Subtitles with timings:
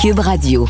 [0.00, 0.66] Cube Radio.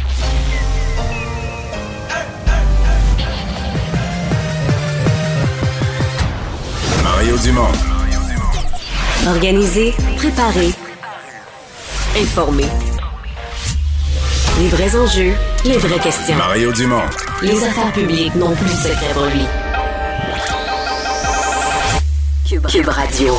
[7.04, 7.68] Mario Dumont.
[9.28, 10.70] Organiser, préparer,
[12.20, 12.64] informer.
[14.58, 15.34] Les vrais enjeux,
[15.64, 16.34] les vraies questions.
[16.34, 16.96] Mario Dumont.
[17.40, 19.44] Les affaires publiques n'ont plus de secret pour lui.
[22.48, 23.38] Cube, Cube Radio.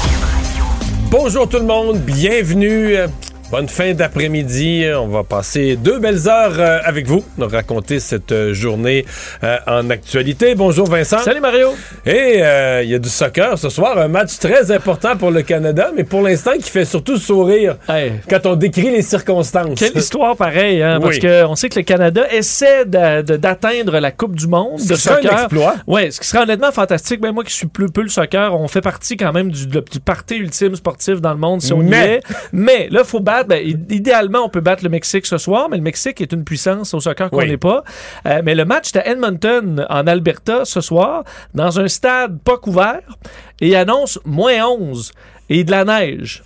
[1.10, 2.96] Bonjour tout le monde, bienvenue.
[3.52, 4.86] Bonne fin d'après-midi.
[4.98, 9.06] On va passer deux belles heures euh, avec vous, nous raconter cette euh, journée
[9.44, 10.56] euh, en actualité.
[10.56, 11.18] Bonjour Vincent.
[11.20, 11.76] Salut Mario.
[12.06, 12.36] Et
[12.84, 16.06] il y a du soccer ce soir, un match très important pour le Canada, mais
[16.06, 18.14] pour l'instant qui fait surtout sourire Hey.
[18.30, 19.78] quand on décrit les circonstances.
[19.78, 24.48] Quelle histoire pareille, hein, parce qu'on sait que le Canada essaie d'atteindre la Coupe du
[24.48, 25.40] Monde Ce de serait un soccer.
[25.40, 25.76] exploit.
[25.88, 27.20] Ouais, ce qui serait honnêtement fantastique.
[27.20, 30.00] Ben, moi qui suis plus peu le soccer, on fait partie quand même du, du
[30.00, 32.22] party ultime sportif dans le monde si on y Mais- est.
[32.54, 33.41] Mais là, faut battre.
[33.44, 36.94] Ben, idéalement, on peut battre le Mexique ce soir, mais le Mexique est une puissance
[36.94, 37.48] au soccer qu'on Oui.
[37.50, 37.84] n'est pas.
[38.26, 42.58] Euh, mais le match est à Edmonton, en Alberta, ce soir, dans un stade pas
[42.58, 43.02] couvert,
[43.60, 45.12] et il annonce moins 11
[45.50, 46.44] et de la neige.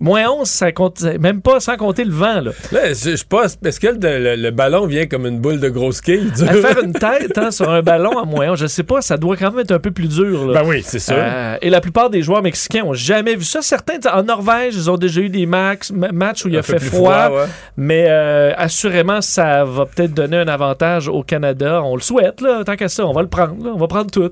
[0.00, 2.40] Moins 11, ça compte, même pas sans compter le vent.
[2.40, 2.52] Là.
[2.72, 5.68] Là, je, je pense, est-ce que le, le- le ballon vient comme une boule de
[5.68, 6.30] grosse quille?
[6.40, 9.18] À faire une tête hein, sur un ballon à moins 11, je sais pas, ça
[9.18, 10.46] doit quand même être un peu plus dur.
[10.46, 10.62] Là.
[10.62, 11.14] Ben oui, c'est sûr.
[11.18, 13.60] Euh, et la plupart des joueurs mexicains ont jamais vu ça.
[13.60, 17.28] Certains, en Norvège, ils ont déjà eu des max, matchs où il a fait froid,
[17.30, 17.44] ouais.
[17.76, 21.82] mais euh, assurément, ça va peut-être donner un avantage au Canada.
[21.84, 23.62] On le souhaite, là, tant qu'à ça, on va le prendre.
[23.64, 23.72] là.
[23.74, 24.30] on va prendre tout.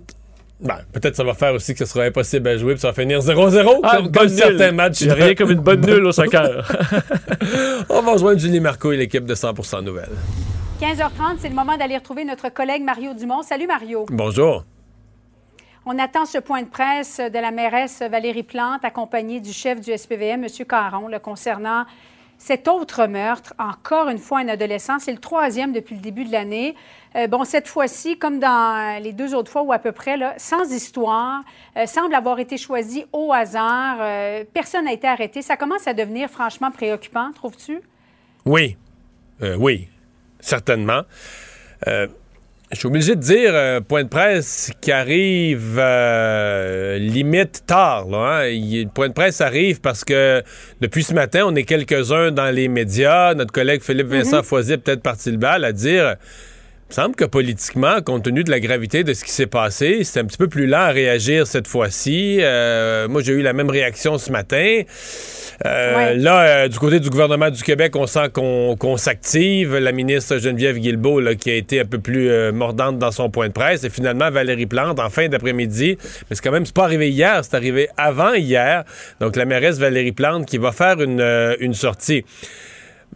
[0.60, 2.94] Ben, peut-être ça va faire aussi que ce sera impossible à jouer puis ça va
[2.94, 5.02] finir 0-0 Ah, comme, certains matchs.
[5.02, 6.68] Il y a rien comme une bonne nulle au soccer.
[7.88, 10.16] On va rejoindre Julie Marco et l'équipe de 100% Nouvelles.
[10.80, 13.42] 15h30, c'est le moment d'aller retrouver notre collègue Mario Dumont.
[13.42, 14.06] Salut Mario.
[14.10, 14.64] Bonjour.
[15.86, 19.96] On attend ce point de presse de la mairesse Valérie Plante, accompagnée du chef du
[19.96, 20.66] SPVM, M.
[20.68, 21.84] Caron, là, concernant
[22.38, 23.52] cet autre meurtre.
[23.58, 24.98] Encore une fois, un adolescent.
[25.00, 26.74] C'est le troisième depuis le début de l'année.
[27.16, 30.34] Euh, bon, cette fois-ci, comme dans les deux autres fois ou à peu près, là,
[30.38, 31.42] sans histoire,
[31.76, 33.98] euh, semble avoir été choisi au hasard.
[34.00, 35.42] Euh, personne n'a été arrêté.
[35.42, 37.80] Ça commence à devenir franchement préoccupant, trouves-tu?
[38.46, 38.76] Oui.
[39.40, 39.88] Oui.
[40.40, 41.02] Certainement.
[42.70, 48.06] Je suis obligé de dire, euh, point de presse qui arrive euh, limite tard.
[48.08, 48.46] Là, hein.
[48.48, 50.42] Il- point de presse arrive parce que
[50.82, 53.32] depuis ce matin, on est quelques-uns dans les médias.
[53.34, 56.16] Notre collègue Philippe Vincent Foisy est peut-être parti le bal à dire...
[56.88, 60.04] Il me semble que politiquement, compte tenu de la gravité de ce qui s'est passé,
[60.04, 62.38] c'est un petit peu plus lent à réagir cette fois-ci.
[62.40, 64.80] Euh, moi, j'ai eu la même réaction ce matin.
[65.66, 66.16] Euh, Ouais.
[66.16, 69.76] Là, euh, du côté du gouvernement du Québec, on sent qu'on s'active.
[69.76, 73.48] La ministre Geneviève Guilbeault, là, qui a été un peu plus mordante dans son point
[73.48, 75.98] de presse, et finalement Valérie Plante en fin d'après-midi.
[76.02, 78.84] Mais c'est quand même, c'est pas arrivé hier, c'est arrivé avant hier.
[79.20, 81.20] Donc la mairesse Valérie Plante qui va faire une,
[81.60, 82.24] une sortie.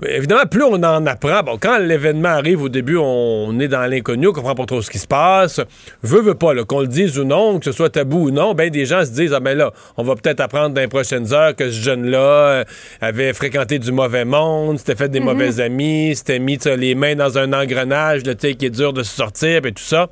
[0.02, 3.86] Mais évidemment, plus on en apprend, bon, quand l'événement arrive au début, on est dans
[3.88, 5.60] l'inconnu, on comprend pas trop ce qui se passe.
[6.02, 8.54] Veut, veut pas, là, qu'on le dise ou non, que ce soit tabou ou non,
[8.54, 11.32] ben des gens se disent, ah ben là, on va peut-être apprendre dans les prochaines
[11.32, 12.64] heures que ce jeune-là euh,
[13.00, 17.38] avait fréquenté du mauvais monde, s'était fait des mauvais amis, s'était mis les mains dans
[17.38, 20.08] un engrenage, sais, qui est dur de se sortir, et tout ça.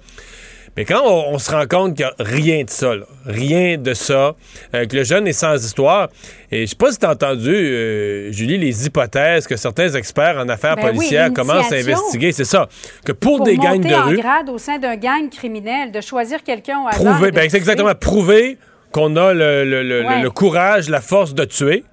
[0.76, 3.76] Mais quand on, on se rend compte qu'il n'y a rien de ça, là, rien
[3.76, 4.34] de ça,
[4.75, 6.08] euh, que le jeune est sans histoire,
[6.53, 10.36] et je sais pas si tu as entendu, euh, Julie, les hypothèses que certains experts
[10.38, 12.69] en affaires Ben oui, policières commencent à investiguer, c'est ça,
[13.04, 16.00] que pour, Pour des gangs de en rue, grade au sein d'un gang criminel, de
[16.00, 17.14] choisir quelqu'un au hasard.
[17.14, 18.56] prouver, ben, c'est exactement, prouver
[18.92, 20.22] qu'on a le, le- le- Ouais.
[20.22, 21.84] le courage, la force de tuer,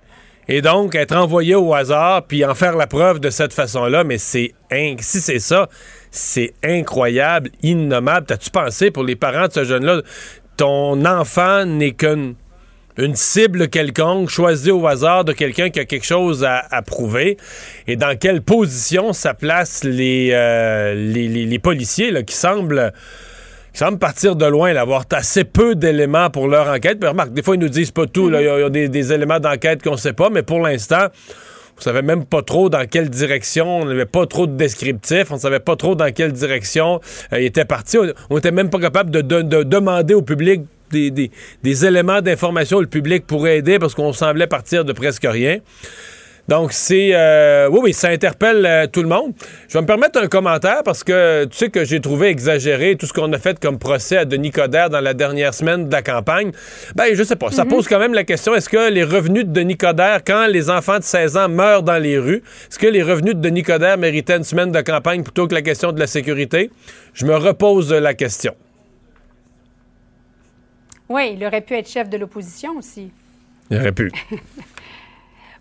[0.47, 4.17] et donc être envoyé au hasard, puis en faire la preuve de cette façon-là, mais
[4.17, 4.53] c'est,
[4.99, 5.67] si c'est ça,
[6.11, 8.25] c'est incroyable, innommable.
[8.27, 10.01] T'as-tu pensé pour les parents de ce jeune-là,
[10.55, 12.35] ton enfant n'est qu'une
[12.99, 17.37] une cible quelconque, choisie au hasard de quelqu'un qui a quelque chose à, à prouver,
[17.85, 22.91] et dans quelle position ça place les, euh, les, les- les policiers là, qui semblent
[23.99, 26.97] partir de loin, avoir assez peu d'éléments pour leur enquête?
[26.99, 28.31] Mais remarque, des fois, ils nous disent pas tout.
[28.31, 28.41] là.
[28.41, 31.09] Il y a, des, des éléments d'enquête qu'on sait pas, mais pour l'instant,
[31.77, 35.37] on savait même pas trop dans quelle direction, on n'avait pas trop de descriptifs, on
[35.37, 36.99] savait pas trop dans quelle direction
[37.33, 37.97] euh, il était parti.
[37.97, 42.79] On, on était même pas capable de, de- de demander au public des, éléments d'information
[42.79, 45.57] le public pourrait aider parce qu'on semblait partir de presque rien.
[46.47, 47.09] Donc, c'est.
[47.13, 49.33] euh, oui, oui, ça interpelle euh, tout le monde.
[49.67, 53.05] Je vais me permettre un commentaire parce que tu sais que j'ai trouvé exagéré tout
[53.05, 56.01] ce qu'on a fait comme procès à Denis Coderre dans la dernière semaine de la
[56.01, 56.51] campagne.
[56.95, 57.51] Ben, je sais pas.
[57.51, 60.69] Ça pose quand même la question est-ce que les revenus de Denis Coderre, quand les
[60.69, 63.97] enfants de 16 ans meurent dans les rues, est-ce que les revenus de Denis Coderre
[63.97, 66.71] méritaient une semaine de campagne plutôt que la question de la sécurité?
[67.13, 68.55] Je me repose la question.
[71.09, 73.11] Oui, il aurait pu être chef de l'opposition aussi.
[73.69, 74.11] Il aurait pu.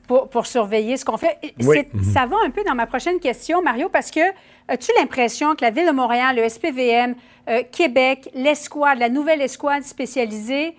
[0.06, 1.36] pour, pour surveiller ce qu'on fait.
[1.60, 1.78] Oui.
[1.94, 4.20] C'est- Ça va un peu dans ma prochaine question, Mario, parce que
[4.68, 7.14] as-tu l'impression que la Ville de Montréal, le SPVM,
[7.48, 10.74] euh, Québec, l'escouade, la nouvelle escouade spécialisée,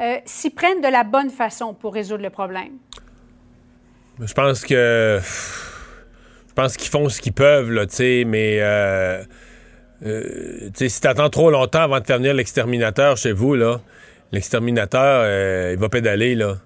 [0.00, 2.72] euh, s'y prennent de la bonne façon pour résoudre le problème?
[4.20, 5.20] Je pense que.
[6.48, 8.58] Je pense qu'ils font ce qu'ils peuvent, là, tu sais, mais.
[8.60, 9.22] Euh,
[10.04, 10.22] euh,
[10.68, 13.80] tu sais, si t'attends trop longtemps avant de faire venir l'exterminateur chez vous, là,
[14.32, 16.56] l'exterminateur, euh, il va pédaler, là.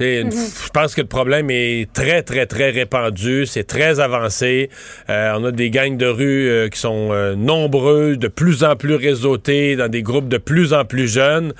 [0.00, 3.46] Une- Je pense que le problème est très, très, très répandu.
[3.46, 4.70] C'est très avancé.
[5.10, 8.76] Euh, on a des gangs de rue euh, qui sont euh, nombreux, de plus en
[8.76, 11.52] plus réseautés, dans des groupes de plus en plus jeunes.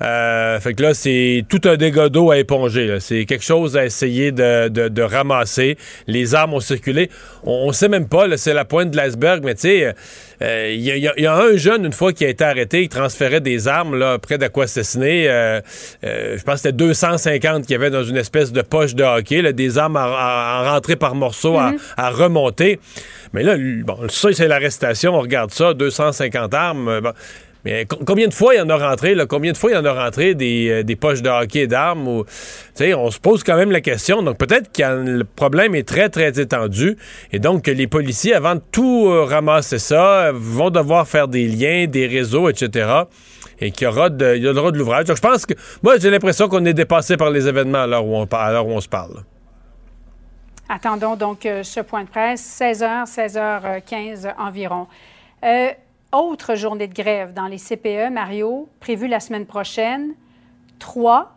[0.00, 2.96] Euh, fait que là, c'est tout un dégât d'eau à éponger.
[3.00, 5.76] C'est quelque chose à essayer de, de- de ramasser.
[6.06, 7.10] Les armes ont circulé.
[7.44, 9.94] On, on sait même pas, c'est la pointe de l'iceberg, mais tu sais,
[10.74, 12.28] il y, a- il y a- il y a un jeune, une fois, qui a
[12.28, 15.28] été arrêté, il transférait des armes là, près d'Aquassassiné.
[15.28, 15.60] Euh,
[16.04, 19.04] euh, je pense que c'était 250 qu'il y avait dans une espèce de poche de
[19.04, 22.80] hockey, là, des armes à, à- à rentrer par morceaux, à, à remonter.
[23.32, 25.14] Mais là, bon, ça, c'est l'arrestation.
[25.14, 26.88] On regarde ça, 250 armes.
[26.88, 27.12] euh, bon.
[27.64, 29.26] Mais co- combien de fois il y en a rentré, là?
[29.26, 32.06] Combien de fois il y en a rentré des, euh, poches de hockey d'armes?
[32.08, 34.22] On se pose quand même la question.
[34.22, 36.96] Donc, peut-être que le problème est très, très étendu.
[37.32, 41.46] Et donc, que les policiers, avant de tout euh, ramasser ça, vont devoir faire des
[41.46, 42.90] liens, des réseaux, etc.
[43.60, 45.04] Et qu'il y aura de, de l'ouvrage.
[45.04, 48.04] Donc, je pense que, moi, j'ai l'impression qu'on est dépassé par les événements à l'heure
[48.04, 49.22] où on, où on se parle.
[50.68, 54.86] Attendons donc euh, ce point de presse, 16h, 16h15 environ.
[55.44, 55.68] Euh,
[56.12, 60.14] autre journée de grève dans les CPE, Mario, prévue la semaine prochaine.
[60.78, 61.32] Trois.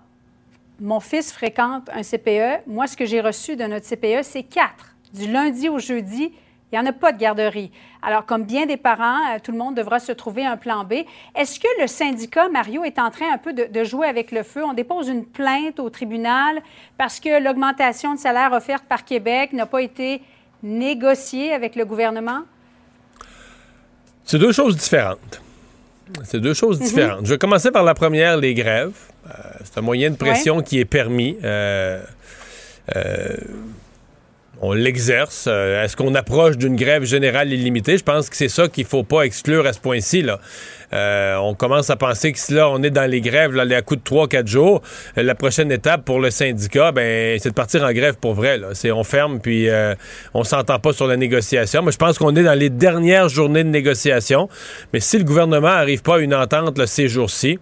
[0.79, 2.67] Mon fils fréquente un CPE.
[2.67, 4.95] Moi, ce que j'ai reçu de notre CPE, c'est quatre.
[5.13, 6.33] Du lundi au jeudi,
[6.71, 7.71] il n'y en a pas de garderie.
[8.01, 11.05] Alors, comme bien des parents, euh, tout le monde devra se trouver un plan B.
[11.35, 14.43] Est-ce que le syndicat, Mario, est en train un peu de, de jouer avec le
[14.43, 14.65] feu?
[14.65, 16.61] On dépose une plainte au tribunal
[16.97, 20.21] parce que l'augmentation de salaire offerte par Québec n'a pas été
[20.63, 22.41] négociée avec le gouvernement?
[24.25, 25.41] C'est deux choses différentes.
[26.23, 27.25] C'est deux choses différentes.
[27.25, 28.93] Je vais commencer par la première, les grèves.
[29.27, 29.31] Euh,
[29.63, 31.37] c'est un moyen de pression qui est permis.
[31.43, 32.01] Euh,
[32.95, 33.35] euh,
[34.61, 35.47] on l'exerce.
[35.47, 37.97] Est-ce qu'on approche d'une grève générale illimitée?
[37.97, 40.23] Je pense que c'est ça qu'il faut pas exclure à ce point-ci.
[40.95, 43.81] Euh, on commence à penser que si là, on est dans les grèves, là, à
[43.81, 44.81] coups de 3-4 jours,
[45.17, 48.59] euh, la prochaine étape pour le syndicat, ben, c'est de partir en grève pour vrai.
[48.73, 49.93] C'est, on ferme, puis euh,
[50.33, 51.81] on s'entend pas sur la négociation.
[51.81, 54.47] Moi, je pense qu'on est dans les dernières journées de négociation.
[54.93, 57.57] Mais si le gouvernement n'arrive pas à une entente ces jours-ci,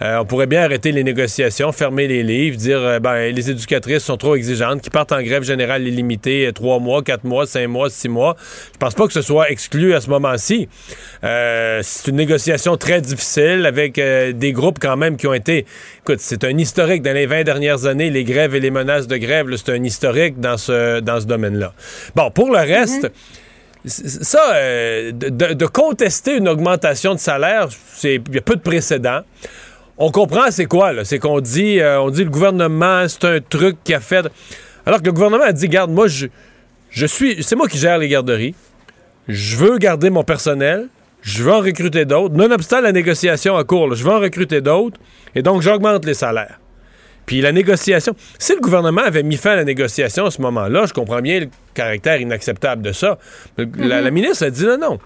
[0.00, 4.34] on pourrait bien arrêter les négociations, fermer les livres, dire ben, les éducatrices sont trop
[4.36, 8.36] exigeantes, qui partent en grève générale illimitée 3 mois, 4 mois, 5 mois, 6 mois.
[8.72, 10.68] Je pense pas que ce soit exclu à ce moment-ci.
[11.22, 15.66] C'est une négociation très difficile avec euh, des groupes quand même qui ont été...
[16.02, 19.16] Écoute, c'est un historique dans les 20 dernières années, les grèves et les menaces de
[19.16, 21.72] grève, c'est un historique dans ce, dans ce domaine-là.
[22.14, 23.10] Bon, pour le reste...
[23.84, 27.68] c- Ça, euh, de, contester une augmentation de salaire,
[28.04, 29.20] il y a peu de précédents.
[29.98, 31.04] On comprend c'est quoi, là.
[31.04, 34.26] C'est qu'on dit, euh, on dit le gouvernement, c'est un truc qui a fait.
[34.84, 36.26] Alors que le gouvernement a dit, garde, moi, je,
[36.90, 37.42] je suis.
[37.42, 38.54] C'est moi qui gère les garderies.
[39.28, 40.88] Je veux garder mon personnel.
[41.22, 42.34] Je veux en recruter d'autres.
[42.34, 44.98] Nonobstant la négociation en cours, là, je veux en recruter d'autres.
[45.34, 46.60] Et donc, j'augmente les salaires.
[47.26, 48.14] Puis la négociation.
[48.38, 51.40] Si le gouvernement avait mis fin à la négociation à ce moment-là, je comprends bien
[51.40, 53.18] le caractère inacceptable de ça.
[53.56, 54.98] La, la ministre a dit non, non.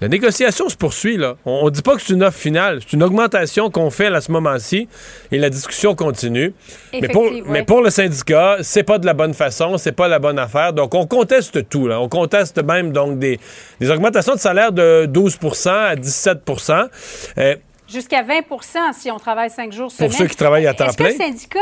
[0.00, 1.36] La négociation se poursuit, là.
[1.46, 2.80] On ne dit pas que c'est une offre finale.
[2.82, 4.88] C'est une augmentation qu'on fait à ce moment-ci
[5.30, 6.52] et la discussion continue.
[6.92, 10.18] Mais pour, mais pour le syndicat, c'est pas de la bonne façon, c'est pas la
[10.18, 10.72] bonne affaire.
[10.72, 12.00] Donc, on conteste tout, là.
[12.00, 13.38] On conteste même, donc, des,
[13.80, 16.88] des augmentations de salaire de 12% à 17%
[17.38, 18.42] Euh, Jusqu'à 20%
[18.98, 20.10] si on travaille cinq jours semaine.
[20.10, 21.08] ceux qui travaillent à temps Est-ce plein.
[21.08, 21.60] que le syndicat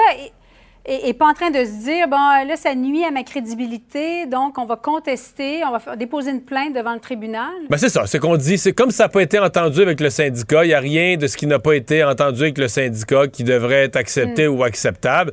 [0.84, 4.58] est pas en train de se dire, bon, là, ça nuit à ma crédibilité, donc
[4.58, 7.50] on va contester, on va faire- déposer une plainte devant le tribunal?
[7.70, 10.10] Ben c'est ça, c'est qu'on dit, c'est comme ça n'a pas été entendu avec le
[10.10, 13.28] syndicat, il n'y a rien de ce qui n'a pas été entendu avec le syndicat
[13.28, 15.32] qui devrait être accepté ou acceptable.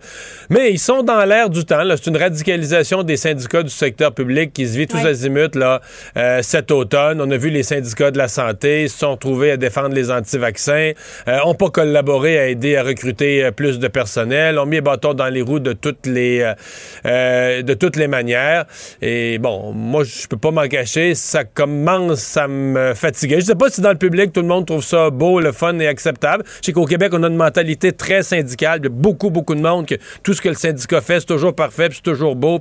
[0.50, 4.54] Mais ils sont dans l'air du temps, c'est une radicalisation des syndicats du secteur public
[4.54, 5.08] qui se vit tous Oui.
[5.08, 5.82] azimuts là,
[6.18, 7.22] euh, cet automne.
[7.22, 10.92] On a vu les syndicats de la santé se sont trouvés à défendre les anti-vaccins,
[11.28, 14.82] euh, ont pas collaboré à aider à recruter euh, plus de personnel, ont mis les
[14.82, 16.54] bâtons dans les roues de toutes les, euh,
[17.06, 18.66] euh, de toutes les manières.
[19.02, 23.40] Et bon, moi, je peux pas m'en cacher, ça commence à me fatiguer.
[23.40, 25.78] Je sais pas si dans le public, tout le monde trouve ça beau, le fun
[25.80, 26.44] et acceptable.
[26.62, 28.80] Je sais qu'au Québec, on a une mentalité très syndicale.
[28.82, 31.26] Il y a beaucoup, beaucoup de monde que tout ce que le syndicat fait, c'est
[31.26, 32.60] toujours parfait, c'est toujours beau.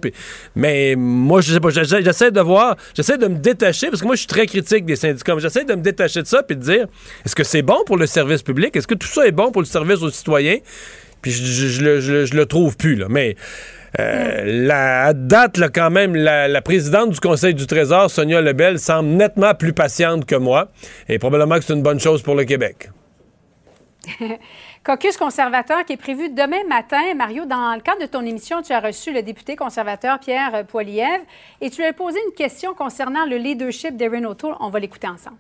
[0.55, 4.15] Mais moi, je sais pas, j'essaie de voir, j'essaie de me détacher, parce que moi,
[4.15, 6.87] je suis très critique des syndicats, j'essaie de me détacher de ça, puis de dire,
[7.25, 8.77] est-ce que c'est bon pour le service public?
[8.77, 10.59] Est-ce que tout ça est bon pour le service aux citoyens?
[11.23, 13.07] Puis je, le- trouve plus, là.
[13.09, 13.37] Mais
[13.99, 18.43] Euh, la, à date, là, quand même, la, la présidente du Conseil du Trésor, Sonia
[18.43, 20.69] Lebel, semble nettement plus patiente que moi.
[21.09, 22.91] Et probablement que c'est une bonne chose pour le Québec.
[24.85, 27.15] Caucus conservateur qui est prévu demain matin.
[27.17, 31.25] Mario, dans le cadre de ton émission, tu as reçu le député conservateur Pierre Poilievre
[31.63, 34.55] et tu lui as posé une question concernant le leadership d'Erin O'Toole.
[34.61, 35.37] On va l'écouter ensemble.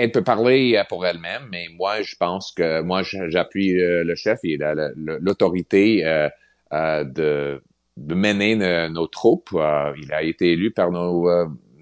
[0.00, 4.14] Elle peut parler euh, pour elle-même, mais moi, je pense que moi, j'appuie euh, le
[4.14, 4.40] chef.
[4.44, 7.62] Il a l'autorité euh, de,
[7.98, 9.50] de, mener nos troupes.
[9.52, 11.28] il a été élu par nos,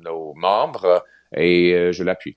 [0.05, 1.05] nos membres
[1.37, 2.37] et je l'appuie.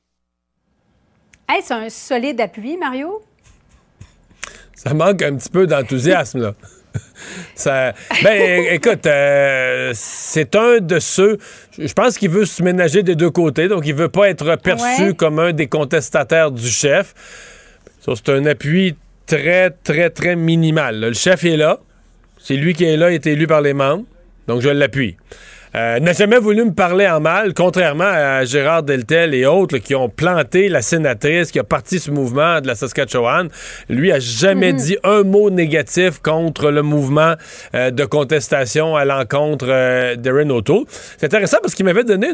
[1.52, 3.24] Est-ce un solide appui, Mario?
[4.76, 6.54] Ça manque un petit peu d'enthousiasme, là.
[7.56, 7.94] Ça,
[8.24, 11.38] ben, écoute, euh, c'est un de ceux.
[11.78, 15.14] Je pense qu'il veut se ménager des deux côtés, donc il veut pas être perçu
[15.14, 17.14] comme un des contestataires du chef.
[18.02, 18.96] c'est un appui
[19.26, 21.00] très, très, très minimal.
[21.00, 21.80] Le chef est là.
[22.40, 24.06] C'est lui qui est là, il est élu par les membres.
[24.48, 25.16] Donc je l'appuie.
[25.74, 29.96] Euh, n'a jamais voulu me parler en mal, contrairement à Gérard Deltel et autres qui
[29.96, 33.48] ont planté la sénatrice, qui a parti ce mouvement de la Saskatchewan.
[33.88, 34.80] Lui a jamais mhm.
[34.80, 37.36] dit un mot négatif contre le mouvement
[37.74, 40.84] euh, de contestation à l'encontre euh, d'Erin O'Toole.
[41.18, 42.32] C'est intéressant parce qu'il m'avait donné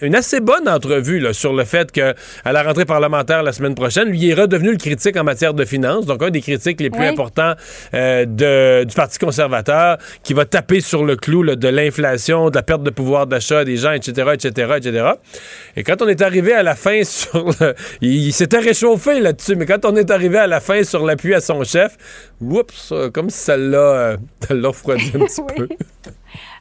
[0.00, 3.76] une, assez bonne entrevue là, sur le fait que à la rentrée parlementaire la semaine
[3.76, 6.90] prochaine, lui est redevenu le critique en matière de finances, donc un des critiques les
[6.90, 7.54] plus importants
[7.92, 12.79] de, du Parti conservateur, qui va taper sur le clou de l'inflation, de la perte
[12.80, 15.06] de pouvoir d'achat des gens, etc., etc., etc.
[15.76, 17.74] Et quand on est arrivé à la fin sur le...
[18.00, 21.40] Il, s'était réchauffé là-dessus, mais quand on est arrivé à la fin sur l'appui à
[21.40, 21.96] son chef,
[22.40, 24.16] oups, comme si ça l'a, euh,
[24.50, 25.68] refroidi un petit peu.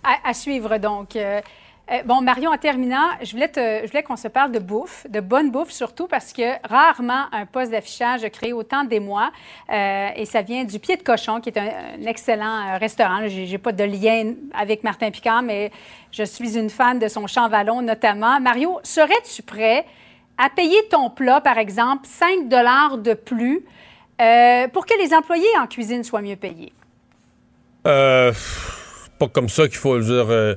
[0.04, 1.16] À, suivre, donc.
[1.16, 1.42] Euh,
[1.92, 5.72] euh, bon, Marion, en terminant, je voulais, qu'on se parle de bouffe, de bonne bouffe
[5.72, 9.32] surtout, parce que rarement un poste d'affichage a créé autant d'émoi.
[9.72, 13.28] Euh, et ça vient du Pied de Cochon, qui est un, excellent euh, restaurant.
[13.28, 15.72] Je n'ai pas de lien avec Martin Picard, mais
[16.12, 18.40] je suis une fan de son champ vallon notamment.
[18.40, 19.86] Mario, serais-tu prêt
[20.38, 23.66] à payer ton plat, par exemple, 5 de plus
[24.74, 26.72] pour que les employés en cuisine soient mieux payés?
[27.88, 28.32] Euh
[29.20, 30.28] pas comme ça qu'il faut dire.
[30.30, 30.56] Euh,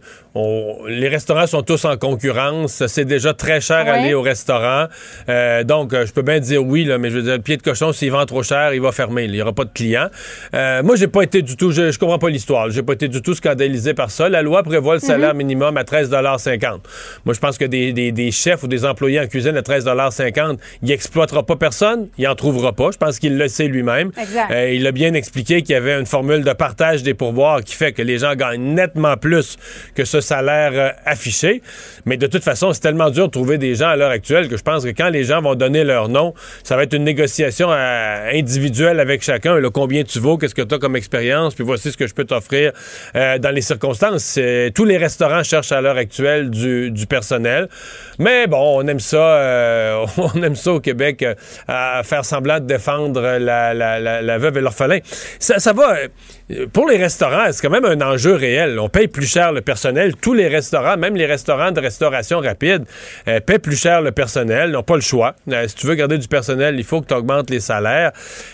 [0.88, 2.86] les restaurants sont tous en concurrence.
[2.86, 4.86] C'est déjà très cher aller au restaurant.
[5.28, 7.56] Euh, donc, euh, je peux bien dire oui, là, mais je veux dire, le pied
[7.56, 9.24] de cochon, s'il vend trop cher, il va fermer.
[9.24, 10.08] Il n'y aura pas de clients.
[10.52, 12.70] moi, j'ai pas été du tout, je, je comprends pas l'histoire.
[12.70, 14.28] J'ai pas été du tout scandalisé par ça.
[14.28, 15.38] La loi prévoit le salaire mhm.
[15.38, 16.78] minimum à 13,50
[17.24, 21.44] Moi, je pense que des, chefs ou des employés en cuisine à 13,50 il exploitera
[21.44, 22.90] pas personne, il en trouvera pas.
[22.92, 24.12] Je pense qu'il le sait lui-même.
[24.50, 27.92] il a bien expliqué qu'il y avait une formule de partage des pourboires qui fait
[27.92, 29.56] que les gens gagnent nettement plus
[29.94, 31.62] que ce salaire euh, affiché.
[32.06, 34.56] Mais de toute façon, c'est tellement dur de trouver des gens à l'heure actuelle que
[34.56, 37.68] je pense que quand les gens vont donner leur nom, ça va être une négociation
[37.70, 39.60] euh, individuelle avec chacun.
[39.72, 42.24] Combien tu vaux, qu'est-ce que tu as comme expérience, puis voici ce que je peux
[42.24, 42.72] t'offrir
[43.16, 44.38] euh, dans les circonstances.
[44.74, 47.68] Tous les restaurants cherchent à l'heure actuelle du, personnel.
[48.18, 50.04] Mais bon, on aime ça,
[50.66, 51.24] au Québec,
[51.68, 54.98] à faire semblant de défendre la, veuve et l'orphelin.
[55.38, 55.96] Ça va
[56.72, 58.78] pour les restaurants, c'est quand même un enjeu réel.
[58.78, 60.14] On paye plus cher le personnel.
[60.16, 62.84] Tous les restaurants, même les restaurants de restauration rapide,
[63.28, 64.70] euh, paient plus cher le personnel.
[64.70, 65.34] N'ont pas le choix.
[65.50, 68.12] Euh, si tu veux garder du personnel, il faut que tu augmentes les salaires.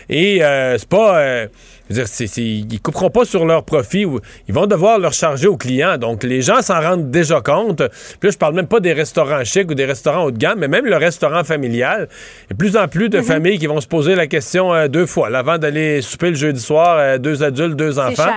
[0.08, 1.46] Et euh, c'est pas
[1.94, 4.04] dire, ils couperont pas sur leur profit.
[4.04, 5.98] Ou, ils vont devoir leur charger aux clients.
[5.98, 7.82] Donc, les gens s'en rendent déjà compte.
[8.20, 10.58] Puis là, je parle même pas des restaurants chics ou des restaurants haut de gamme,
[10.58, 12.08] mais même le restaurant familial.
[12.10, 13.24] Il y a de plus en plus de mhm.
[13.24, 15.28] familles qui vont se poser la question euh, deux fois.
[15.36, 18.24] avant d'aller souper le jeudi soir, euh, deux adultes, deux enfants.
[18.24, 18.34] Cher,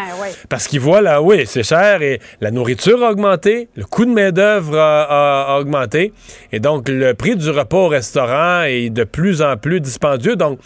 [0.49, 4.11] Parce qu'ils voient là, oui, c'est cher et la nourriture a augmenté, le coût de
[4.11, 6.13] main-d'œuvre a, a augmenté.
[6.51, 10.35] Et donc, le prix du repas au restaurant est de plus en plus dispendieux.
[10.35, 10.59] Donc,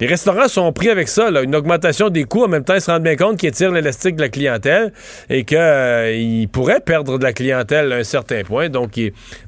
[0.00, 2.44] les restaurants sont pris avec ça, une augmentation des coûts.
[2.44, 4.92] En même temps, ils se rendent bien compte qu'ils tirent l'élastique de la clientèle
[5.28, 8.68] et qu'ils euh, pourraient perdre de la clientèle à un certain point.
[8.68, 9.00] Donc,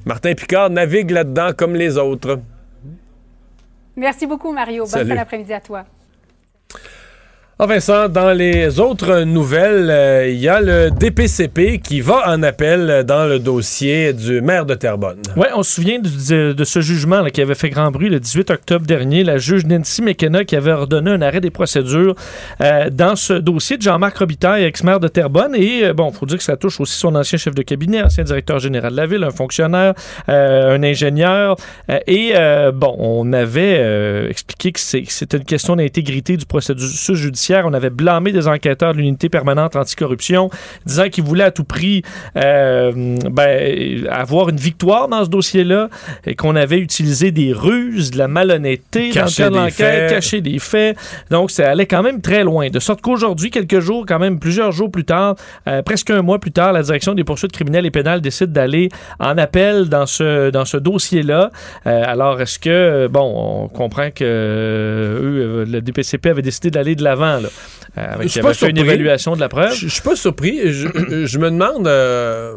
[0.05, 2.39] Martin Picard navigue là-dedans comme les autres.
[3.95, 4.85] Merci beaucoup, Mario.
[4.91, 5.85] Bonne fin d'après-midi à toi.
[7.63, 12.41] Ah Vincent, dans les autres nouvelles, euh, il y a le DPCP qui va en
[12.41, 15.21] appel dans le dossier du maire de Terrebonne.
[15.37, 18.87] Oui, on se souvient de, ce jugement qui avait fait grand bruit le 18 octobre
[18.87, 19.23] dernier.
[19.23, 22.15] La juge Nancy McKenna qui avait ordonné un arrêt des procédures
[22.61, 25.53] euh, dans ce dossier de Jean-Marc Robitaille, ex-maire de Terrebonne.
[25.53, 28.01] Et euh, bon, il faut dire que ça touche aussi son ancien chef de cabinet,
[28.01, 29.93] ancien directeur général de la ville, un fonctionnaire,
[30.27, 31.57] un ingénieur.
[32.07, 32.33] et
[32.73, 37.65] bon, on avait expliqué que c'était une question d'intégrité du processus judiciaire judiciaire.
[37.65, 40.49] On avait blâmé des enquêteurs de l'unité permanente anticorruption,
[40.85, 42.03] disant qu'ils voulaient à tout prix
[42.37, 42.91] euh,
[43.29, 45.89] ben, avoir une victoire dans ce dossier-là
[46.25, 50.97] et qu'on avait utilisé des ruses, de la malhonnêteté dans le l'enquête, cacher des faits.
[51.29, 52.69] Donc, ça allait quand même très loin.
[52.69, 55.35] De sorte qu'aujourd'hui, quelques jours, quand même plusieurs jours plus tard,
[55.67, 58.89] euh, presque un mois plus tard, la direction des poursuites criminelles et pénales décide d'aller
[59.19, 61.51] en appel dans ce, dans ce dossier-là.
[61.87, 67.03] Euh, alors, est-ce que, bon, on comprend que eux, le DPCP avait décidé d'aller de
[67.03, 67.49] l'avant, là,
[67.97, 68.79] euh, avec avait fait une surpris.
[68.79, 69.73] évaluation de la preuve.
[69.73, 70.71] Je suis pas surpris.
[70.71, 72.55] Je, me demande, euh,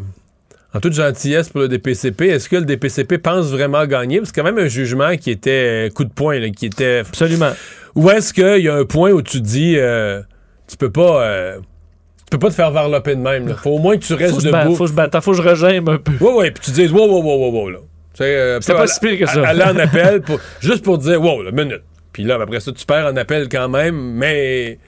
[0.75, 4.19] en toute gentillesse pour le DPCP, est-ce que le DPCP pense vraiment gagner?
[4.19, 6.66] Parce que c'est quand même un jugement qui était euh, coup de poing, là, qui
[6.66, 6.99] était.
[6.99, 7.52] Absolument.
[7.95, 10.21] Ou est-ce qu'il y a un point où tu dis, euh,
[10.69, 11.25] tu peux pas.
[11.25, 13.47] euh, tu peux pas te faire varloper de même.
[13.47, 13.54] Là.
[13.54, 14.75] Faut au moins que tu Faut restes que debout.
[14.75, 16.12] faut que je batte, faut que je un peu.
[16.21, 17.78] Ouais, ouais, puis tu dises, wow, wow, wow, wow, wow, là.
[18.21, 19.47] Euh, C'est pas si pire que ça.
[19.47, 21.83] Aller en appel, pour, juste pour dire, wow, la minute.
[22.14, 24.78] Puis là, après ça, tu perds en appel quand même, mais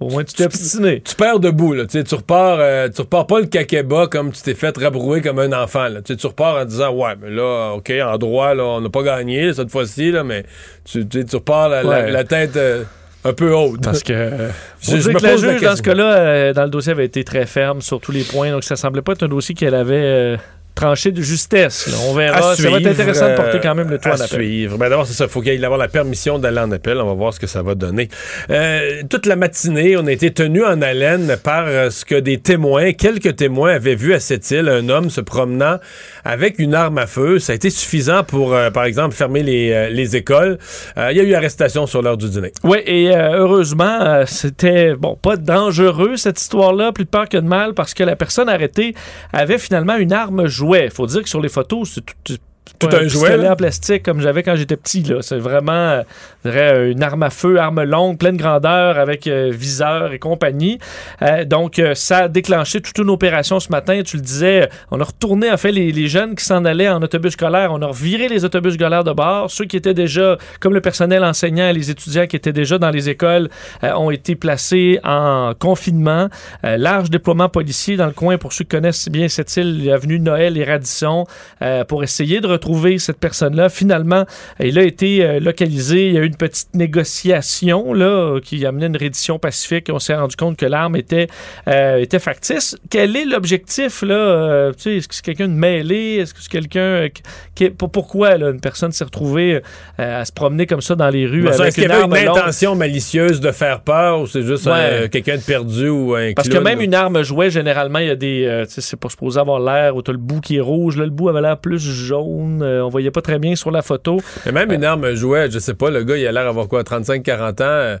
[0.00, 1.00] Au moins, tu t'es obstiné.
[1.00, 1.84] tu perds debout, là.
[1.86, 5.22] Tu sais, tu repars, euh, tu repars pas le caqueba comme tu t'es fait rabrouer
[5.22, 6.02] comme un enfant, là.
[6.02, 8.90] Tu sais, tu repars en disant, ouais, mais là, OK, en droit, là, on n'a
[8.90, 10.44] pas gagné cette fois-ci, là, mais
[10.84, 12.10] tu, tu sais, tu repars la, la- Ouais.
[12.10, 12.82] la tête euh,
[13.24, 13.82] un peu haute.
[13.84, 14.48] Parce que, euh,
[14.82, 17.46] Je- me que la juge, dans ce cas-là, euh, dans le dossier, avait été très
[17.46, 18.50] ferme sur tous les points.
[18.50, 20.36] Donc, ça semblait pas être un dossier qu'elle avait euh,
[20.74, 21.86] tranché de justesse.
[21.86, 21.96] là.
[22.08, 22.50] On verra.
[22.52, 24.28] À Ça va être intéressant de porter euh, quand même le toit à en appel.
[24.40, 24.76] suivre.
[24.78, 25.24] Ben d'abord, c'est ça.
[25.24, 26.98] Il faut qu'il ait avoir la permission d'aller en appel.
[27.00, 28.08] On va voir ce que ça va donner.
[28.50, 32.38] Euh, toute la matinée, on a été tenu en haleine par euh, ce que des
[32.38, 35.78] témoins, quelques témoins avaient vu à cette île un homme se promenant
[36.24, 37.38] avec une arme à feu.
[37.38, 40.58] Ça a été suffisant pour, euh, par exemple, fermer les, euh, les écoles.
[40.98, 42.52] Euh, Il y a eu arrestation sur l'heure du dîner.
[42.64, 47.36] Oui, et euh, heureusement, euh, c'était bon pas dangereux cette histoire-là, plus de peur que
[47.36, 48.94] de mal, parce que la personne arrêtée
[49.32, 50.90] avait finalement une arme jouet.
[50.90, 52.38] faut dire que sur les photos, c'est tout.
[52.78, 53.52] Tout pas un jouet, là?
[53.52, 55.02] en plastique comme j'avais quand j'étais petit.
[55.02, 55.18] là.
[55.20, 56.02] C'est vraiment euh,
[56.44, 60.78] je dirais, une arme à feu, arme longue, pleine grandeur, avec euh, viseur et compagnie.
[61.22, 64.02] Euh, donc, euh, ça a déclenché toute une opération ce matin.
[64.04, 67.02] Tu le disais, on a retourné, en fait, les, les jeunes qui s'en allaient en
[67.02, 67.70] autobus scolaire.
[67.72, 69.50] On a reviré les autobus scolaires de bord.
[69.50, 72.90] Ceux qui étaient déjà, comme le personnel enseignant et les étudiants qui étaient déjà dans
[72.90, 73.48] les écoles,
[73.82, 76.28] euh, ont été placés en confinement.
[76.64, 80.20] Euh, large déploiement policier dans le coin pour ceux qui connaissent bien cette île, l'avenue
[80.20, 81.26] Noël et Radisson,
[81.62, 83.68] euh, pour essayer de retrouver cette personne-là.
[83.68, 84.24] Finalement,
[84.60, 86.08] il a été euh, localisé.
[86.08, 89.88] Il y a eu une petite négociation là, qui a amené une reddition pacifique.
[89.92, 91.26] On s'est rendu compte que l'arme était,
[91.68, 92.76] euh, était factice.
[92.90, 94.02] Quel est l'objectif?
[94.02, 94.14] là?
[94.14, 96.16] Euh, tu sais, Est-ce que c'est quelqu'un de mêlé?
[96.16, 97.08] Est-ce que c'est quelqu'un...
[97.54, 99.60] qui- pour- pourquoi là, une personne s'est retrouvée
[100.00, 102.16] euh, à se promener comme ça dans les rues Est-ce qu'il y avait longue?
[102.16, 105.08] intention malicieuse de faire peur ou c'est juste Ouais.
[105.10, 108.16] quelqu'un de perdu ou un Parce que même une arme jouet, généralement, il y a
[108.16, 108.64] des.
[108.68, 110.96] c'est pas supposé avoir l'air où t'as le bout qui est rouge.
[110.96, 112.43] Là, le bout avait l'air plus jaune.
[112.62, 114.20] Euh, on voyait pas très bien sur la photo.
[114.46, 116.82] Mais même une arme jouet, je sais pas, le gars, il a l'air d'avoir quoi,
[116.82, 117.64] 35-40 ans.
[117.66, 117.96] euh,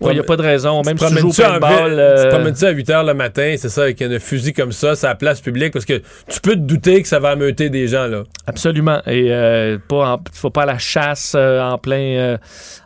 [0.00, 0.80] Il n'y a pas de raison.
[0.82, 3.68] Même si tu joues au ça euh, Tu promènes-tu à 8 h le matin, c'est
[3.68, 6.52] ça, avec un fusil comme ça, c'est à la place publique, parce que tu peux
[6.54, 8.22] te douter que ça va ameuter des gens, là.
[8.46, 9.00] Absolument.
[9.06, 12.38] Et euh, pas en- faut pas à la chasse euh, en plein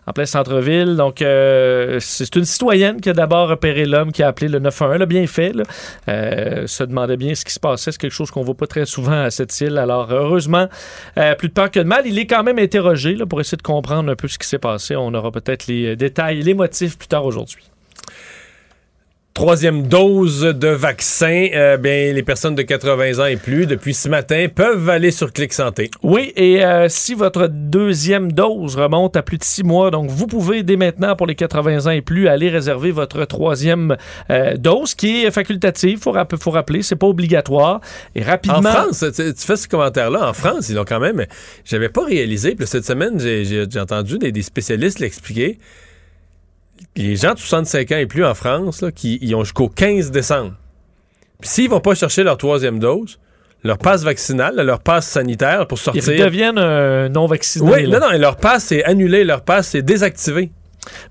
[0.08, 0.96] en plein centre-ville.
[0.96, 4.94] Donc euh, c'est une citoyenne qui a d'abord repéré l'homme qui a appelé le 911.
[4.94, 5.52] Elle a bien fait.
[5.52, 5.64] Là.
[6.08, 7.92] Euh, se demandait bien ce qui se passait.
[7.92, 9.78] C'est quelque chose qu'on voit pas très souvent à cette île.
[9.78, 10.68] Alors heureusement,
[11.18, 12.06] euh, plus de peur que de mal.
[12.06, 14.58] Il est quand même interrogé là, pour essayer de comprendre un peu ce qui s'est
[14.58, 14.96] passé.
[14.96, 17.64] On aura peut-être les euh, détails, les motifs plus tard aujourd'hui.
[19.38, 24.08] Troisième dose de vaccin, euh, bien, les personnes de 80 ans et plus, depuis ce
[24.08, 25.92] matin, peuvent aller sur Clic Santé.
[26.02, 30.26] Oui, et euh, si votre deuxième dose remonte à plus de six mois, donc vous
[30.26, 33.96] pouvez dès maintenant pour les 80 ans et plus aller réserver votre troisième
[34.28, 36.00] euh, dose qui est facultative.
[36.00, 37.80] Faut, rapp- faut rappeler, c'est pas obligatoire.
[38.16, 38.58] Et rapidement.
[38.58, 41.24] En France, tu, tu fais ce commentaire-là, en France, ils l'ont quand même,
[41.64, 45.60] j'avais pas réalisé, puis cette semaine, j'ai entendu des, des spécialistes l'expliquer.
[46.96, 50.10] Les gens de 65 ans et plus en France, là, qui ils ont jusqu'au 15
[50.10, 50.54] décembre.
[51.40, 53.18] Puis s'ils vont pas chercher leur troisième dose,
[53.64, 56.24] leur passe vaccinale, leur passe sanitaire pour Ils sortir.
[56.26, 57.70] deviennent euh, non vaccinés.
[57.70, 57.98] Oui, là.
[58.00, 60.50] non, non, et leur passe est annulé, leur passe est désactivé.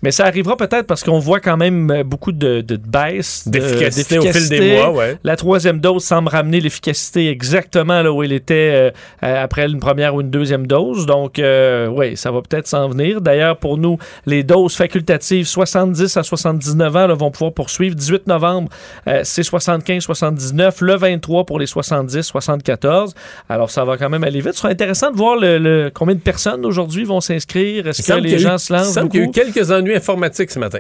[0.02, 3.60] Mais ça arrivera peut-être parce qu'on voit quand même euh, beaucoup de, de baisse de-
[3.60, 5.18] D'efficacité au fil des mois, ouais.
[5.24, 8.92] La troisième dose semble ramener l'efficacité exactement là où elle était euh,
[9.24, 11.06] euh, après une première ou une deuxième dose.
[11.06, 13.22] Donc, euh, oui, ça va peut-être s'en venir.
[13.22, 17.96] D'ailleurs, pour nous, les doses facultatives 70 à 79 ans là, vont pouvoir poursuivre.
[17.96, 18.70] 18 novembre,
[19.08, 20.78] euh, c'est 75-79.
[20.82, 23.12] Le 23 pour les 70-74.
[23.50, 24.54] Alors, ça va quand même aller vite.
[24.54, 27.88] Ce sera intéressant de voir le, le- combien de personnes aujourd'hui vont s'inscrire.
[27.88, 29.40] Est-ce Il que les eu- gens se il lancent qu'il y a eu beaucoup?
[29.58, 30.80] Quelques ennuis informatiques ce matin.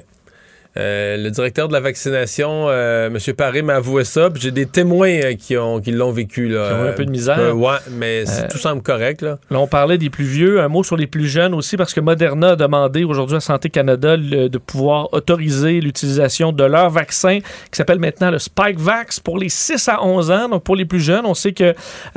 [0.76, 3.18] Euh, le directeur de la vaccination, euh, M.
[3.36, 4.30] Paré, m'a avoué ça.
[4.36, 6.48] J'ai des témoins euh, qui, ont, qui l'ont vécu.
[6.50, 7.40] Là, Qui ont eu un peu de misère.
[7.40, 9.22] Euh, ouais, mais tout semble correct.
[9.22, 9.38] Là.
[9.50, 10.60] Là, on parlait des plus vieux.
[10.62, 13.70] Un mot sur les plus jeunes aussi, parce que Moderna a demandé aujourd'hui à Santé
[13.70, 19.38] Canada le- de pouvoir autoriser l'utilisation de leur vaccin, qui s'appelle maintenant le Spikevax, pour
[19.40, 20.50] les 6 à 11 ans.
[20.50, 21.74] Donc, pour les plus jeunes, on sait que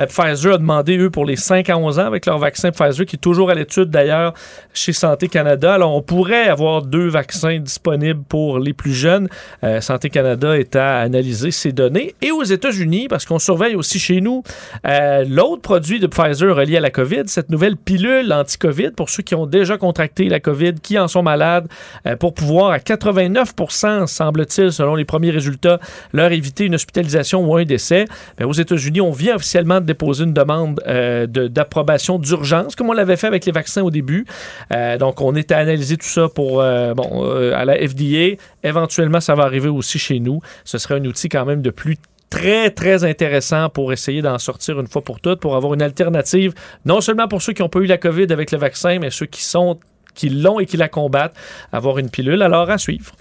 [0.08, 3.16] Pfizer a demandé, eux, pour les 5 à 11 ans, avec leur vaccin Pfizer, qui
[3.16, 4.34] est toujours à l'étude d'ailleurs
[4.74, 5.74] chez Santé Canada.
[5.74, 9.28] Alors, on pourrait avoir deux vaccins disponibles pour les plus jeunes.
[9.64, 12.14] Euh, Santé Canada est à analyser ces données.
[12.22, 14.42] Et aux États-Unis, parce qu'on surveille aussi chez nous
[14.86, 19.22] euh, l'autre produit de Pfizer relié à la COVID, cette nouvelle pilule anti-COVID pour ceux
[19.22, 21.68] qui ont déjà contracté la COVID, qui en sont malades,
[22.06, 23.52] euh, pour pouvoir à 89
[24.06, 25.78] semble-t-il, selon les premiers résultats,
[26.12, 28.06] leur éviter une hospitalisation ou un décès.
[28.38, 32.92] Ben, aux États-Unis, on vient officiellement de déposer une demande de- d'approbation d'urgence, comme on
[32.92, 34.24] l'avait fait avec les vaccins au début.
[34.98, 38.29] Donc, on est à analyser tout ça pour, bon, à la FDA.
[38.62, 40.40] Éventuellement, ça va arriver aussi chez nous.
[40.64, 41.96] Ce serait un outil quand même de plus
[42.30, 46.54] très, très intéressant pour essayer d'en sortir une fois pour toutes, pour avoir une alternative,
[46.84, 49.26] non seulement pour ceux qui n'ont pas eu la COVID avec le vaccin, mais ceux
[49.26, 49.78] qui sont
[50.14, 51.34] qui l'ont et qui la combattent,
[51.72, 52.42] avoir une pilule.
[52.42, 53.12] Alors, à suivre.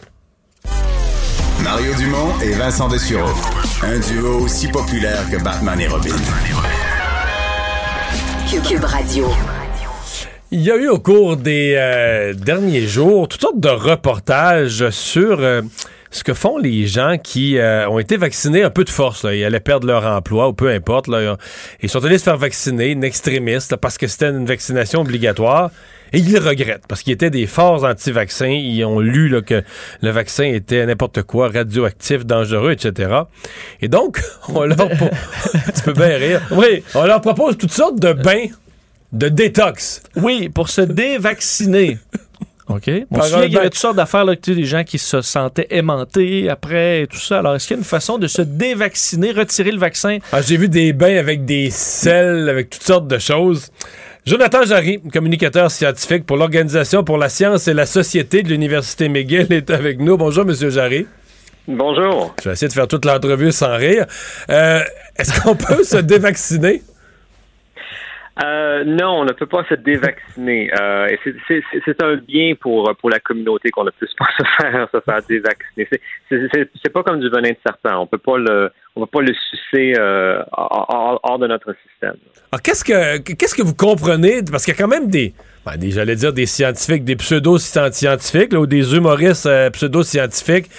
[1.64, 3.30] Mario Dumont et Vincent Dessureau.
[3.84, 6.16] Un duo aussi populaire que Batman et Robin.
[8.50, 9.59] Cube, Cube Radio.
[10.52, 15.42] Il y a eu au cours des euh, derniers jours toutes sortes de reportages sur
[15.42, 15.62] euh,
[16.10, 19.24] ce que font les gens qui euh, ont été vaccinés un peu de force.
[19.24, 19.36] Là.
[19.36, 21.08] Ils allaient perdre leur emploi ou peu importe.
[21.08, 21.38] Là.
[21.84, 25.70] Ils sont allés se faire vacciner, une extrémiste, là, parce que c'était une vaccination obligatoire.
[26.14, 28.48] Et ils le regrettent parce qu'ils étaient des forts anti-vaccins.
[28.48, 29.62] Ils ont lu là, que
[30.02, 33.12] le vaccin était n'importe quoi, radioactif, dangereux, etc.
[33.84, 34.78] Et donc, on leur...
[35.76, 36.42] tu peux bien rire.
[36.50, 38.48] Oui, On leur propose toutes sortes de bains
[39.12, 40.04] de détox.
[40.16, 41.98] oui, pour se dévacciner.
[42.70, 42.88] OK.
[43.10, 45.00] On se qu'il y avait toutes sortes d'affaires, là, que, tu sais, des gens qui
[45.00, 47.40] se sentaient aimantés après et tout ça.
[47.40, 50.20] Alors, est-ce qu'il y a une façon de se dévacciner, retirer le vaccin?
[50.32, 53.72] Ah, j'ai vu des bains avec des sels, avec toutes sortes de choses.
[54.24, 59.52] Jonathan Jarry, communicateur scientifique pour l'Organisation pour la science et la société de l'Université McGill,
[59.52, 60.18] est avec nous.
[60.18, 61.08] Bonjour, Monsieur Jarry.
[61.68, 62.36] Bonjour.
[62.44, 64.06] Je vais essayer de faire toute l'entrevue sans rire.
[64.52, 64.82] Euh,
[65.18, 66.84] Est-ce qu'on peut se dévacciner?
[68.44, 70.72] Euh, non, on ne peut pas se dévacciner.
[70.80, 71.08] Euh,
[71.48, 75.20] c'est- un bien pour pour la communauté qu'on ne puisse pas se faire se faire
[75.28, 75.88] dévacciner.
[76.30, 78.00] C'est- pas comme du venin de serpent.
[78.02, 82.16] On peut pas le on peut pas le sucer euh, hors, hors- de notre système.
[82.52, 84.42] Alors, qu'est-ce que qu'est-ce que vous comprenez?
[84.50, 85.34] Parce qu'il y a quand même des,
[85.66, 90.70] ben, des j'allais dire des scientifiques, des pseudo-scientifiques, là, ou des humoristes euh, pseudo-scientifiques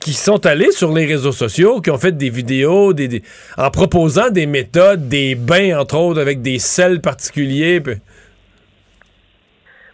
[0.00, 3.22] qui sont allés sur les réseaux sociaux, qui ont fait des vidéos des, des-
[3.56, 7.80] en proposant des méthodes, des bains, entre autres, avec des sels particuliers.
[7.80, 7.94] puis-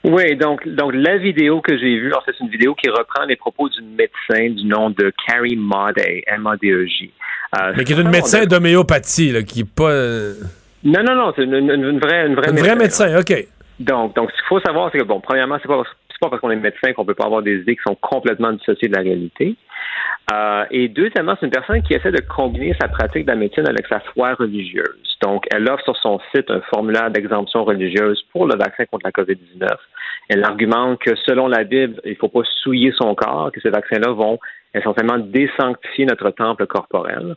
[0.04, 3.24] Oui, donc donc la vidéo que j'ai vue, en fait, c'est une vidéo qui reprend
[3.24, 7.10] les propos d'une médecin du nom de Carrie Made, M-A-D-E-J.
[7.60, 9.90] Euh, Mais qui est une médecin a- d'homéopathie, là, qui est pas...
[9.90, 10.34] euh,
[10.84, 13.46] Non, non, non, c'est une, une- une vraie, une vraie médecin, OK.
[13.80, 16.40] Donc, donc, ce qu'il faut savoir, c'est que, bon, premièrement, c'est pas, c'est pas parce
[16.40, 19.02] qu'on est médecin qu'on peut pas avoir des idées qui sont complètement dissociées de la
[19.02, 19.54] réalité.
[20.32, 23.68] Euh, et deuxièmement, c'est une personne qui essaie de combiner sa pratique de la médecine
[23.68, 25.16] avec sa foi religieuse.
[25.22, 29.12] Donc, elle offre sur son site un formulaire d'exemption religieuse pour le vaccin contre la
[29.12, 29.68] COVID-19.
[30.28, 34.10] Elle argumente que selon la Bible, il faut pas souiller son corps, que ces vaccins-là
[34.10, 34.40] vont
[34.74, 37.36] essentiellement désanctifier notre temple corporel.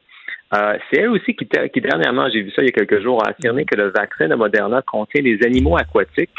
[0.55, 3.23] Euh, c'est elle aussi qui, qui, dernièrement, j'ai vu ça il y a quelques jours,
[3.23, 6.31] a affirmé que le vaccin de Moderna contient des animaux aquatiques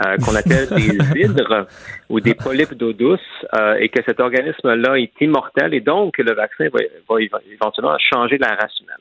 [0.00, 1.66] euh, qu'on appelle des hydres
[2.08, 3.20] ou des polypes d'eau douce
[3.54, 7.96] euh, et que cet organisme-là est immortel et donc le vaccin va, va éve- éventuellement
[7.98, 8.96] changer la race humaine.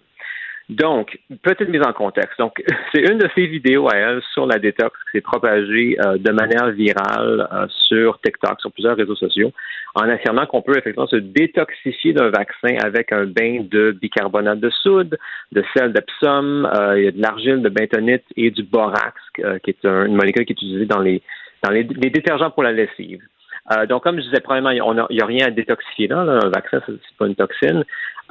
[0.71, 2.39] Donc, petite mise en contexte.
[2.39, 2.63] Donc,
[2.95, 6.31] c'est une de ces vidéos à elle sur la détox qui s'est propagée euh, de
[6.31, 9.51] manière virale euh, sur TikTok, sur plusieurs réseaux sociaux,
[9.95, 14.69] en affirmant qu'on peut effectivement se détoxifier d'un vaccin avec un bain de bicarbonate de
[14.69, 15.17] soude,
[15.51, 20.05] de sel d'Epsom, euh, de l'argile de bentonite et du borax, euh, qui est un-
[20.05, 21.21] une molécule qui est utilisée dans les
[21.63, 23.21] dans les, détergents pour la lessive.
[23.87, 26.23] Donc, comme je disais, premièrement, il n'y a, rien à détoxifier là.
[26.23, 26.39] là.
[26.43, 27.83] Un vaccin, c'est pas une toxine.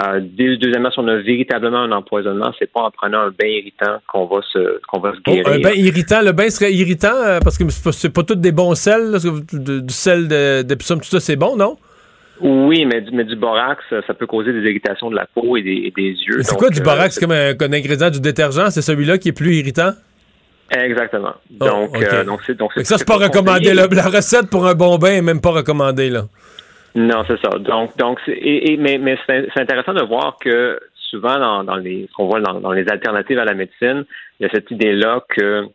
[0.03, 3.47] Euh, deux- deuxièmement, si on a véritablement un empoisonnement, c'est pas en prenant un bain
[3.49, 5.49] irritant qu'on va se qu'on va se Oh, guérir.
[5.49, 6.23] un bain irritant.
[6.23, 9.11] Le bain serait irritant euh, parce que c'est pas, pas tous des bons sels.
[9.11, 11.77] là, de- du sel de- d'Epsom, tout ça, c'est bon, non?
[12.41, 15.57] Oui, mais, du- mais du borax, ça ça peut causer des irritations de la peau
[15.59, 16.43] et des, et des yeux.
[16.43, 17.19] C'est quoi du euh, borax?
[17.19, 18.71] Comme un, un ingrédient du détergent?
[18.71, 19.91] C'est celui-là qui est plus irritant?
[20.71, 21.35] Exactement.
[21.61, 22.41] Oh, Donc, euh, donc
[22.85, 23.71] ça, c'est pas recommandé.
[23.71, 23.75] conseillé.
[23.75, 23.89] là.
[23.91, 26.09] La recette pour un bon bain est même pas recommandée.
[26.11, 26.27] Là.
[26.95, 27.59] Non, c'est ça.
[27.59, 32.27] Donc, donc, et, mais, mais c'est intéressant de voir que souvent dans, dans les, qu'on
[32.27, 34.05] voit dans, dans les alternatives à la médecine,
[34.39, 35.69] il y a cette idée-là que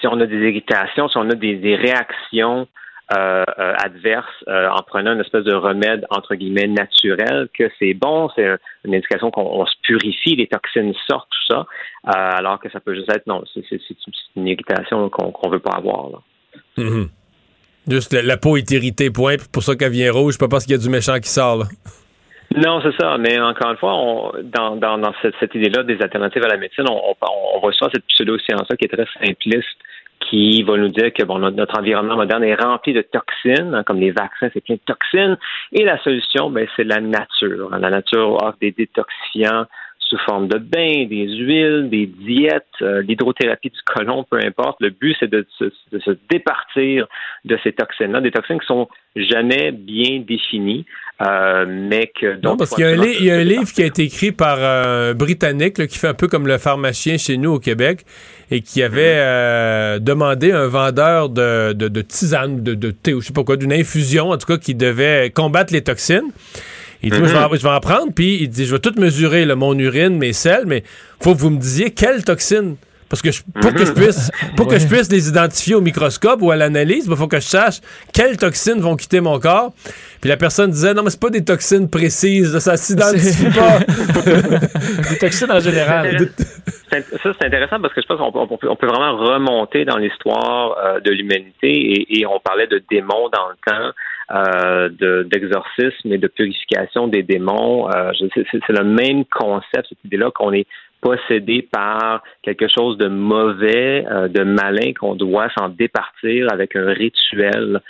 [0.00, 2.68] si on a des irritations, si on a des, réactions
[3.16, 7.94] euh, euh, adverse euh, en prenant une espèce de remède entre guillemets naturel que c'est
[7.94, 8.46] bon, c'est
[8.84, 11.66] une indication qu'on se purifie, les toxines sortent, tout ça,
[12.04, 13.64] alors que ça peut juste être non, c'est
[14.36, 16.10] une irritation qu'on veut pas avoir.
[16.10, 16.18] Là.
[16.76, 17.08] Mm-hmm.
[17.88, 19.36] Juste la, peau est irritée, point.
[19.52, 21.64] Pour ça qu'elle vient rouge, pas parce qu'il y a du méchant qui sort.
[22.54, 23.18] Non, c'est ça.
[23.18, 28.06] Mais encore une fois, dans, cette, idée-là des alternatives à la médecine, on, reçoit cette
[28.06, 29.68] pseudo-science-là qui est très simpliste
[30.30, 34.00] qui va nous dire que bon, notre environnement moderne est rempli de toxines, hein, comme
[34.00, 35.38] les vaccins, c'est plein de toxines,
[35.72, 37.70] et la solution, ben, c'est la nature.
[37.70, 39.64] La nature offre des détoxifiants
[40.08, 44.78] sous forme de bains, des huiles, des diètes, euh, l'hydrothérapie du côlon, peu importe.
[44.80, 47.06] Le but, c'est de, de, se départir
[47.44, 50.86] de ces toxines-là, des toxines qui sont jamais bien définies,
[51.20, 52.40] euh, mais que...
[52.42, 54.62] non, parce qu'il y a, un, y a un livre qui a été écrit par
[54.62, 58.04] un Britannique qui fait un peu comme le pharmacien chez nous au Québec
[58.50, 59.20] et qui avait mhm.
[59.20, 63.44] euh, demandé un vendeur de, de, de tisane, de, de thé, ou je sais pas
[63.44, 66.32] quoi, d'une infusion, en tout cas, qui devait combattre les toxines.
[67.02, 67.48] Il dit, je, vais, mhm.
[67.52, 70.32] je, vais, en prendre, puis il dit, je vais tout mesurer, le mon urine, mes
[70.32, 70.82] selles, mais
[71.20, 72.76] faut que vous me disiez quelle toxine
[73.08, 73.30] parce que
[73.60, 73.94] pour que je mhm.
[73.94, 77.40] puisse pour que je puisse les identifier au microscope ou à l'analyse, il faut que
[77.40, 77.80] je sache
[78.12, 79.72] quelles toxines vont quitter mon corps.
[80.20, 83.78] Puis la personne disait non mais c'est pas des toxines précises, ça s'identifie pas.
[85.10, 86.28] des toxines en général.
[86.90, 90.76] ça c'est intéressant parce que je pense qu'on peut, on peut, vraiment remonter dans l'histoire
[90.78, 93.94] euh, de l'humanité et, et, on parlait de démons dans le temps.
[94.30, 94.90] Euh,
[95.24, 97.88] d'exorcisme et de purification des démons.
[97.88, 100.66] Euh, c'est le même concept, cette idée-là qu'on est
[101.00, 106.92] possédé par quelque chose de mauvais, euh, de malin, qu'on doit s'en départir avec un
[106.92, 107.80] rituel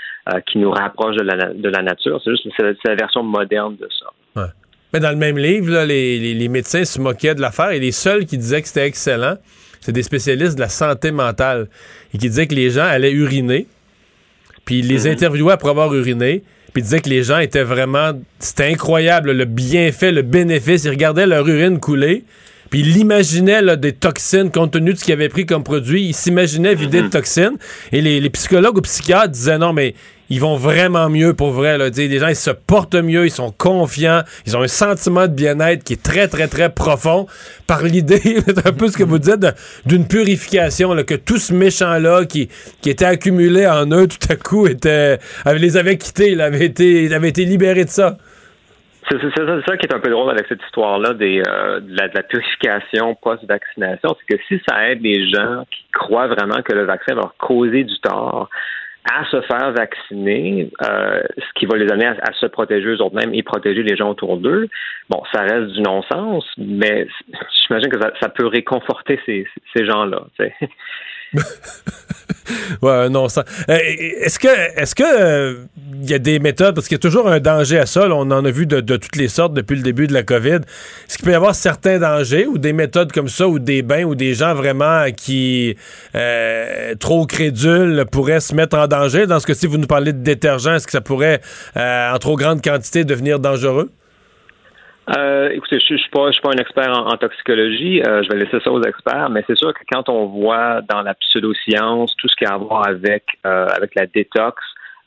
[0.47, 2.21] qui nous rapproche de la, de la nature.
[2.23, 4.53] C'est juste c'est la, version moderne de ça.
[4.93, 7.93] Mais dans le même livre, les, les, les, médecins se moquaient de l'affaire et les
[7.93, 9.39] seuls qui disaient que c'était excellent,
[9.81, 11.67] c'est des spécialistes de la santé mentale
[12.15, 13.67] et qui disaient que les gens allaient uriner,
[14.69, 15.13] puis ils les mm-hmm.
[15.13, 16.43] interviewaient après avoir uriné,
[16.75, 18.11] puis ils disaient que les gens étaient vraiment...
[18.39, 20.85] C'était incroyable, le bienfait, le bénéfice.
[20.85, 22.25] Ils regardaient leur urine couler,
[22.71, 26.05] puis il imaginait des toxines compte tenu de ce qu'il avait pris comme produit.
[26.05, 27.11] Il s'imaginait vider de mhm.
[27.11, 27.57] toxines.
[27.93, 29.95] Et les, psychologues ou psychiatres disaient non, mais
[30.31, 31.79] ils vont vraiment mieux pour vrai.
[31.79, 31.89] Là.
[31.89, 35.83] Les gens, ils se portent mieux, ils sont confiants, ils ont un sentiment de bien-être
[35.83, 37.27] qui est très, très, très profond
[37.67, 39.47] par l'idée, un peu ce que vous dites,
[39.87, 42.51] d'une purification, là, que tout ce méchant-là qui,
[42.83, 47.05] qui était accumulé en eux, tout à coup, était, les avait quittés, il avait été,
[47.05, 48.19] il avait été libéré de ça.
[49.11, 54.17] C'est ça qui est un peu drôle avec cette histoire-là euh, de, la, purification post-vaccination,
[54.19, 57.37] c'est que si ça aide les gens qui croient vraiment que le vaccin va leur
[57.39, 58.51] causer du tort
[59.11, 63.43] à se faire vacciner, euh, ce qui va les amener à, se protéger eux-mêmes et
[63.43, 64.69] protéger les gens autour d'eux,
[65.09, 67.07] bon, ça reste du non-sens, mais
[67.63, 70.27] j'imagine que ça, peut réconforter ces, ces gens-là.
[72.83, 73.45] ouais, non, ça.
[73.69, 73.79] Euh,
[74.21, 74.49] est-ce que,
[74.81, 75.55] est-ce que il euh,
[76.03, 78.09] y a des méthodes parce qu'il y a toujours un danger à ça.
[78.09, 80.61] on en a vu de, toutes les sortes depuis le début de la COVID.
[81.07, 84.05] Est-ce qu'il peut y avoir certains dangers ou des méthodes comme ça ou des bains
[84.05, 85.77] ou des gens vraiment qui
[86.15, 89.27] euh, trop crédules pourraient se mettre en danger?
[89.27, 91.41] Dans ce cas-ci, vous nous parlez de détergent, est-ce que ça pourrait
[91.77, 93.91] en trop grande quantité devenir dangereux?
[95.17, 98.03] Euh, écoutez, je, ne suis pas, je suis pas un expert en, toxicologie.
[98.07, 101.01] Euh, je vais laisser ça aux experts, mais c'est sûr que quand on voit dans
[101.03, 104.63] la pseudoscience tout ce qui a à voir avec euh, avec la détox,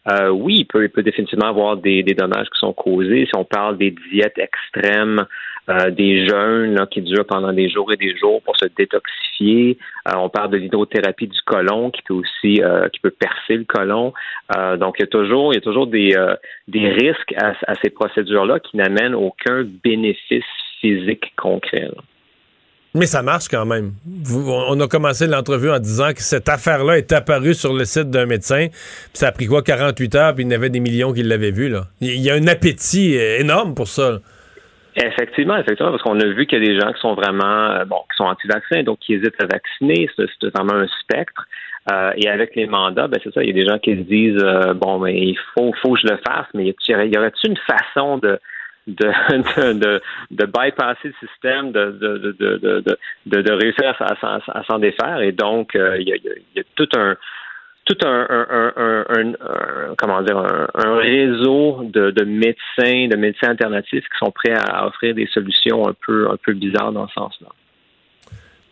[0.09, 3.27] euh, oui, il peut, il peut définitivement avoir des, des, dommages qui sont causés.
[3.27, 5.23] Si on parle des diètes extrêmes,
[5.69, 9.77] euh, des jeûnes là, qui durent pendant des jours et des jours pour se détoxifier,
[10.07, 12.87] euh, on parle de l'hydrothérapie du côlon qui peut aussi euh,
[13.19, 14.11] percer le côlon.
[14.79, 15.07] donc il y a
[15.61, 16.15] toujours des,
[16.73, 20.43] risques à, ces procédures-là qui n'amènent aucun bénéfice
[20.79, 21.89] physique concret.
[21.95, 22.01] Là.
[22.95, 23.93] Mais ça marche quand même.
[24.35, 28.25] on a commencé l'entrevue en disant que cette affaire-là est apparue sur le site d'un
[28.25, 28.67] médecin.
[29.13, 31.69] ça a pris quoi, 48 heures, puis il y avait des millions qui l'avaient vu.
[31.69, 31.85] Là.
[32.01, 34.19] Il y a un appétit énorme pour ça.
[34.95, 37.85] Effectivement, effectivement, parce qu'on a vu qu'il y a des gens qui sont vraiment, euh,
[37.85, 40.09] bon, qui sont anti-vaccins, donc qui hésitent à vacciner.
[40.17, 41.47] C'est vraiment un spectre.
[41.91, 44.01] Euh, et avec les mandats, ben c'est ça, il y a des gens qui se
[44.01, 47.57] disent, euh, bon, mais il faut, faut que je le fasse, mais y aurait-il une
[47.57, 48.39] façon de
[48.87, 50.01] de, de,
[50.31, 52.83] de, bypasser le système, de, de, de,
[53.25, 55.21] de, de, réussir à, s'en défaire?
[55.21, 56.15] Et donc, euh, il, y a,
[56.55, 57.15] y a, tout un
[57.93, 64.03] tout un, un, un, un comment dire un, réseau de, de, médecins, de médecins alternatifs
[64.03, 67.47] qui sont prêts à offrir des solutions un peu un peu bizarres dans ce sens-là.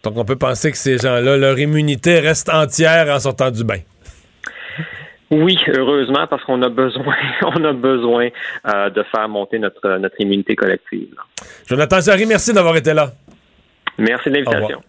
[0.03, 3.79] Donc on peut penser que ces gens-là, leur immunité reste entière en sortant du bain.
[5.32, 8.29] Oui, heureusement, parce qu'on a besoin, on a besoin
[8.73, 11.13] euh, de faire monter notre, notre immunité collective.
[11.67, 13.12] Jonathan Jarry, merci d'avoir été là.
[13.97, 14.82] Merci de l'invitation.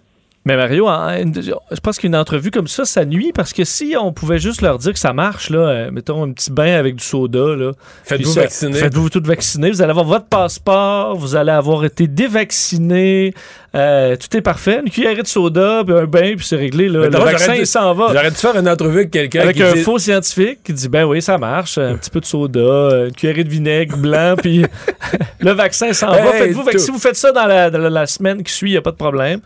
[0.46, 4.38] Mais Mario, je pense qu'une entrevue comme ça, ça nuit parce que si on pouvait
[4.38, 7.54] juste leur dire que ça marche, là, euh, mettons un petit bain avec du soda,
[7.56, 7.72] là,
[8.04, 8.72] Faites-vous vacciner.
[8.72, 9.70] Faites-vous tout vacciner.
[9.70, 13.34] Vous allez avoir votre passeport, vous allez avoir été dévacciné.
[13.74, 14.80] euh, tout est parfait.
[14.82, 16.88] Une cuillerée de soda, puis un bain, puis c'est réglé.
[16.88, 17.00] Là.
[17.00, 18.06] Mais Le vaccin, il s'en va.
[18.08, 20.88] J'aurais dû faire une entrevue avec quelqu'un Avec qui un dit- faux scientifique qui dit
[20.88, 21.76] ben oui, ça marche.
[21.78, 24.64] Un petit peu de soda, une cuillerée de vinaigre blanc, puis
[25.40, 26.32] le vaccin s'en va.
[26.32, 26.78] Faites-vous vac- tout.
[26.78, 28.90] Si vous faites ça dans la, dans la semaine qui suit, il n'y a pas
[28.92, 29.40] de problème.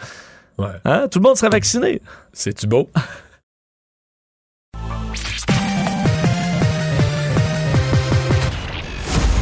[0.58, 0.68] Ouais.
[0.84, 1.08] Hein?
[1.10, 2.00] Tout le monde sera vacciné.
[2.32, 2.88] C'est-tu beau?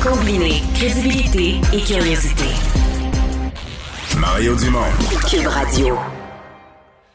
[0.03, 2.44] Combiner crédibilité et curiosité.
[4.18, 4.81] Mario Dumont.
[5.31, 5.96] Cube Radio.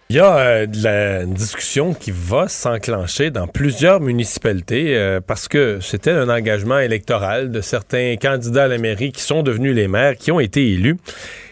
[0.10, 5.20] Il y a euh, de la- une discussion qui va s'enclencher dans plusieurs municipalités euh,
[5.26, 9.76] parce que c'était un engagement électoral de certains candidats à la mairie qui sont devenus
[9.76, 10.96] les maires, qui ont été élus.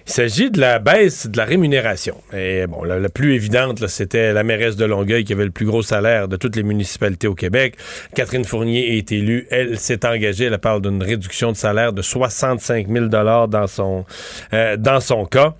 [0.07, 2.15] Il s'agit de la baisse de la rémunération.
[2.31, 5.65] Et bon, la, la plus évidente, c'était la mairesse de Longueuil qui avait le plus
[5.65, 7.73] gros salaire de toutes les municipalités au Québec.
[8.13, 9.47] Catherine Fournier est élue.
[9.49, 10.45] Elle s'est engagée.
[10.45, 14.05] Elle parle d'une réduction de salaire de 65 000 dans son
[14.53, 15.55] euh, dans son cas.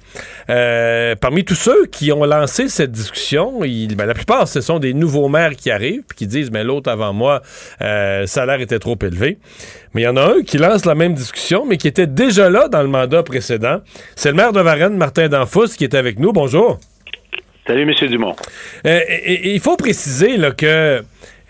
[0.51, 4.77] Euh, parmi tous ceux qui ont lancé cette discussion, il- ben, la plupart, ce sont
[4.77, 7.41] des nouveaux maires qui arrivent puis qui disent, mais l'autre avant moi,
[7.81, 9.39] euh, le salaire était trop élevé.
[9.95, 12.49] Mais il y en a un qui lance la même discussion, mais qui était déjà
[12.49, 13.79] là dans le mandat précédent.
[14.36, 16.34] Le maire de Varennes, Martin Danfous, qui est avec nous.
[16.34, 16.78] Bonjour.
[17.65, 18.10] Salut, M.
[18.10, 18.36] Dumont.
[18.86, 21.02] Euh, et- et il faut préciser là, que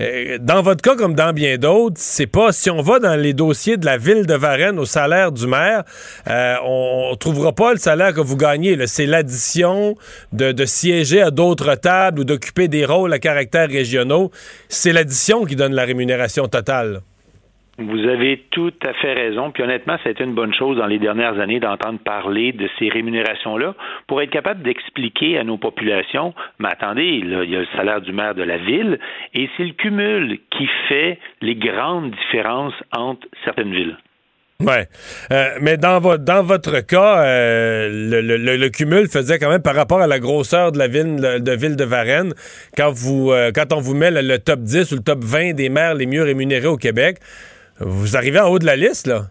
[0.02, 3.34] euh, dans votre cas, comme dans bien d'autres, c'est pas si on va dans les
[3.34, 5.84] dossiers de la ville de Varennes au salaire du maire,
[6.30, 8.78] euh, on, on trouvera pas le salaire que vous gagnez.
[8.86, 9.96] C'est l'addition
[10.32, 14.30] de, de siéger à d'autres tables ou d'occuper des rôles à caractère régionaux.
[14.70, 17.02] C'est l'addition qui donne la rémunération totale.
[17.78, 19.52] Vous avez tout à fait raison.
[19.52, 22.70] Puis honnêtement, ça a été une bonne chose dans les dernières années d'entendre parler de
[22.80, 23.76] ces rémunérations-là
[24.08, 28.00] pour être capable d'expliquer à nos populations, mais attendez, là, il y a le salaire
[28.00, 28.98] du maire de la ville
[29.34, 33.98] et c'est le cumul qui fait les grandes différences entre certaines villes.
[34.62, 34.88] Ouais.
[35.34, 40.08] Euh, mais dans, dans votre cas, euh, le cumul faisait quand même par rapport à
[40.08, 42.34] la grosseur de la ville de, ville de Varennes,
[42.78, 45.56] quand, vous, euh, quand on vous met le, le top 10 ou le top 20
[45.56, 47.18] des maires les mieux rémunérés au Québec,
[47.80, 49.22] vous arrivez en haut de la liste, là.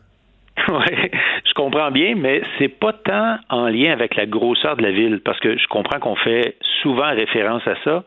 [0.68, 1.10] Oui,
[1.46, 5.20] je comprends bien, mais c'est pas tant en lien avec la grosseur de la ville,
[5.24, 8.04] parce que je comprends qu'on fait souvent référence à ça,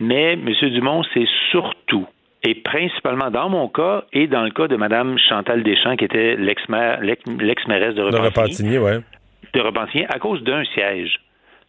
[0.00, 0.48] mais M.
[0.70, 2.06] Dumont, c'est surtout
[2.46, 6.36] et principalement dans mon cas et dans le cas de Mme Chantal Deschamps, qui était
[6.36, 9.00] l'ex-maire- l'ex- l'ex-mairesse de De Repentigny, Repentigny, ouais.
[9.54, 11.20] de Repentigny, à cause d'un siège.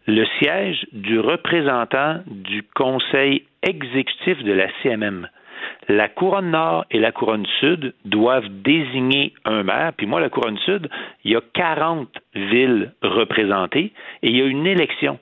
[0.08, 5.28] Le siège du représentant du conseil exécutif de la CMM.
[5.88, 9.94] La couronne nord et la couronne sud doivent désigner un maire.
[9.96, 10.90] Puis moi, la couronne sud,
[11.24, 13.92] il y a 40 villes représentées
[14.24, 15.20] et il y a une élection.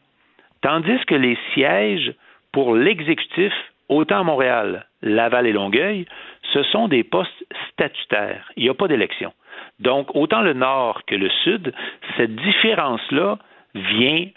[0.62, 2.14] Tandis que les sièges
[2.54, 3.54] pour l'exécutif,
[3.90, 6.06] autant à Montréal, Laval et Longueuil,
[6.54, 8.50] ce sont des postes statutaires.
[8.56, 9.34] Il n'y a pas d'élection.
[9.80, 11.74] Donc, autant le nord que le sud,
[12.16, 13.38] cette différence-là
[13.76, 14.28] vient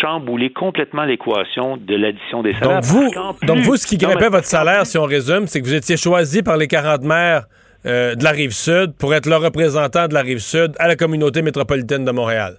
[0.00, 2.80] chambouler complètement l'équation de l'addition des salaires.
[2.80, 5.66] Donc vous, plus- donc vous, ce qui grimpait votre salaire, si on résume, c'est que
[5.66, 7.44] vous étiez choisi par les 40 maires
[7.84, 12.04] euh, de la Rive-Sud pour être le représentant de la Rive-Sud à la communauté métropolitaine
[12.04, 12.56] de Montréal.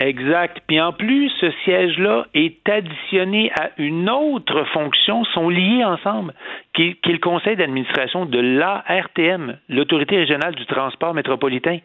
[0.00, 0.60] Exact.
[0.68, 6.34] Puis en plus, ce siège-là est additionné à une autre fonction, sont liés ensemble,
[6.72, 11.78] qui est, qui est le conseil d'administration de l'ARTM, l'autorité régionale du transport métropolitain.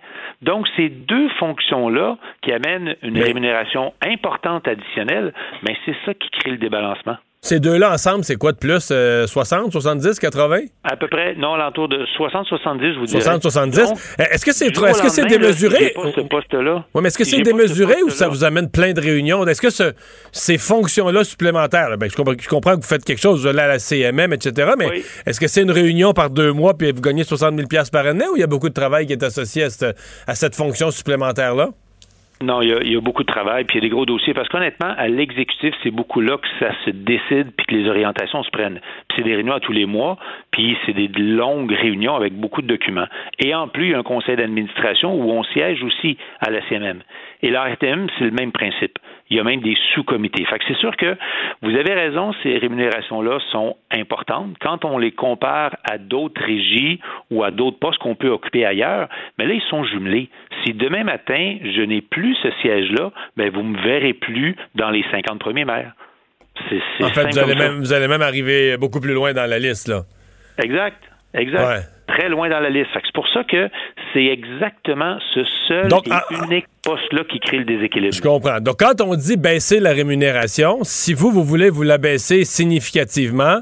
[0.43, 5.33] Donc, ces deux fonctions-là qui amènent une rémunération importante additionnelle,
[5.67, 7.17] mais c'est ça qui crée le débalancement.
[7.45, 8.87] Ces deux-là ensemble, c'est quoi de plus?
[8.91, 10.59] euh, 60, 70, 80?
[10.85, 13.19] À peu près, non, l'entour de 60-70, je vous dirais.
[13.21, 13.77] 60, 70.
[13.83, 15.75] Donc, Euh, Est-ce que c'est trop, est-ce que c'est là, démesuré?
[15.77, 16.85] si j'ai pas ce poste-là.
[16.93, 19.45] Oui, mais est-ce que si c'est ce démesuré ou ça vous amène plein de réunions?
[19.45, 19.91] Est-ce que ce-
[20.31, 23.47] ces fonctions-là supplémentaires, là, ben, je, comprends, je comprends que vous faites quelque chose, vous
[23.47, 25.03] allez à la CMM, etc., mais Oui.
[25.25, 28.25] est-ce que c'est une réunion par deux mois puis vous gagnez 60 000 par année
[28.31, 30.91] ou il y a beaucoup de travail qui est associé à cette, à cette fonction
[30.91, 31.71] supplémentaire-là?
[32.43, 34.49] Non, il y, a, beaucoup de travail, puis il y a des gros dossiers, parce
[34.49, 38.49] qu'honnêtement, à l'exécutif, c'est beaucoup là que ça se décide, puis que les orientations se
[38.49, 38.81] prennent.
[39.07, 40.17] Puis c'est des réunions à tous les mois,
[40.51, 43.07] puis c'est des longues réunions avec beaucoup de documents.
[43.39, 46.61] Et en plus, il y a un conseil d'administration où on siège aussi à la
[46.67, 46.99] CMM.
[47.43, 48.99] Et la RTM, c'est le même principe.
[49.33, 50.45] Il y a même des sous-comités.
[50.45, 51.17] Fait que c'est sûr que
[51.63, 56.99] vous avez raison, ces rémunérations-là sont importantes quand on les compare à d'autres régies
[57.31, 59.09] ou à d'autres postes qu'on peut occuper ailleurs.
[59.39, 60.29] Mais là, ils sont jumelés.
[60.63, 65.03] Si demain matin, je n'ai plus ce siège-là, ben vous me verrez plus dans les
[65.09, 65.93] 50 premiers maires.
[66.69, 69.49] C'est, c'est En fait, vous allez, même, vous allez même arriver beaucoup plus loin dans
[69.49, 70.03] la liste, là.
[70.63, 71.01] Exact.
[71.33, 71.89] Exact.
[72.07, 72.89] Très loin dans la liste.
[72.93, 73.69] C'est pour ça que
[74.13, 78.13] c'est exactement ce seul Donc, et ah, unique poste-là qui crée le déséquilibre.
[78.13, 78.59] Je comprends.
[78.59, 83.59] Donc, quand on dit baisser la rémunération, si vous, vous voulez vous la baisser significativement,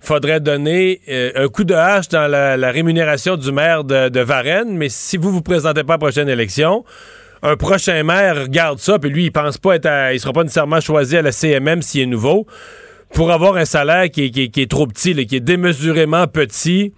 [0.00, 4.20] faudrait donner euh, un coup de hache dans la, la rémunération du maire de, de
[4.20, 6.84] Varennes, mais si vous vous présentez pas à la prochaine élection,
[7.42, 10.42] un prochain maire regarde ça, puis lui, il pense pas être à, il sera pas
[10.42, 12.46] nécessairement choisi à la CMM s'il est nouveau,
[13.14, 15.40] pour avoir un salaire qui est, qui est- qui est trop petit, là, qui est
[15.40, 16.92] démesurément petit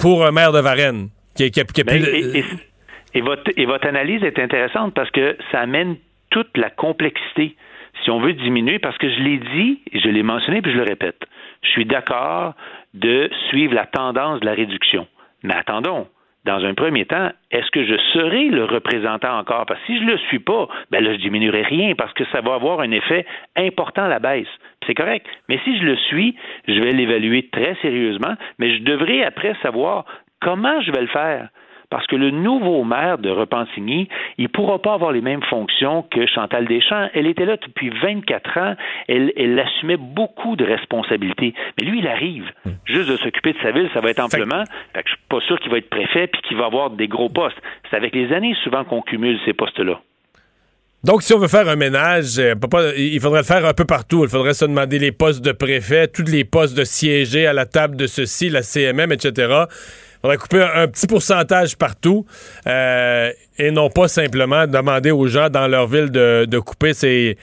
[0.00, 1.08] pour un maire de Varennes.
[1.36, 2.44] Qui, est- qui, a- qui a Ben, plus de- et, et-
[3.14, 5.96] et votre, et votre analyse est intéressante parce que ça amène
[6.30, 7.56] toute la complexité.
[8.04, 10.82] Si on veut diminuer, parce que je l'ai dit, je l'ai mentionné, puis je le
[10.84, 11.20] répète,
[11.62, 12.54] je suis d'accord
[12.94, 15.06] de suivre la tendance de la réduction.
[15.42, 16.06] Mais attendons,
[16.44, 19.66] dans un premier temps, est-ce que je serai le représentant encore?
[19.66, 22.24] Parce que si je ne le suis pas, ben là, je diminuerai rien parce que
[22.32, 23.24] ça va avoir un effet
[23.56, 24.46] important à la baisse.
[24.86, 25.26] C'est correct.
[25.48, 26.36] Mais si je le suis,
[26.68, 30.04] je vais l'évaluer très sérieusement, mais je devrais après savoir
[30.40, 31.48] comment je vais le faire.
[31.90, 34.08] Parce que le nouveau maire de Repentigny,
[34.38, 37.08] il ne pourra pas avoir les mêmes fonctions que Chantal Deschamps.
[37.14, 38.74] Elle était là depuis 24 ans.
[39.08, 41.54] Elle, elle assumait beaucoup de responsabilités.
[41.78, 42.50] Mais lui, il arrive.
[42.86, 44.64] Juste de s'occuper de sa ville, ça va être amplement.
[44.94, 47.08] Fait que je suis pas sûr qu'il va être préfet puis qu'il va avoir des
[47.08, 47.60] gros postes.
[47.90, 50.00] C'est avec les années souvent qu'on cumule ces postes-là.
[51.04, 52.54] Donc, si on veut faire un ménage, euh,
[52.96, 54.24] il faudrait le faire un peu partout.
[54.24, 57.66] Il faudrait se demander les postes de préfet, tous les postes de siéger à la
[57.66, 59.32] table de ceci, la CMM, etc.
[59.38, 62.26] Il faudrait couper un, petit pourcentage partout
[62.66, 66.92] euh, et non pas simplement demander aux gens dans leur ville de, couper.
[66.94, 67.36] C'est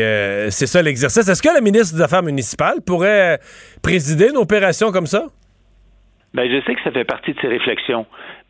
[0.00, 1.28] euh, ça l'exercice.
[1.28, 3.38] Est-ce que la ministre des Affaires municipales pourrait
[3.82, 5.26] présider une opération comme ça?
[6.34, 8.04] Ben, je sais que ça fait partie de ces réflexions,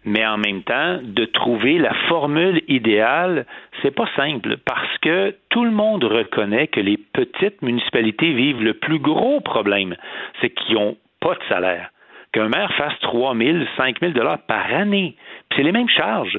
[0.06, 3.44] mais en même temps, de trouver la formule idéale,
[3.82, 8.74] c'est pas simple parce que tout le monde reconnaît que les petites municipalités vivent le
[8.74, 9.96] plus gros problème,
[10.40, 11.90] c'est qu'ils n'ont pas de salaire.
[12.32, 15.16] Qu'un maire fasse 3 000, 5 000 dollars par année,
[15.54, 16.38] c'est les mêmes charges.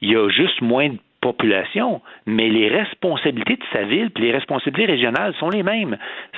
[0.00, 4.32] Il y a juste moins de population, mais les responsabilités de sa ville puis les
[4.32, 5.96] responsabilités régionales sont les mêmes.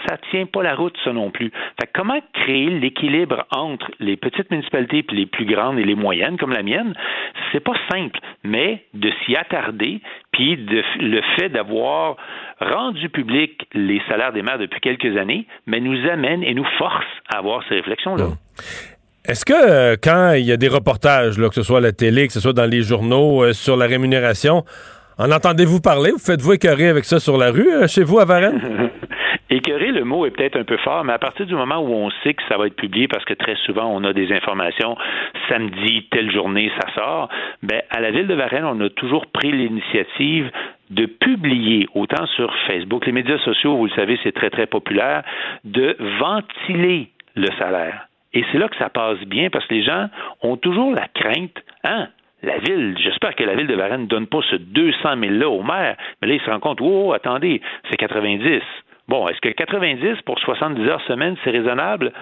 [0.09, 1.51] Ça tient pas la route, ça non plus.
[1.81, 5.95] Fait que comment créer l'équilibre entre les petites municipalités puis les plus grandes et les
[5.95, 6.95] moyennes, comme la mienne,
[7.53, 10.01] c'est pas simple, mais de s'y attarder,
[10.33, 12.17] puis le fait d'avoir
[12.61, 17.07] rendu public les salaires des maires depuis quelques années, mais nous amène et nous force
[17.33, 18.29] à avoir ces réflexions-là.
[19.29, 21.93] Est-ce que euh, quand il y a des reportages, là, que ce soit à la
[21.93, 24.65] télé, que ce soit dans les journaux, euh, sur la rémunération,
[25.19, 26.11] en entendez-vous parler?
[26.11, 28.91] Vous faites-vous écœurer avec ça sur la rue, euh, chez vous, à Varennes?
[29.51, 32.09] Écœurer, le mot est peut-être un peu fort, mais à partir du moment où on
[32.23, 34.97] sait que ça va être publié, parce que très souvent on a des informations,
[35.49, 37.29] samedi, telle journée, ça sort,
[37.63, 40.51] ben, à la ville de Varennes, on a toujours pris l'initiative
[40.91, 45.25] de publier, autant sur Facebook, les médias sociaux, vous le savez, c'est très, très populaire,
[45.65, 48.07] de ventiler le salaire.
[48.33, 50.09] Et c'est là que ça passe bien, parce que les gens
[50.43, 52.09] ont toujours la crainte, hein,
[52.43, 55.63] la ville, j'espère que la ville de Varennes ne donne pas ce 200 000-là au
[55.63, 57.61] maire, mais là, ils se rendent compte, oh, attendez,
[57.91, 58.63] c'est 90.
[59.09, 62.13] Bon, est-ce que 90 pour 70 heures semaine, c'est raisonnable?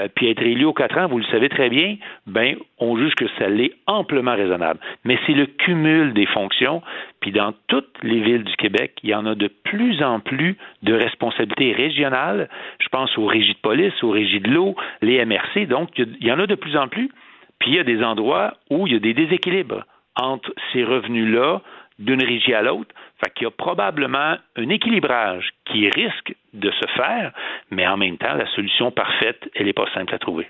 [0.00, 1.96] Euh, puis être élu aux 4 ans, vous le savez très bien,
[2.26, 4.80] ben, on juge que ça l'est amplement raisonnable.
[5.04, 6.80] Mais c'est le cumul des fonctions,
[7.20, 10.56] puis dans toutes les villes du Québec, il y en a de plus en plus
[10.82, 12.48] de responsabilités régionales.
[12.80, 16.32] Je pense aux régies de police, aux régies de l'eau, les MRC, donc il y
[16.32, 17.10] en a de plus en plus.
[17.58, 19.84] Puis il y a des endroits où il y a des déséquilibres
[20.16, 21.60] entre ces revenus-là
[21.98, 22.94] d'une régie à l'autre.
[23.22, 27.32] Fait qu'il y a probablement un équilibrage qui risque de se faire,
[27.70, 30.48] mais en même temps, la solution parfaite, elle n'est pas simple à trouver.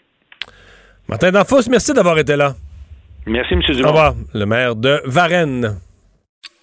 [1.08, 2.52] Martin Danfos, merci d'avoir été là.
[3.26, 3.60] Merci, M.
[3.68, 3.88] Au Dumont.
[3.88, 5.80] revoir, le maire de Varennes.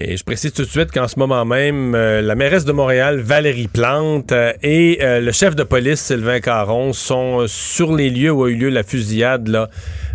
[0.00, 3.20] Et je précise tout de suite qu'en ce moment même, euh, la mairesse de Montréal,
[3.20, 8.32] Valérie Plante, euh, et euh, le chef de police, Sylvain Caron, sont sur les lieux
[8.32, 9.68] où a eu lieu la fusillade là,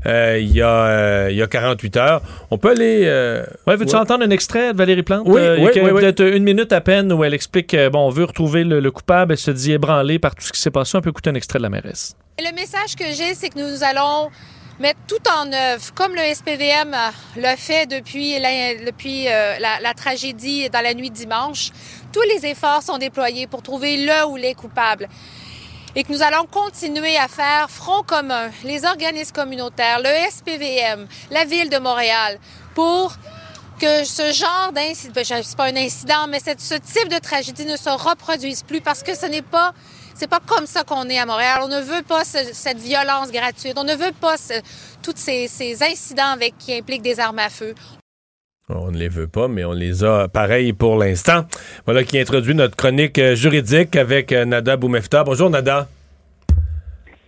[0.05, 2.21] euh, il, y a, euh, il y a 48 heures.
[2.51, 3.03] On peut aller...
[3.05, 4.01] euh, Ouais, veux-tu ouais.
[4.01, 5.23] entendre un extrait de Valérie Plante?
[5.25, 6.01] Oui, Euh, il y a oui, oui.
[6.01, 8.91] Peut-être une minute à peine où elle explique, euh, bon, on veut retrouver le, le
[8.91, 9.31] coupable.
[9.31, 10.97] Elle se dit ébranlée par tout ce qui s'est passé.
[10.97, 12.15] On peut écouter un extrait de la mairesse.
[12.37, 14.29] Le message que j'ai, c'est que nous allons
[14.79, 20.81] mettre tout en œuvre, comme le SPVM euh, l'a fait depuis, euh, la, tragédie dans
[20.81, 21.71] la nuit dimanche.
[22.13, 25.07] Tous les efforts sont déployés pour trouver le ou les coupables.
[25.95, 31.45] Et que nous allons continuer à faire front commun, les organismes communautaires, le SPVM, la
[31.45, 32.39] Ville de Montréal,
[32.75, 33.13] pour
[33.79, 37.89] que ce genre d'incident, c'est pas un incident, mais ce type de tragédie ne se
[37.89, 39.73] reproduise plus parce que ce n'est pas
[40.19, 41.59] C'est pas comme ça qu'on est à Montréal.
[41.63, 43.75] On ne veut pas ce- cette violence gratuite.
[43.77, 44.59] On ne veut pas ce-
[45.01, 47.73] tous ces, ces incidents avec, qui impliquent des armes à feu.
[48.67, 51.45] On ne les veut pas, mais on les a pareil pour l'instant.
[51.85, 55.23] Voilà qui introduit notre chronique euh, juridique avec euh, Nada Boumefta.
[55.23, 55.87] Bonjour Nada.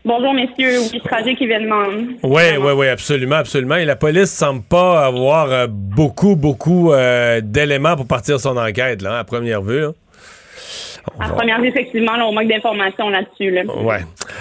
[0.04, 0.80] Bonjour, messieurs.
[0.92, 1.84] Oui, tragique événement.
[2.24, 3.76] Oui, oui, oui, absolument, absolument.
[3.78, 9.02] Et la police semble pas avoir euh, beaucoup, beaucoup euh, d'éléments pour partir son enquête,
[9.02, 9.86] là, à première vue.
[9.86, 9.94] hein.
[11.20, 13.52] À première vue, effectivement, là, on manque d'informations là-dessus.
[13.52, 13.64] Là.
[13.66, 13.99] Ouais.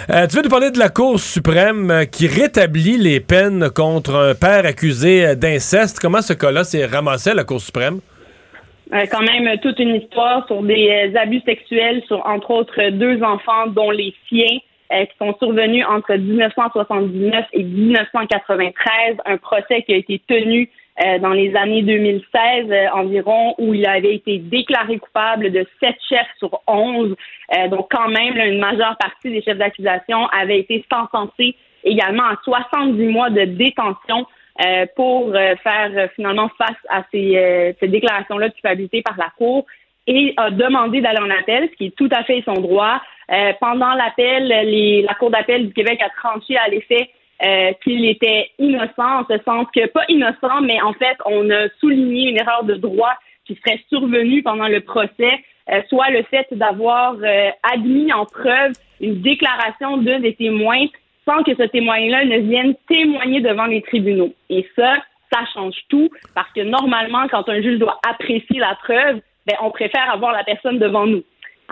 [0.09, 4.15] Euh, tu veux nous parler de la Cour suprême euh, qui rétablit les peines contre
[4.15, 5.99] un père accusé euh, d'inceste.
[5.99, 7.99] Comment ce cas-là s'est ramassé à la Cour suprême?
[8.93, 13.67] Euh, quand même, toute une histoire sur des abus sexuels sur, entre autres, deux enfants,
[13.67, 14.57] dont les siens,
[14.91, 19.17] euh, qui sont survenus entre 1979 et 1993.
[19.25, 20.69] Un procès qui a été tenu
[21.03, 25.95] euh, dans les années 2016 euh, environ, où il avait été déclaré coupable de sept
[26.09, 27.15] chefs sur 11.
[27.55, 32.25] Euh, donc, quand même, là, une majeure partie des chefs d'accusation avaient été sentencés également
[32.25, 34.27] à 70 mois de détention
[34.63, 39.65] euh, pour euh, faire finalement face à ces, ces déclarations-là de culpabilité par la Cour
[40.07, 43.01] et a demandé d'aller en appel, ce qui est tout à fait son droit.
[43.31, 44.47] Euh, pendant l'appel,
[45.05, 47.09] la Cour d'appel du Québec a tranché à l'effet
[47.43, 51.69] euh, qu'il était innocent, en ce sens que, pas innocent, mais en fait, on a
[51.79, 53.13] souligné une erreur de droit
[53.45, 58.73] qui serait survenue pendant le procès, euh, soit le fait d'avoir euh, admis en preuve
[58.99, 60.85] une déclaration d'un des témoins
[61.25, 64.33] sans que ce témoin-là ne vienne témoigner devant les tribunaux.
[64.49, 64.97] Et ça,
[65.31, 69.71] ça change tout, parce que normalement, quand un juge doit apprécier la preuve, ben, on
[69.71, 71.23] préfère avoir la personne devant nous.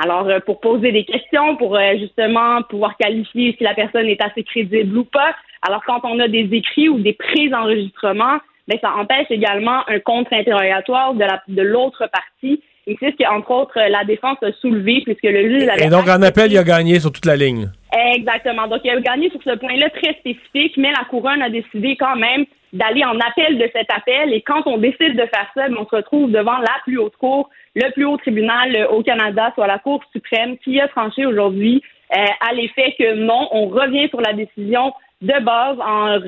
[0.02, 4.22] Alors, euh, pour poser des questions, pour euh, justement pouvoir qualifier si la personne est
[4.22, 5.36] assez crédible ou pas.
[5.68, 8.38] Alors, quand on a des écrits ou des prises d'enregistrement,
[8.68, 12.62] ben, ça empêche également un contre-interrogatoire de la- de l'autre partie.
[12.88, 15.89] Et c'est ce que, entre autres, la défense a soulevé, puisque le juge avait Et
[15.89, 17.70] donc, en appel, il a gagné sur toute la ligne.
[18.16, 18.68] Exactement.
[18.68, 22.16] Donc, il a gagné sur ce point-là très spécifique, mais la couronne a décidé quand
[22.16, 24.34] même d'aller en appel de cet appel.
[24.34, 27.16] Et quand on décide de faire ça, ben, on se retrouve devant la plus haute
[27.18, 31.26] cour, le plus haut tribunal euh, au Canada, soit la Cour suprême, qui a tranché
[31.26, 31.82] aujourd'hui
[32.16, 36.20] euh, à l'effet que non, on revient sur la décision de base en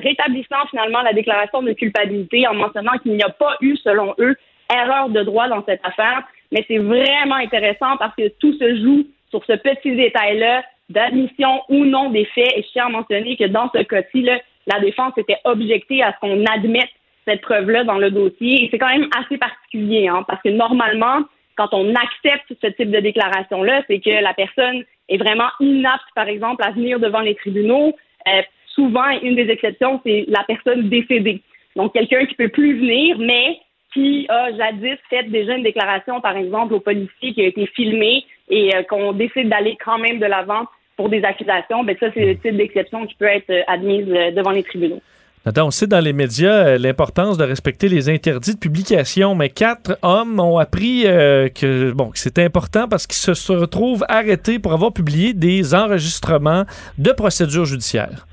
[0.00, 4.36] rétablissant finalement la déclaration de culpabilité, en mentionnant qu'il n'y a pas eu, selon eux,
[4.74, 6.22] erreur de droit dans cette affaire.
[6.52, 11.84] Mais c'est vraiment intéressant parce que tout se joue sur ce petit détail-là d'admission ou
[11.84, 12.52] non des faits.
[12.56, 16.20] Et je tiens à mentionner que dans ce cas-ci, la défense était objectée à ce
[16.20, 16.88] qu'on admette
[17.26, 18.64] cette preuve-là dans le dossier.
[18.64, 21.20] Et c'est quand même assez particulier, hein, parce que normalement,
[21.56, 26.28] quand on accepte ce type de déclaration-là, c'est que la personne est vraiment inapte, par
[26.28, 27.94] exemple, à venir devant les tribunaux.
[28.34, 31.42] Euh, souvent, une des exceptions, c'est la personne décédée.
[31.76, 33.58] Donc, quelqu'un qui peut plus venir, mais
[33.92, 38.24] qui a jadis fait déjà une déclaration, par exemple, au policier qui a été filmé
[38.48, 40.66] et euh, qu'on décide d'aller quand même de l'avant
[40.96, 44.50] pour des accusations, ben ça, c'est le type d'exception qui peut être euh, admise devant
[44.50, 45.00] les tribunaux.
[45.46, 49.98] On sait dans les médias euh, l'importance de respecter les interdits de publication, mais quatre
[50.02, 54.72] hommes ont appris euh, que bon que c'est important parce qu'ils se, retrouvent arrêtés pour
[54.72, 56.64] avoir publié des enregistrements
[56.98, 58.26] de procédures judiciaires.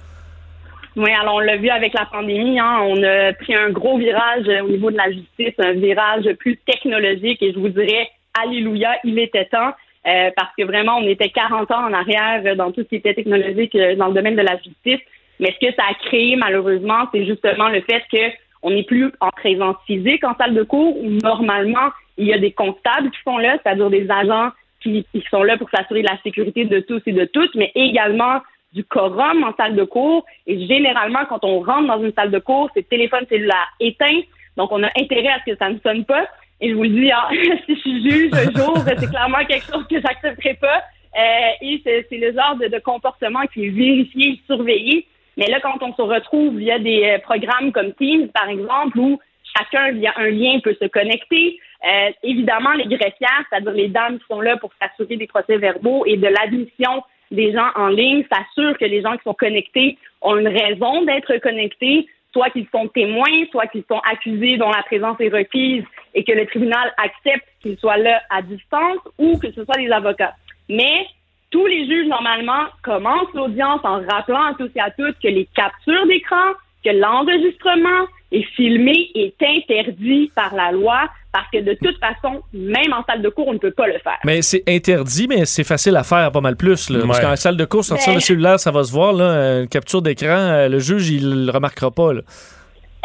[0.97, 4.47] Oui, alors on l'a vu avec la pandémie, hein, on a pris un gros virage
[4.47, 8.09] euh, au niveau de la justice, un virage plus technologique et je vous dirais,
[8.41, 9.71] alléluia, il était temps.
[10.03, 13.75] parce que vraiment, on était 40 ans en arrière dans tout ce qui était technologique
[13.97, 15.01] dans le domaine de la justice.
[15.39, 19.11] Mais ce que ça a créé, malheureusement, c'est justement le fait que on n'est plus
[19.19, 23.19] en présence physique en salle de cours où normalement, il y a des constables qui
[23.23, 24.49] sont là, c'est-à-dire des agents
[24.81, 28.41] qui, sont là pour s'assurer de la sécurité de tous et de toutes, mais également
[28.73, 30.25] du quorum en salle de cours.
[30.47, 34.21] Et généralement, quand on rentre dans une salle de cours, c'est téléphone cellulaire éteint.
[34.57, 36.25] Donc, on a intérêt à ce que ça ne sonne pas.
[36.61, 37.29] Et je vous le dis, ah,
[37.65, 40.83] si je suis juge un jour, c'est clairement quelque chose que j'accepterai pas.
[41.17, 45.07] Euh, et c'est le genre de, comportement qui est vérifié surveillé.
[45.37, 49.19] Mais là, quand on se retrouve via des euh, programmes comme Teams, par exemple, où
[49.57, 54.25] chacun via un lien peut se connecter, euh, évidemment, les greffières, c'est-à-dire les dames qui
[54.29, 58.77] sont là pour s'assurer des procès verbaux et de l'admission des gens en ligne, s'assurent
[58.77, 63.45] que les gens qui sont connectés ont une raison d'être connectés, soit qu'ils sont témoins,
[63.51, 65.83] soit qu'ils sont accusés dont la présence est requise
[66.13, 69.91] et que le tribunal accepte qu'ils soient là à distance ou que ce soit des
[69.91, 70.33] avocats.
[70.69, 71.07] Mais
[71.55, 75.47] tous les juges, normalement, commencent l'audience en rappelant à tous et à toutes que les
[75.55, 76.51] captures d'écran,
[76.83, 82.91] que l'enregistrement est filmé est interdit par la loi parce que de toute façon, même
[82.91, 84.17] en salle de cours, on ne peut pas le faire.
[84.25, 86.89] Mais c'est interdit, mais c'est facile à faire pas mal plus.
[86.89, 86.99] là.
[87.07, 89.13] Parce qu'en salle de cours, sortir le cellulaire, ça va se voir.
[89.13, 92.11] Là, une capture d'écran, euh, le juge, il le remarquera pas.
[92.11, 92.21] là.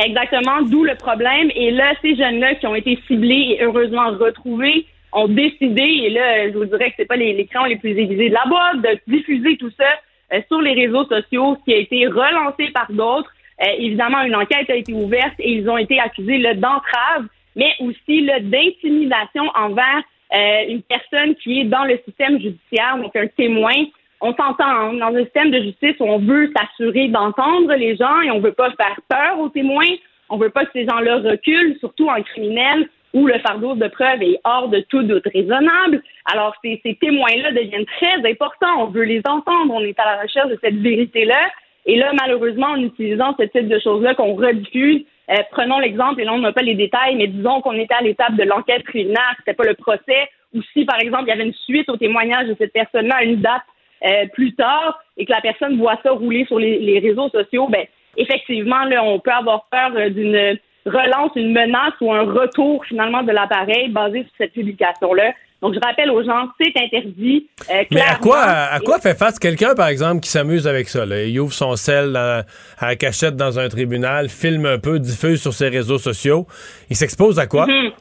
[0.05, 1.51] Exactement, d'où le problème.
[1.55, 6.49] Et là, ces jeunes-là qui ont été ciblés et heureusement retrouvés ont décidé, et là,
[6.51, 8.83] je vous dirais que c'est pas les, les crayons les plus aiguisés de la boîte,
[8.83, 9.89] de diffuser tout ça
[10.33, 13.31] euh, sur les réseaux sociaux, ce qui a été relancé par d'autres.
[13.61, 18.23] Euh, évidemment, une enquête a été ouverte et ils ont été accusés d'entrave, mais aussi
[18.23, 20.03] d'intimidation envers
[20.35, 23.75] euh, une personne qui est dans le système judiciaire, donc un témoin.
[24.21, 28.31] On s'entend hein, dans un système de justice on veut s'assurer d'entendre les gens et
[28.31, 29.97] on veut pas faire peur aux témoins.
[30.29, 34.23] On veut pas que ces gens-là reculent, surtout en criminel où le fardeau de preuve
[34.23, 36.03] est hors de tout doute raisonnable.
[36.33, 38.85] Alors, ces, ces témoins-là deviennent très importants.
[38.85, 39.75] On veut les entendre.
[39.75, 41.51] On est à la recherche de cette vérité-là.
[41.87, 46.25] Et là, malheureusement, en utilisant ce type de choses-là qu'on rediffuse, euh, prenons l'exemple, et
[46.25, 49.35] là, on n'a pas les détails, mais disons qu'on était à l'étape de l'enquête préliminaire,
[49.39, 52.49] c'était pas le procès, ou si, par exemple, il y avait une suite au témoignage
[52.49, 53.63] de cette personne-là à une date
[54.05, 57.69] euh, plus tard, et que la personne voit ça rouler sur les, les réseaux sociaux,
[57.69, 57.87] ben,
[58.17, 63.23] effectivement, là, on peut avoir peur euh, d'une relance, une menace ou un retour, finalement,
[63.23, 65.33] de l'appareil basé sur cette publication-là.
[65.63, 67.47] Donc, je rappelle aux gens, c'est interdit.
[67.71, 71.05] Euh, Mais à quoi, à quoi fait face quelqu'un, par exemple, qui s'amuse avec ça?
[71.05, 71.25] Là?
[71.25, 72.45] Il ouvre son sel à
[72.81, 76.47] la cachette dans un tribunal, filme un peu, diffuse sur ses réseaux sociaux.
[76.89, 77.67] Il s'expose à quoi?
[77.67, 77.93] Mhm.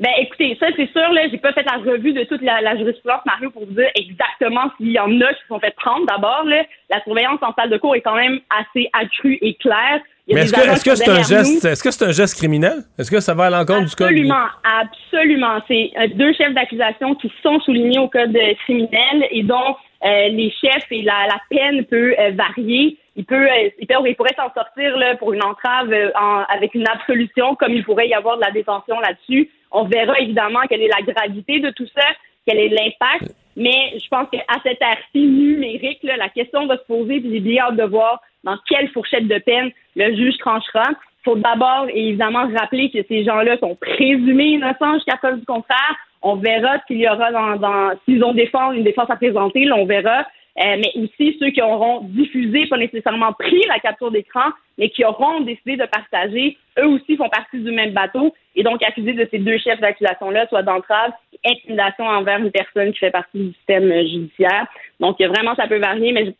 [0.00, 2.74] Ben écoutez, ça c'est sûr, là, j'ai pas fait la revue de toute la, la
[2.74, 6.06] jurisprudence, Mario, pour vous dire exactement s'il y en a qui sont fait prendre.
[6.06, 10.00] D'abord, là, la surveillance en salle de cours est quand même assez accrue et claire.
[10.32, 12.84] Mais est-ce que est-ce que c'est un geste, est-ce que c'est un geste criminel?
[12.98, 14.08] Est-ce que ça va à l'encontre du code?
[14.08, 15.58] Absolument, absolument.
[15.68, 20.28] C'est euh, deux chefs d'accusation qui sont soulignés au code euh, criminel et dont euh,
[20.28, 22.96] les chefs et la, la peine peut euh, varier.
[23.16, 26.44] Il peut, euh, il peut, il pourrait s'en sortir là, pour une entrave euh, en-
[26.48, 29.50] avec une absolution, comme il pourrait y avoir de la détention là-dessus.
[29.72, 32.06] On verra évidemment quelle est la gravité de tout ça,
[32.46, 33.34] quel est l'impact.
[33.56, 37.40] Mais je pense qu'à cette ère-ci numérique, là, la question va se poser, puis j'ai
[37.40, 40.84] bien hâte de voir dans quelle fourchette de peine le juge tranchera.
[40.90, 45.96] Il faut d'abord évidemment rappeler que ces gens-là sont présumés innocents jusqu'à preuve du contraire.
[46.22, 49.76] On verra s'il y aura dans, dans s'ils ont défense, une défense à présenter, là,
[49.76, 50.26] on verra.
[50.58, 55.04] Euh, mais aussi ceux qui auront diffusé, pas nécessairement pris la capture d'écran, mais qui
[55.04, 59.26] auront décidé de partager, eux aussi font partie du même bateau et donc accusés de
[59.30, 61.12] ces deux chefs d'accusation-là, soit d'entrave,
[61.46, 64.66] intimidation envers une personne qui fait partie du système judiciaire.
[64.98, 66.34] Donc vraiment, ça peut varier, mais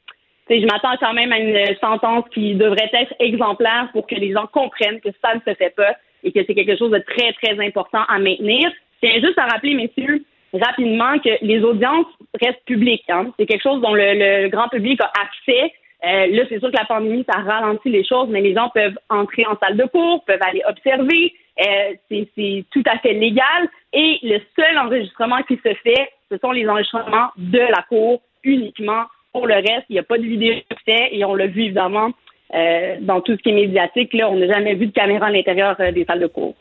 [0.50, 4.46] je, m'attends quand même à une sentence qui devrait être exemplaire pour que les gens
[4.46, 7.64] comprennent que ça ne se fait pas et que c'est quelque chose de très, très
[7.64, 8.70] important à maintenir.
[9.02, 12.06] Je tiens juste à rappeler, messieurs, rapidement que les audiences
[12.42, 13.08] restent publiques.
[13.08, 13.32] Hein.
[13.38, 15.72] C'est quelque chose dont le, le grand public a accès.
[16.04, 18.98] Euh, là, c'est sûr que la pandémie, ça ralentit les choses, mais les gens peuvent
[19.10, 21.34] entrer en salle de cours, peuvent aller observer.
[21.60, 23.68] Euh, c'est tout à fait légal.
[23.92, 29.04] Et le seul enregistrement qui se fait, ce sont les enregistrements de la cour uniquement.
[29.32, 30.54] Pour le reste, il n'y a pas de vidéo
[30.84, 32.10] fait et on l'a vu évidemment
[32.54, 34.12] euh, dans tout ce qui est médiatique.
[34.14, 36.54] Là, on n'a jamais vu de caméra à l'intérieur euh, des salles de cours.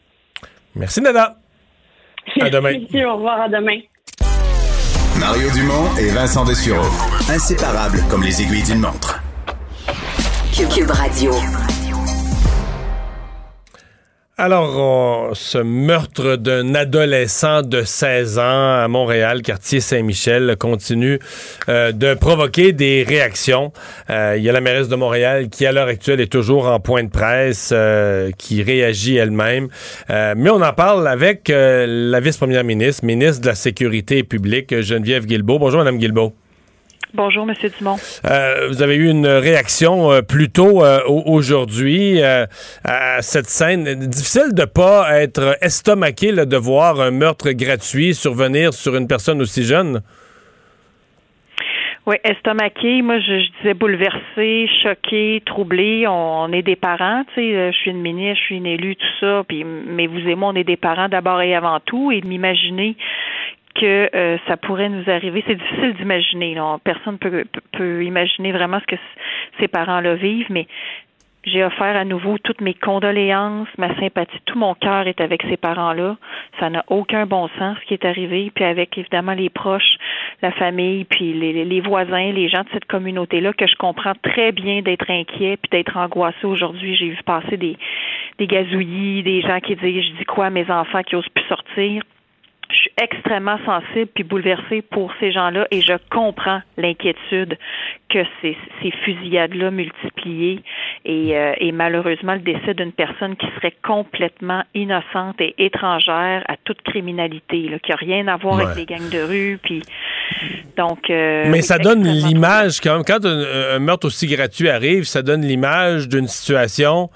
[0.75, 1.35] Merci, Nada.
[2.39, 2.77] À demain.
[2.79, 3.79] Merci, au revoir, à demain.
[5.19, 6.85] Mario Dumont et Vincent Dessureau.
[7.29, 9.19] Inséparables comme les aiguilles d'une montre.
[10.55, 11.31] Cube Radio.
[14.41, 21.19] Alors, ce meurtre d'un adolescent de 16 ans à Montréal, quartier Saint-Michel, continue
[21.67, 23.73] euh, de provoquer des réactions.
[24.09, 26.79] Euh, Il y a la mairesse de Montréal qui, à l'heure actuelle, est toujours en
[26.79, 29.67] point de presse, euh, qui réagit elle-même.
[30.07, 35.59] Mais on en parle avec la vice-première ministre, ministre de la Sécurité publique, Geneviève Guilbeault.
[35.59, 36.38] Bonjour, Madame Guilbeault.
[37.15, 37.95] Bonjour, Monsieur Dumont.
[38.29, 42.45] Euh, vous avez eu une réaction euh, plus tôt euh, au- aujourd'hui euh,
[42.83, 43.85] à cette scène.
[44.07, 49.41] Difficile de pas être estomaqué là, de voir un meurtre gratuit survenir sur une personne
[49.41, 50.01] aussi jeune.
[52.05, 53.01] Oui, estomaqué.
[53.01, 56.07] Moi, je, je disais bouleversé, choqué, troublé.
[56.07, 57.71] On, on est des parents, tu sais.
[57.71, 59.43] Je suis une ministre, je suis une élue, tout ça.
[59.47, 62.11] Puis, mais vous et moi, on est des parents d'abord et avant tout.
[62.11, 62.95] Et de m'imaginer
[63.79, 66.55] que euh, ça pourrait nous arriver, c'est difficile d'imaginer.
[66.83, 69.01] Personne peut, peut, imaginer vraiment ce que
[69.59, 70.67] ces parents-là vivent, mais
[71.45, 75.55] j'ai offert à nouveau toutes mes condoléances, ma sympathie, tout mon cœur est avec ces
[75.55, 76.17] parents-là.
[76.59, 79.97] Ça n'a aucun bon sens ce qui est arrivé, puis avec évidemment les proches,
[80.41, 84.51] la famille, puis les, les- voisins, les gens de cette communauté-là que je comprends très
[84.51, 86.97] bien d'être inquiets puis d'être angoissés aujourd'hui.
[86.97, 87.77] J'ai vu passer des
[88.37, 91.45] des gazouillis, des gens qui disent je dis quoi à mes enfants qui osent plus
[91.47, 92.03] sortir.
[92.71, 97.57] Je suis extrêmement sensible puis bouleversée pour ces gens-là et je comprends l'inquiétude
[98.09, 100.61] que ces, ces fusillades-là multipliées
[101.03, 106.57] et, euh, et malheureusement le décès d'une personne qui serait complètement innocente et étrangère à
[106.63, 108.65] toute criminalité, là, qui n'a rien à voir Ouais.
[108.65, 109.59] avec les gangs de rue.
[109.63, 109.81] Puis
[110.77, 111.09] donc.
[111.09, 115.03] euh, Mais oui, ça donne l'image, quand même, quand un, un meurtre aussi gratuit arrive,
[115.05, 117.09] ça donne l'image d'une situation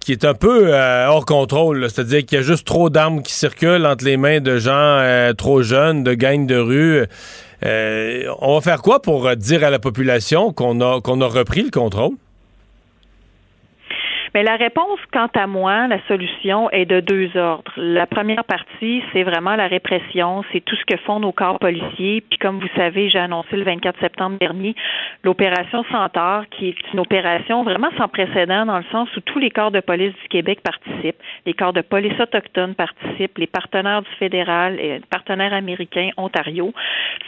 [0.00, 1.88] qui est un peu euh, hors contrôle.
[1.88, 5.32] C'est-à-dire qu'il y a juste trop d'armes qui circulent entre les mains de gens euh,
[5.34, 7.04] trop jeunes, de gangs de rue.
[7.64, 11.62] Euh, on va faire quoi pour dire à la population qu'on a, qu'on a repris
[11.62, 12.14] le contrôle?
[14.34, 17.72] Mais la réponse, quant à moi, la solution est de deux ordres.
[17.76, 22.22] La première partie, c'est vraiment la répression, c'est tout ce que font nos corps policiers.
[22.28, 24.74] Puis comme vous savez, j'ai annoncé le 24 septembre dernier
[25.22, 29.50] l'opération Centaure, qui est une opération vraiment sans précédent dans le sens où tous les
[29.50, 34.10] corps de police du Québec participent, les corps de police autochtones participent, les partenaires du
[34.18, 36.72] fédéral, et les partenaires américains, Ontario.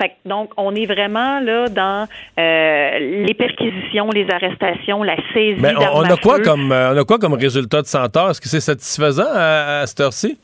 [0.01, 5.61] Fait que, donc, on est vraiment là dans euh, les perquisitions, les arrestations, la saisie
[5.61, 8.31] Mais on, a quoi comme euh, on a quoi comme résultat de Centaure?
[8.31, 10.39] Est-ce que c'est satisfaisant à, à cette heure-ci?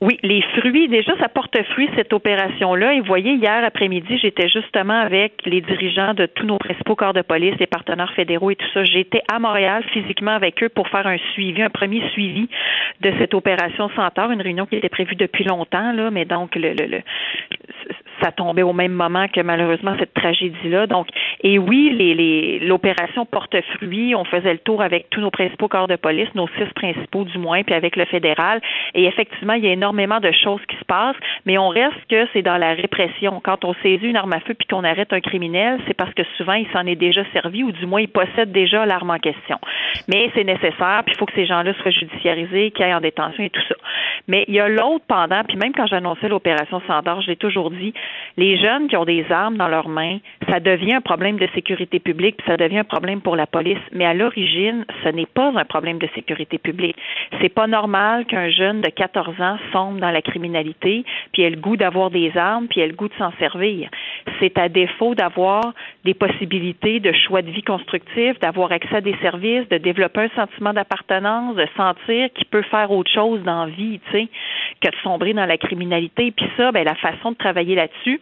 [0.00, 2.94] Oui, les fruits, déjà, ça porte fruit, cette opération-là.
[2.94, 7.14] Et vous voyez, hier après-midi, j'étais justement avec les dirigeants de tous nos principaux corps
[7.14, 8.84] de police, les partenaires fédéraux et tout ça.
[8.84, 12.48] J'étais à Montréal physiquement avec eux pour faire un suivi, un premier suivi
[13.00, 16.74] de cette opération Centaure, une réunion qui était prévue depuis longtemps, là, mais donc le,
[16.74, 17.02] le, le
[18.22, 20.86] ça tombait au même moment que malheureusement cette tragédie-là.
[20.86, 21.08] Donc,
[21.42, 24.14] et oui, les, l'opération porte fruit.
[24.14, 27.38] On faisait le tour avec tous nos principaux corps de police, nos six principaux du
[27.38, 28.60] moins, puis avec le fédéral.
[28.94, 32.26] Et effectivement, il y a énormément de choses qui se passent, mais on reste que
[32.32, 33.40] c'est dans la répression.
[33.42, 36.22] Quand on saisit une arme à feu puis qu'on arrête un criminel, c'est parce que
[36.36, 39.58] souvent il s'en est déjà servi ou du moins il possède déjà l'arme en question.
[40.08, 43.42] Mais c'est nécessaire, puis il faut que ces gens-là soient judiciarisés, qu'ils aillent en détention
[43.42, 43.74] et tout ça.
[44.28, 47.70] Mais il y a l'autre pendant, puis même quand j'annonçais l'opération Sandor, je l'ai toujours
[47.70, 47.92] dit,
[48.36, 52.00] les jeunes qui ont des armes dans leurs mains, ça devient un problème de sécurité
[52.00, 53.78] publique, puis ça devient un problème pour la police.
[53.92, 56.96] Mais à l'origine, ce n'est pas un problème de sécurité publique.
[57.40, 61.56] C'est pas normal qu'un jeune de 14 ans sombre dans la criminalité, puis ait le
[61.56, 63.88] goût d'avoir des armes, puis ait le goût de s'en servir.
[64.40, 65.72] C'est à défaut d'avoir
[66.04, 70.28] des possibilités de choix de vie constructifs, d'avoir accès à des services, de développer un
[70.30, 74.28] sentiment d'appartenance, de sentir qu'il peut faire autre chose dans la vie, tu sais,
[74.80, 76.32] que de sombrer dans la criminalité.
[76.32, 78.20] Puis ça, ben, la façon de travailler là-dessus, là-dessus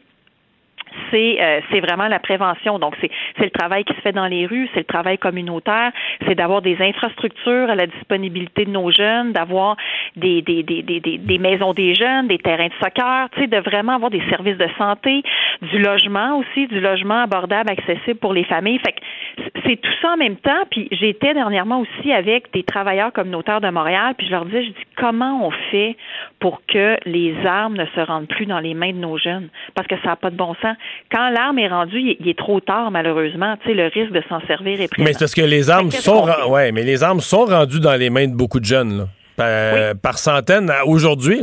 [1.11, 2.79] c'est euh, c'est vraiment la prévention.
[2.79, 5.93] Donc c'est le travail qui se fait dans les rues, c'est le travail communautaire,
[6.27, 9.77] c'est d'avoir des infrastructures à la disponibilité de nos jeunes, d'avoir
[10.17, 14.59] des maisons des jeunes, des terrains de soccer, tu sais, de vraiment avoir des services
[14.59, 15.23] de santé,
[15.63, 18.79] du logement aussi, du logement abordable, accessible pour les familles.
[18.79, 20.65] Fait que c'est tout ça en même temps.
[20.71, 24.71] Puis j'étais dernièrement aussi avec des travailleurs communautaires de Montréal, puis je leur disais, je
[24.71, 25.97] dis comment on fait
[26.41, 29.87] pour que les armes ne se rendent plus dans les mains de nos jeunes, parce
[29.87, 30.77] que ça n'a pas de bon sens
[31.11, 33.57] quand l'arme est rendue, il, il est trop tard, malheureusement.
[33.63, 35.05] Tu sais, le risque de s'en servir est présent.
[35.05, 38.11] Mais c'est parce que les armes sont ouais, mais les armes sont rendues dans les
[38.11, 39.05] mains de beaucoup de jeunes là.
[39.37, 41.43] Par, par centaines aujourd'hui.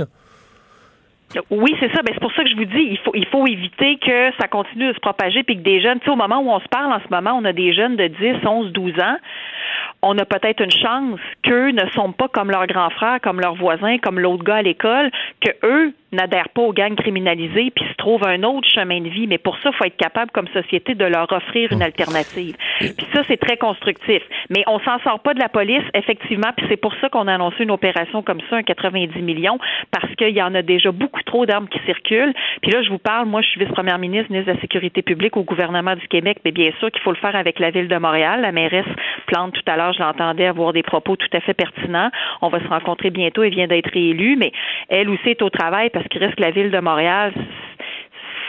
[1.51, 2.01] Oui, c'est ça.
[2.01, 4.47] Ben, c'est pour ça que je vous dis, il faut, il faut éviter que ça
[4.47, 6.67] continue de se propager puis que des jeunes, tu sais, au moment où on se
[6.67, 9.17] parle en ce moment, on a des jeunes de 10, 11, 12 ans.
[10.01, 13.55] On a peut-être une chance qu'eux ne sont pas comme leurs grands frères, comme leurs
[13.55, 15.11] voisins, comme l'autre gars à l'école,
[15.41, 19.27] que eux n'adhèrent pas aux gangs criminalisés puis se trouvent un autre chemin de vie.
[19.27, 22.55] Mais pour ça, il faut être capable comme société de leur offrir une alternative.
[22.79, 24.21] Puis ça, c'est très constructif.
[24.49, 27.33] Mais on s'en sort pas de la police, effectivement, puis c'est pour ça qu'on a
[27.35, 29.59] annoncé une opération comme ça, un 90 millions,
[29.91, 32.33] parce qu'il y en a déjà beaucoup trop d'armes qui circulent.
[32.61, 35.37] Puis là, je vous parle, moi, je suis vice-première ministre, ministre de la Sécurité publique
[35.37, 37.97] au gouvernement du Québec, mais bien sûr qu'il faut le faire avec la ville de
[37.97, 38.41] Montréal.
[38.41, 38.85] La mairesse
[39.27, 42.09] Plante, tout à l'heure, je l'entendais avoir des propos tout à fait pertinents.
[42.41, 44.51] On va se rencontrer bientôt, elle vient d'être réélue, mais
[44.89, 47.33] elle aussi est au travail parce qu'il reste que la ville de Montréal,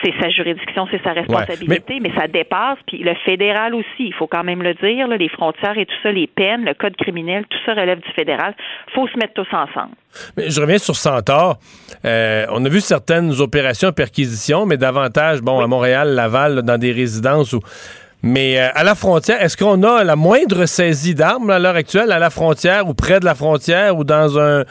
[0.03, 2.11] c'est sa juridiction, c'est sa responsabilité, mais...
[2.17, 2.79] ça dépasse.
[2.87, 5.95] Puis le fédéral aussi, il faut quand même le dire, là, les frontières et tout
[6.03, 8.55] ça, les peines, le code criminel, tout ça relève du fédéral.
[8.95, 9.95] faut se mettre tous ensemble.
[10.37, 11.59] Mais je reviens sur Centaure.
[12.05, 16.79] Euh, on a vu certaines opérations perquisition, mais davantage, bon, à Montréal, Laval, là, dans
[16.79, 17.61] des résidences où.
[18.23, 22.13] Mais euh, à la frontière, est-ce qu'on a la moindre saisie d'armes à l'heure actuelle
[22.13, 24.65] à la frontière ou près de la frontière ou dans un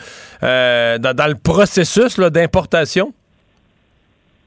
[0.44, 3.14] euh, dans, dans le processus d'importation?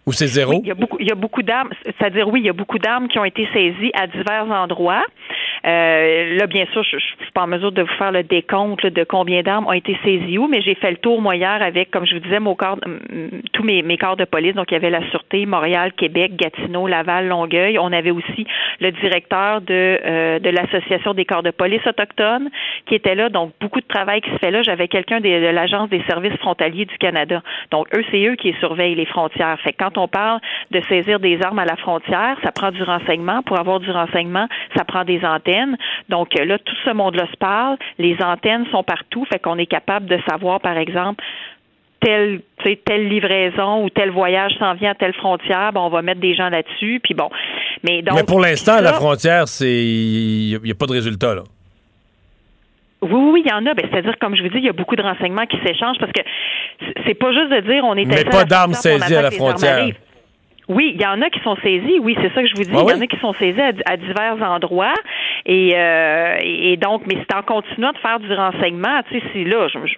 [0.07, 0.55] Ou c'est zéro?
[0.55, 1.71] Oui, il y a beaucoup, il y a beaucoup d'armes.
[1.85, 5.05] C'est-à-dire, oui, il y a beaucoup d'armes qui ont été saisies à divers endroits.
[5.65, 8.83] Euh, là, bien sûr, je ne suis pas en mesure de vous faire le décompte
[8.83, 11.63] là, de combien d'armes ont été saisies où, mais j'ai fait le tour, moi, hier,
[11.63, 12.79] avec, comme je vous disais, mon corps,
[13.53, 14.55] tous mes, mes corps de police.
[14.55, 17.79] Donc, il y avait la Sûreté, Montréal, Québec, Gatineau, Laval, Longueuil.
[17.79, 18.47] On avait aussi
[18.81, 22.49] le directeur de, euh, de l'Association des corps de police autochtones
[22.87, 23.29] qui était là.
[23.29, 24.63] Donc, beaucoup de travail qui se fait là.
[24.63, 27.41] J'avais quelqu'un de, de l'Agence des services frontaliers du Canada.
[27.71, 29.61] Donc, eux, c'est eux qui surveillent les frontières.
[29.61, 30.41] Fait que quand on parle
[30.73, 33.43] de saisir des armes à la frontière, ça prend du renseignement.
[33.43, 35.52] Pour avoir du renseignement, ça prend des antennes.
[36.09, 37.77] Donc là, tout ce monde-là se parle.
[37.99, 39.25] Les antennes sont partout.
[39.33, 41.23] Fait qu'on est capable de savoir, par exemple,
[42.01, 42.41] telle,
[42.85, 46.35] telle livraison ou tel voyage s'en vient à telle frontière, bon, on va mettre des
[46.35, 47.01] gens là-dessus.
[47.03, 47.31] Puis bon.
[47.83, 48.17] Mais donc.
[48.17, 51.43] Mais pour l'instant, à la frontière, c'est il n'y a, pas de résultat, là.
[53.03, 53.75] Oui, oui, oui, il y en a.
[53.75, 56.13] Ben, C'est-à-dire, comme je vous dis, il y a beaucoup de renseignements qui s'échangent parce
[56.13, 56.23] que
[57.05, 59.89] c'est pas juste de dire on est Mais pas d'armes saisies à la frontière.
[60.69, 62.71] Oui, il y en a qui sont saisis, oui, c'est ça que je vous dis.
[62.73, 64.95] Ah il y en a qui sont saisis à, à divers endroits.
[65.47, 69.45] Et, euh, et donc, mais c'est en continuant de faire du renseignement, tu sais, si
[69.45, 69.95] là, je, je,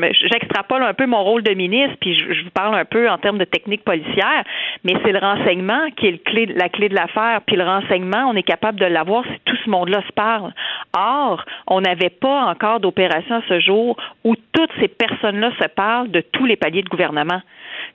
[0.00, 3.08] je- j'extrapole un peu mon rôle de ministre, puis je, je vous parle un peu
[3.08, 4.42] en termes de technique policière,
[4.84, 7.40] mais c'est le renseignement qui est le clé, la clé de l'affaire.
[7.46, 10.52] Puis le renseignement, on est capable de l'avoir si tout ce monde-là se parle.
[10.96, 16.10] Or, on n'avait pas encore d'opération à ce jour où toutes ces personnes-là se parlent
[16.10, 17.40] de tous les paliers de gouvernement.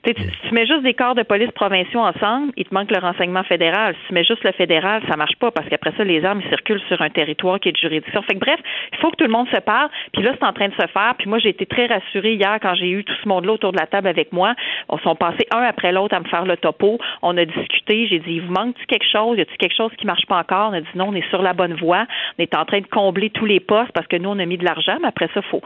[0.04, 3.42] Tu, tu- mets juste des corps de police provinciaux ensemble, il te manque le renseignement
[3.44, 3.94] fédéral.
[4.02, 6.50] Si tu mets juste le fédéral, ça marche pas parce qu'après ça, les armes ils
[6.88, 8.22] sur un territoire qui est de juridiction.
[8.22, 8.60] Fait que bref,
[8.92, 9.88] il faut que tout le monde se parle.
[10.12, 11.14] Puis là, c'est en train de se faire.
[11.18, 13.78] Puis moi, j'ai été très rassurée hier quand j'ai eu tout ce monde-là autour de
[13.78, 14.54] la table avec moi.
[14.88, 16.98] On sont passés un après l'autre à me faire le topo.
[17.22, 18.06] On a discuté.
[18.08, 19.38] J'ai dit, il vous manque-tu quelque chose?
[19.38, 20.70] Y a-t-il quelque chose qui marche pas encore?
[20.70, 22.06] On a dit non, on est sur la bonne voie.
[22.38, 24.58] On est en train de combler tous les postes parce que nous, on a mis
[24.58, 24.96] de l'argent.
[25.00, 25.62] Mais après ça, faut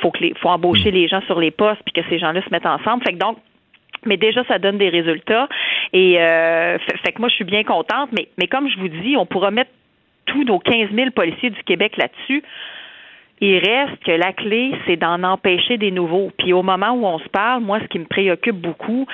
[0.00, 2.50] faut que les, faut embaucher les gens sur les postes puis que ces gens-là se
[2.50, 3.04] mettent ensemble.
[3.04, 3.38] Fait que donc
[4.04, 5.48] mais déjà, ça donne des résultats.
[5.92, 8.10] Et euh, fait, fait que moi, je suis bien contente.
[8.12, 9.70] Mais, mais comme je vous dis, on pourra mettre
[10.26, 12.42] tous nos 15 000 policiers du Québec là-dessus.
[13.40, 16.30] Il reste que la clé, c'est d'en empêcher des nouveaux.
[16.38, 19.06] Puis au moment où on se parle, moi, ce qui me préoccupe beaucoup,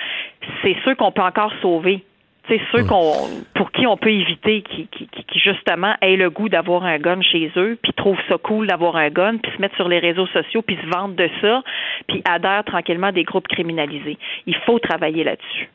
[0.62, 2.04] c'est ceux qu'on peut encore sauver.
[2.46, 3.12] C'est ceux qu'on,
[3.54, 6.98] pour qui on peut éviter, qui, qui, qui- qui, justement aient le goût d'avoir un
[6.98, 9.98] gun chez eux, puis trouvent ça cool d'avoir un gun, puis se mettre sur les
[9.98, 11.62] réseaux sociaux, puis se vendent de ça,
[12.06, 14.16] puis adhèrent tranquillement à des groupes criminalisés.
[14.46, 15.68] Il faut travailler là-dessus.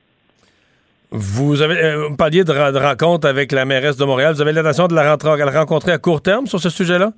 [1.16, 4.34] Vous avez euh, vous parliez de, rencontre avec la mairesse de Montréal.
[4.34, 5.16] Vous avez l'intention de la,
[5.60, 7.12] rencontrer à court terme sur ce sujet-là?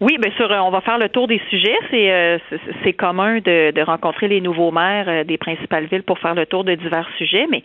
[0.00, 1.74] Oui, bien sûr, euh, on va faire le tour des sujets.
[1.90, 2.38] C'est euh,
[2.98, 6.64] commun de, de rencontrer les nouveaux maires euh, des principales villes pour faire le tour
[6.64, 7.62] de divers sujets, mais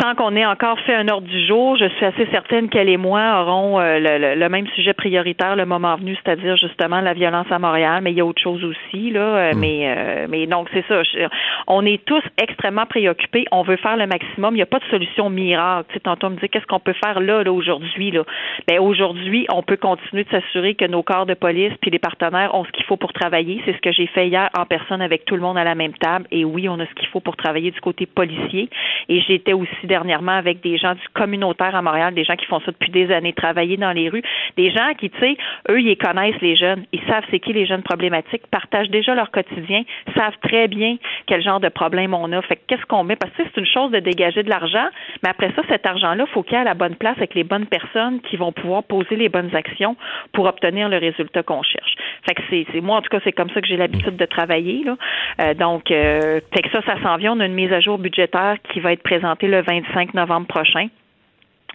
[0.00, 2.96] sans qu'on ait encore fait un ordre du jour, je suis assez certaine qu'elle et
[2.96, 7.12] moi aurons euh, le, le- le même sujet prioritaire le moment venu, c'est-à-dire justement la
[7.12, 9.20] violence à Montréal, mais il y a autre chose aussi là.
[9.20, 11.02] euh, Mais euh, mais donc c'est ça.
[11.02, 11.26] Je-
[11.66, 13.46] on est tous extrêmement préoccupés.
[13.50, 14.54] On veut faire le maximum.
[14.54, 15.86] Il n'y a pas de solution miracle.
[15.88, 18.22] Tu sais, tantôt on me dit qu'est-ce qu'on peut faire là, là aujourd'hui là?
[18.68, 22.54] Ben aujourd'hui, on peut continuer de s'assurer que nos corps de police puis les partenaires
[22.54, 23.60] ont ce qu'il faut pour travailler.
[23.64, 25.94] C'est ce que j'ai fait hier en personne avec tout le monde à la même
[25.94, 26.26] table.
[26.30, 28.68] Et oui, on a ce qu'il faut pour travailler du côté policier.
[29.08, 32.60] Et j'étais aussi dernièrement avec des gens du communautaire à Montréal, des gens qui font
[32.60, 34.22] ça depuis des années, travailler dans les rues,
[34.56, 35.36] des gens qui, tu sais,
[35.70, 39.30] eux, ils connaissent les jeunes, ils savent c'est qui les jeunes problématiques, partagent déjà leur
[39.30, 39.82] quotidien,
[40.16, 40.96] savent très bien
[41.26, 42.42] quel genre de problème on a.
[42.42, 43.16] Fait que qu'est-ce qu'on met?
[43.16, 44.86] Parce que c'est une chose de dégager de l'argent,
[45.22, 47.44] mais après ça, cet argent-là, faut qu'il y ait à la bonne place avec les
[47.44, 49.96] bonnes personnes qui vont pouvoir poser les bonnes actions
[50.32, 51.94] pour obtenir le résultat qu'on cherche.
[52.26, 54.84] Fait que c'est- moi, en tout cas, c'est comme ça que j'ai l'habitude de travailler.
[54.84, 54.96] Là.
[55.40, 57.32] Euh, donc, euh, fait que ça, ça s'en vient.
[57.36, 60.88] On a une mise à jour budgétaire qui va être présentée le 25 novembre prochain.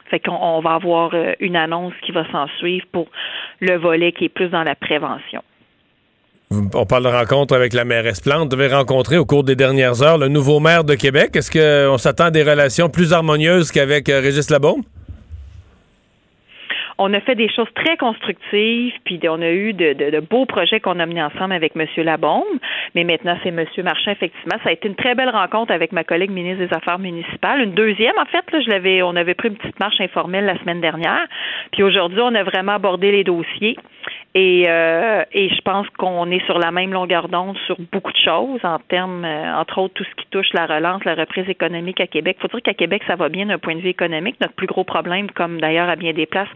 [0.10, 3.08] Fait qu'on on va avoir euh, une annonce qui va s'en suivre pour
[3.60, 5.44] le volet qui est plus dans la prévention.
[6.52, 8.42] On parle de rencontre avec la mairesse Plante.
[8.52, 11.36] Vous devez rencontrer au cours des dernières heures le nouveau maire de Québec.
[11.36, 14.82] Est-ce qu'on s'attend à des relations plus harmonieuses qu'avec euh, Régis Labaume?
[17.00, 21.00] On a fait des choses très constructives, puis on a eu de, beaux projets qu'on
[21.00, 21.88] a menés ensemble avec M.
[22.04, 22.44] Labombe.
[22.94, 23.66] Mais maintenant, c'est M.
[23.84, 24.58] Marchand, effectivement.
[24.64, 27.62] Ça a été une très belle rencontre avec ma collègue ministre des Affaires municipales.
[27.62, 30.60] Une deuxième, en fait, là, je l'avais, on avait pris une petite marche informelle la
[30.60, 31.26] semaine dernière.
[31.72, 33.78] Puis aujourd'hui, on a vraiment abordé les dossiers.
[34.36, 38.18] Et, euh, et je pense qu'on est sur la même longueur d'onde sur beaucoup de
[38.18, 42.00] choses en termes, euh, entre autres, tout ce qui touche la relance, la reprise économique
[42.00, 42.38] à Québec.
[42.38, 44.36] Il faut dire qu'à Québec, ça va bien d'un point de vue économique.
[44.40, 46.50] Notre plus gros problème, comme d'ailleurs à bien des places,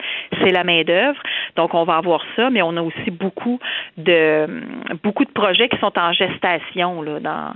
[0.44, 1.20] c'est la main-d'œuvre.
[1.56, 3.60] Donc, on va avoir ça, mais on a aussi beaucoup
[3.98, 4.46] de
[5.02, 7.54] beaucoup de projets qui sont en gestation là, dans,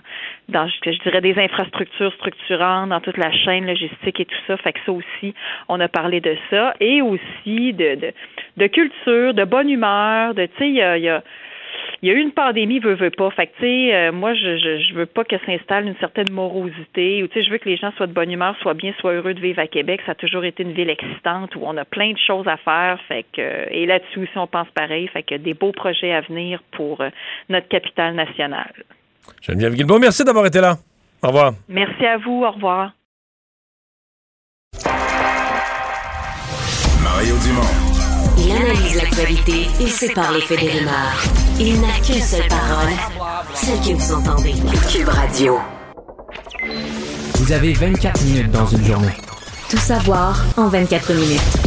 [0.50, 4.36] dans ce que je dirais des infrastructures structurantes, dans toute la chaîne logistique et tout
[4.48, 4.58] ça.
[4.58, 5.34] Fait que ça aussi,
[5.68, 6.74] on a parlé de ça.
[6.80, 8.14] Et aussi de, de,
[8.58, 11.24] de culture, de bonne humeur, de tu sais, il y a, y a
[12.02, 13.30] il y a eu une pandémie, veut, veut pas.
[13.32, 16.32] Fait que, tu sais, euh, moi, je, je, je veux pas que s'installe une certaine
[16.32, 18.94] morosité ou, tu sais, je veux que les gens soient de bonne humeur, soient bien,
[19.00, 20.02] soient heureux de vivre à Québec.
[20.06, 23.00] Ça a toujours été une ville excitante où on a plein de choses à faire.
[23.08, 25.08] Fait que, et là-dessus aussi, on pense pareil.
[25.08, 27.10] Fait que des beaux projets à venir pour euh,
[27.50, 28.74] notre capitale nationale.
[29.42, 30.78] Geneviève Guilbeault, merci d'avoir été là.
[31.24, 31.54] Au revoir.
[31.68, 32.44] Merci à vous.
[32.44, 32.92] Au revoir.
[37.04, 37.88] Mario Dumont.
[38.38, 41.24] Il analyse l'actualité et sépare les faits des rumeurs.
[41.60, 42.94] Il n'a qu'une seule parole,
[43.56, 44.54] celle que vous entendez.
[44.92, 45.58] Cube Radio.
[47.36, 49.14] Vous avez 24 minutes dans une journée.
[49.70, 51.67] Tout savoir en 24 minutes.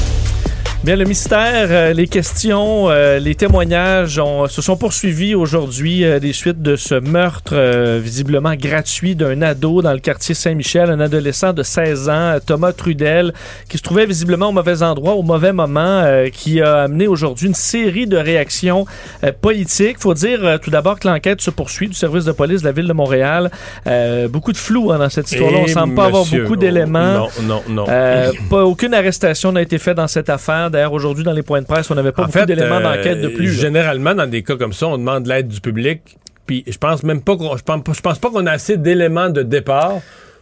[0.83, 6.17] Bien, le mystère, euh, les questions, euh, les témoignages ont- se sont poursuivis aujourd'hui euh,
[6.19, 10.99] des suites de ce meurtre euh, visiblement gratuit d'un ado dans le quartier Saint-Michel, un
[10.99, 13.31] adolescent de 16 ans, euh, Thomas Trudel,
[13.69, 17.45] qui se trouvait visiblement au mauvais endroit, au mauvais moment, euh, qui a amené aujourd'hui
[17.49, 18.87] une série de réactions
[19.23, 19.97] euh, politiques.
[19.99, 22.71] faut dire euh, tout d'abord que l'enquête se poursuit du service de police de la
[22.71, 23.51] ville de Montréal.
[23.85, 25.59] Euh, beaucoup de flou hein, dans cette histoire-là.
[25.61, 27.13] On Et semble pas avoir beaucoup d'éléments.
[27.13, 27.85] Non, non, non.
[27.87, 30.69] Euh, pas aucune arrestation n'a été faite dans cette affaire.
[30.71, 33.21] D'ailleurs, aujourd'hui, dans les points de presse, on n'avait pas En beaucoup d'éléments euh, d'enquête
[33.21, 33.51] de plus.
[33.51, 36.17] Généralement, dans des cas comme ça, on demande l'aide du public.
[36.47, 38.77] Puis je pense même pas qu'on, je pense, pas- je pense pas qu'on a assez
[38.77, 39.99] d'éléments de départ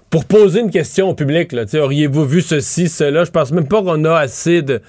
[0.10, 1.52] pour poser une question au public.
[1.52, 1.66] Là.
[1.74, 3.26] Auriez-vous vu ceci, cela?
[3.26, 4.82] Je pense même pas qu'on a assez de,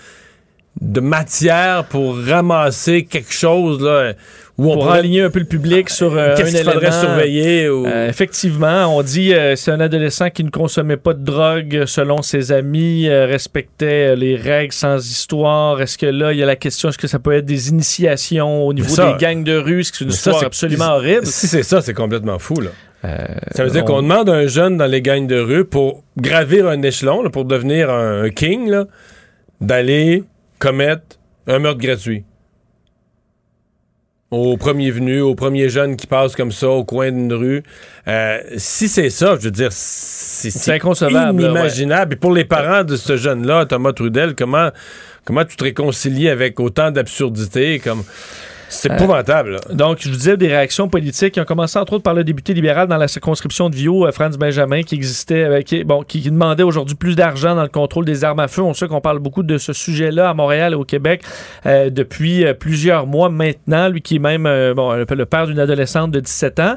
[0.80, 4.12] de matière pour ramasser quelque chose là,
[4.56, 7.68] où on pour pourrait- aligner un peu le public sur euh, Qu'est-ce qu'il faudrait surveiller
[7.68, 11.84] ou- Euh, effectivement, on dit euh, c'est un adolescent qui ne consommait pas de drogue
[11.86, 15.80] selon ses amis, euh, respectait les règles sans histoire.
[15.82, 18.64] Est-ce que là, il y a la question est-ce que ça peut être des initiations
[18.66, 20.92] au niveau ça- des gangs de rue, ce qui est une ça, histoire c'est- absolument
[20.94, 21.26] horrible?
[21.26, 22.60] Si c'est ça, c'est complètement fou.
[22.60, 22.70] Là.
[23.52, 26.04] ça veut dire on- qu'on demande à un jeune dans les gangs de rue pour
[26.18, 28.70] gravir un échelon, là, pour devenir un, un king,
[29.60, 30.22] d'aller
[30.60, 32.24] commettre un meurtre gratuit.
[34.30, 37.64] Au premier venu, au premier jeune qui passe comme ça au coin d'une rue.
[38.06, 42.12] Euh, si c'est ça, je veux dire, c'est inconcevable, inimaginable.
[42.12, 44.70] Et pour les parents de ce jeune-là, Thomas Trudel, comment,
[45.24, 47.80] comment tu te réconcilies avec autant d'absurdité?
[47.80, 48.04] Comme...
[48.70, 49.58] C'est épouvantable.
[49.70, 52.54] Donc, je vous disais des réactions politiques qui ont commencé entre autres par le député
[52.54, 56.22] libéral dans la circonscription de Vio, euh, Franz Benjamin, qui existait, euh, qui, bon, qui,
[56.22, 58.62] demandait aujourd'hui plus d'argent dans le contrôle des armes à feu.
[58.62, 61.22] On sait qu'on parle beaucoup de ce sujet-là à Montréal et au Québec
[61.66, 63.88] euh, depuis plusieurs mois maintenant.
[63.88, 64.44] Lui qui est même
[64.74, 66.76] bon, le père d'une adolescente de 17 ans.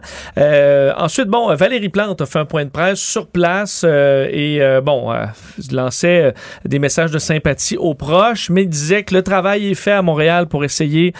[0.97, 5.25] Ensuite, bon, Valérie Plante a fait un point de presse sur place et bon, euh,
[5.71, 6.33] lançait
[6.65, 10.47] des messages de sympathie aux proches, mais disait que le travail est fait à Montréal
[10.47, 11.13] pour essayer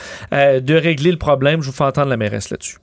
[0.63, 1.61] de régler le problème.
[1.61, 2.77] Je vous fais entendre la mairesse là-dessus.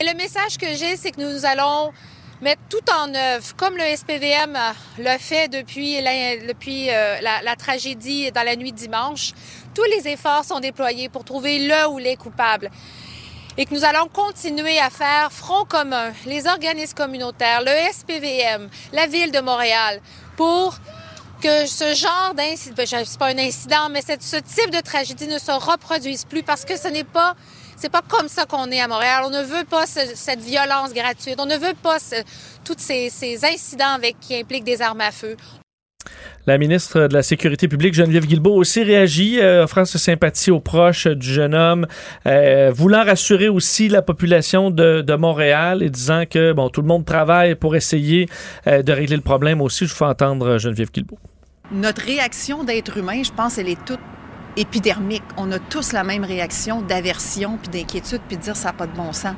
[0.00, 1.92] Le message que j'ai, c'est que nous allons
[2.40, 4.58] mettre tout en œuvre, comme le SPVM
[4.98, 9.32] l'a fait depuis, la, depuis euh, la, tragédie dans la nuit dimanche.
[9.74, 12.70] Tous les efforts sont déployés pour trouver le ou les coupables.
[13.58, 19.06] Et que nous allons continuer à faire front commun, les organismes communautaires, le SPVM, la
[19.06, 20.00] Ville de Montréal,
[20.36, 20.74] pour
[21.46, 22.74] que ce genre d'incident,
[23.20, 26.88] pas un incident, mais ce type de tragédie ne se reproduise plus parce que ce
[26.88, 27.36] n'est pas,
[27.76, 29.22] c'est pas comme ça qu'on est à Montréal.
[29.26, 31.36] On ne veut pas ce- cette violence gratuite.
[31.38, 31.98] On ne veut pas
[32.64, 33.12] tous ces,
[33.44, 35.36] incidents avec, qui impliquent des armes à feu.
[36.46, 40.60] La ministre de la Sécurité publique, Geneviève Guilbeault, aussi réagit, euh, offrant sa sympathie aux
[40.60, 41.86] proches du jeune homme,
[42.26, 46.88] euh, voulant rassurer aussi la population de, de Montréal et disant que bon, tout le
[46.88, 48.28] monde travaille pour essayer
[48.66, 49.86] euh, de régler le problème aussi.
[49.86, 51.18] Je vous fais entendre euh, Geneviève Guilbeault.
[51.72, 53.98] Notre réaction d'être humain, je pense, elle est toute
[54.56, 55.24] épidermique.
[55.36, 58.86] On a tous la même réaction d'aversion, puis d'inquiétude, puis de dire ça n'a pas
[58.86, 59.34] de bon sens.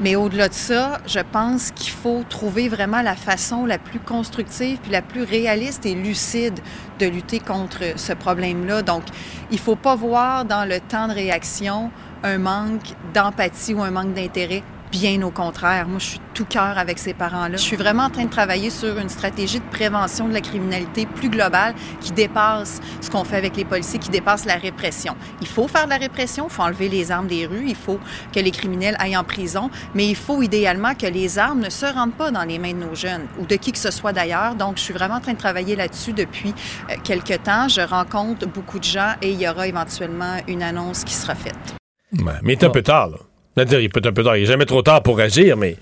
[0.00, 4.78] Mais au-delà de ça, je pense qu'il faut trouver vraiment la façon la plus constructive,
[4.82, 6.58] puis la plus réaliste et lucide
[6.98, 8.82] de lutter contre ce problème-là.
[8.82, 9.04] Donc,
[9.52, 11.92] il ne faut pas voir dans le temps de réaction
[12.24, 14.64] un manque d'empathie ou un manque d'intérêt.
[14.92, 17.56] Bien au contraire, moi je suis tout cœur avec ces parents-là.
[17.56, 21.06] Je suis vraiment en train de travailler sur une stratégie de prévention de la criminalité
[21.06, 25.16] plus globale qui dépasse ce qu'on fait avec les policiers, qui dépasse la répression.
[25.40, 27.98] Il faut faire de la répression, il faut enlever les armes des rues, il faut
[28.34, 31.86] que les criminels aillent en prison, mais il faut idéalement que les armes ne se
[31.86, 34.56] rendent pas dans les mains de nos jeunes ou de qui que ce soit d'ailleurs.
[34.56, 36.52] Donc je suis vraiment en train de travailler là-dessus depuis
[36.90, 37.66] euh, quelques temps.
[37.66, 41.76] Je rencontre beaucoup de gens et il y aura éventuellement une annonce qui sera faite.
[42.12, 43.16] Ouais, mais il est un peu tard, là.
[43.56, 44.36] Il peut être un peu tard.
[44.36, 45.76] Il n'est jamais trop tard pour agir, mais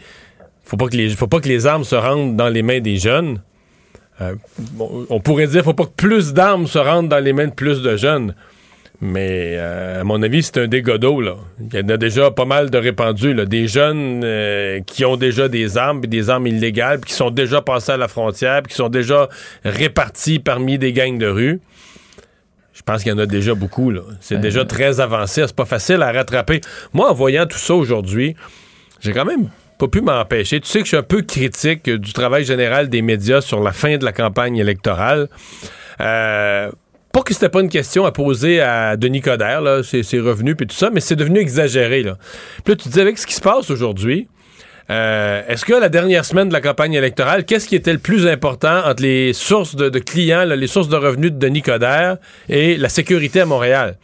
[0.64, 2.96] faut pas que les, faut pas que les armes se rendent dans les mains des
[2.96, 3.40] jeunes.
[4.20, 4.34] Euh,
[5.08, 7.82] on pourrait dire faut pas que plus d'armes se rendent dans les mains de plus
[7.82, 8.34] de jeunes.
[9.02, 11.22] Mais euh, à mon avis, c'est un dégât d'eau.
[11.22, 13.34] Il y en a déjà pas mal de répandus.
[13.46, 17.62] Des jeunes euh, qui ont déjà des armes, puis des armes illégales, qui sont déjà
[17.62, 19.28] passés à la frontière, qui sont déjà
[19.64, 21.60] répartis parmi des gangs de rue.
[22.80, 23.90] Je pense qu'il y en a déjà beaucoup.
[23.90, 24.00] là.
[24.20, 24.38] C'est Euh.
[24.38, 25.42] déjà très avancé.
[25.46, 26.60] C'est pas facile à rattraper.
[26.94, 28.34] Moi, en voyant tout ça aujourd'hui,
[29.00, 30.60] j'ai quand même pas pu m'empêcher.
[30.60, 33.72] Tu sais que je suis un peu critique du travail général des médias sur la
[33.72, 35.28] fin de la campagne électorale.
[36.00, 36.70] Euh,
[37.12, 40.54] pas que c'était pas une question à poser à Denis Coderre, là, ses, ses revenus
[40.56, 42.02] puis tout ça, mais c'est devenu exagéré.
[42.02, 42.16] Là.
[42.64, 44.28] Puis là, tu te dis, avec ce qui se passe aujourd'hui,
[44.90, 48.26] euh, Est-ce que la dernière semaine de la campagne électorale, qu'est-ce qui était le plus
[48.26, 52.16] important entre les sources de, clients, les sources de revenus de Denis Coderre
[52.48, 53.96] et la sécurité à Montréal?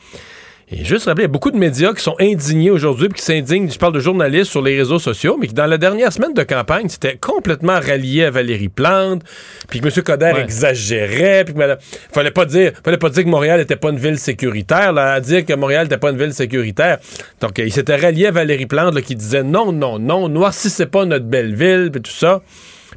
[0.69, 3.25] Et juste rappeler, il y a beaucoup de médias qui sont indignés aujourd'hui, puis qui
[3.25, 6.35] s'indignent, je parle de journalistes sur les réseaux sociaux, mais qui dans la dernière semaine
[6.35, 9.23] de campagne, c'était complètement rallié à Valérie Plante,
[9.69, 10.03] puis que M.
[10.03, 10.43] Coder Ouais.
[10.43, 11.79] exagérait, puis que madame-
[12.13, 15.21] fallait pas dire, fallait pas dire que Montréal n'était pas une ville sécuritaire, là, à
[15.21, 16.99] dire que Montréal n'était pas une ville sécuritaire.
[17.41, 20.87] Donc, euh, il s'était rallié à Valérie Plante, là, qui disait non, non, non, noircissez
[20.87, 22.43] pas notre belle ville, puis tout ça.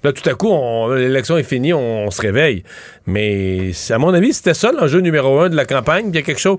[0.03, 2.63] Là, tout à coup, on- l'élection est finie, on, on se réveille.
[3.05, 6.05] Mais c'est- à mon avis, c'était ça l'enjeu numéro un de la campagne.
[6.09, 6.57] Il y a quelque chose,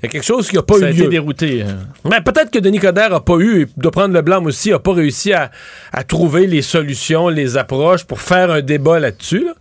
[0.00, 1.08] il y a quelque chose qui n'a pas Ça a eu été lieu.
[1.08, 1.62] dérouté.
[1.62, 1.78] hein.
[2.08, 4.92] Mais peut-être que Denis Coderre a pas eu, doit prendre le blâme aussi, a pas
[4.94, 5.50] réussi à,
[5.92, 9.44] à trouver les solutions, les approches pour faire un débat là-dessus.
[9.44, 9.54] là.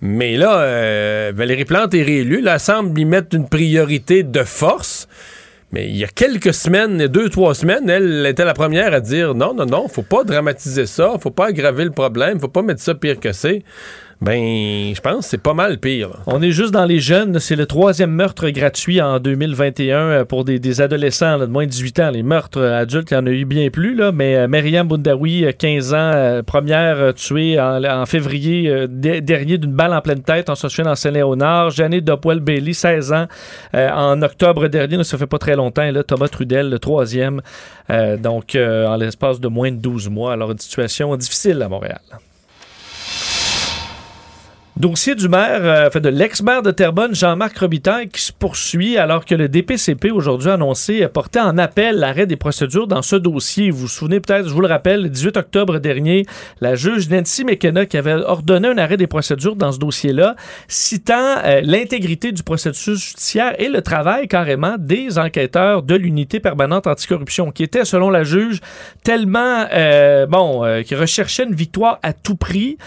[0.00, 2.40] Mais là, euh, Valérie Plante est réélue.
[2.40, 5.08] Là, elle semble y mettre une priorité de force.
[5.72, 9.34] Mais il y a quelques semaines, deux, trois semaines, elle était la première à dire
[9.34, 12.82] non, non, non, faut pas dramatiser ça, faut pas aggraver le problème, faut pas mettre
[12.82, 13.62] ça pire que c'est.
[14.22, 16.10] Ben, je pense c'est pas mal pire.
[16.28, 17.40] On est juste dans les jeunes.
[17.40, 21.64] C'est le troisième meurtre gratuit en 2021 euh, pour des, des adolescents là, de moins
[21.64, 22.10] de 18 ans.
[22.12, 23.96] Les meurtres euh, adultes, il y en a eu bien plus.
[23.96, 28.86] Là, mais euh, Myriam Boundaoui, euh, 15 ans, euh, première euh, tuée en, en février
[28.88, 30.48] dernier d'une balle en pleine tête.
[30.50, 31.70] On se souvient dans Saint-Léonard.
[31.70, 33.26] Janet Dopoel-Bailey, 16 ans,
[33.74, 34.98] en octobre dernier.
[34.98, 35.90] là, ça fait pas très longtemps.
[35.90, 37.40] Là, Thomas Trudel, le troisième.
[37.88, 40.32] Donc, en l'espace de moins de 12 mois.
[40.32, 42.00] Alors, une situation difficile à Montréal.
[44.82, 49.24] Dossier du maire, euh, fait de l'ex-maire de Terrebonne, Jean-Marc Robitaille, qui se poursuit alors
[49.24, 53.14] que le DPCP aujourd'hui a annoncé euh, porter en appel l'arrêt des procédures dans ce
[53.14, 53.70] dossier.
[53.70, 56.26] Vous vous souvenez peut-être, je vous le rappelle, le 18 octobre dernier,
[56.60, 60.34] la juge Nancy McKenna qui avait ordonné un arrêt des procédures dans ce dossier-là,
[60.66, 66.88] citant euh, l'intégrité du processus judiciaire et le travail carrément des enquêteurs de l'unité permanente
[66.88, 68.58] anticorruption, qui était, selon la juge,
[69.04, 72.78] tellement, euh, bon, euh, qui recherchait une victoire à tout prix,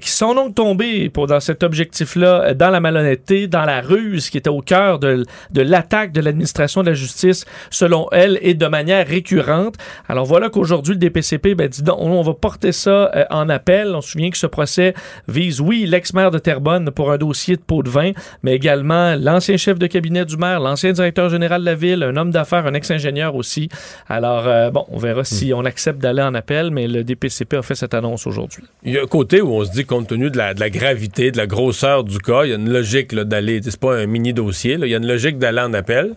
[0.00, 4.30] qui sont donc tombés pour, dans cet objectif-là, euh, dans la malhonnêteté, dans la ruse
[4.30, 8.54] qui était au cœur de, de l'attaque de l'administration de la justice, selon elle, et
[8.54, 9.76] de manière récurrente.
[10.08, 13.94] Alors voilà qu'aujourd'hui, le DPCP ben, dit non, on va porter ça euh, en appel.
[13.94, 14.94] On se souvient que ce procès
[15.28, 18.12] vise, oui, l'ex-maire de Terrebonne pour un dossier de pot de vin,
[18.42, 22.16] mais également l'ancien chef de cabinet du maire, l'ancien directeur général de la ville, un
[22.16, 23.68] homme d'affaires, un ex-ingénieur aussi.
[24.08, 27.62] Alors, euh, bon, on verra si on accepte d'aller en appel, mais le DPCP a
[27.62, 28.64] fait cette annonce aujourd'hui.
[28.82, 30.70] Il y a un côté où on se dit, compte tenu de la, de la
[30.70, 33.60] gravité, de la grosseur du cas, il y a une logique d'aller.
[33.62, 36.14] C'est pas un mini dossier, il y a une logique d'aller en appel.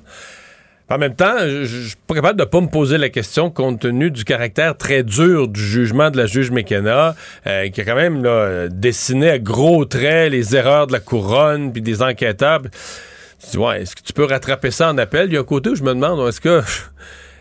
[0.90, 4.10] En même temps, je suis pas capable de pas me poser la question compte tenu
[4.10, 7.14] du caractère très dur du jugement de la juge McKenna,
[7.46, 8.26] euh, qui a quand même
[8.70, 12.62] dessiné à gros traits les erreurs de la couronne puis des enquêteurs.
[12.62, 15.28] Tu dis, ouais, est-ce que tu peux rattraper ça en appel?
[15.28, 16.60] Il y a un côté où je me demande, est-ce que,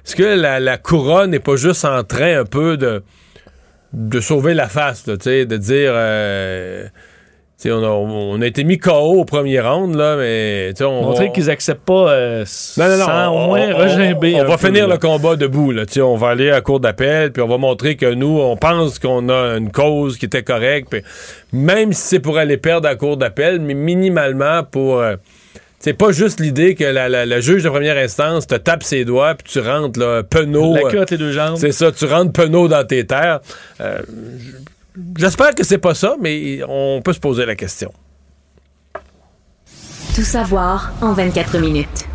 [0.05, 3.03] est-ce que la, couronne n'est pas juste en train un peu de
[3.93, 5.15] de sauver la face, de
[5.57, 5.93] dire.
[5.95, 6.89] euh,
[7.65, 8.91] on, a, on a été mis KO
[9.21, 10.73] au premier round, là, mais.
[10.83, 12.45] On Montrer va- qu'ils acceptent pas euh,
[12.77, 14.35] non, non, non, sans on- au moins on- regimber.
[14.37, 14.95] On, un va peu, finir là.
[14.95, 15.73] le combat debout.
[15.73, 18.99] Là, on va aller à cour d'appel, puis on va montrer que nous, on pense
[18.99, 20.89] qu'on a une cause qui était correcte.
[20.91, 21.03] puis
[21.53, 25.01] même si c'est pour aller perdre à cour d'appel, mais minimalement pour.
[25.01, 25.17] euh,
[25.79, 29.05] c'est pas juste l'idée que la, la- la juge de première instance te tape ses
[29.05, 30.75] doigts puis tu rentres là, penaud.
[30.75, 31.57] La euh, queue entre les deux jambes.
[31.59, 33.41] C'est ça, tu rentres penaud dans tes terres.
[33.81, 33.99] Euh,
[35.17, 37.93] J'espère que c'est pas ça, mais on peut se poser la question.
[40.15, 42.07] Tout savoir en 24 minutes.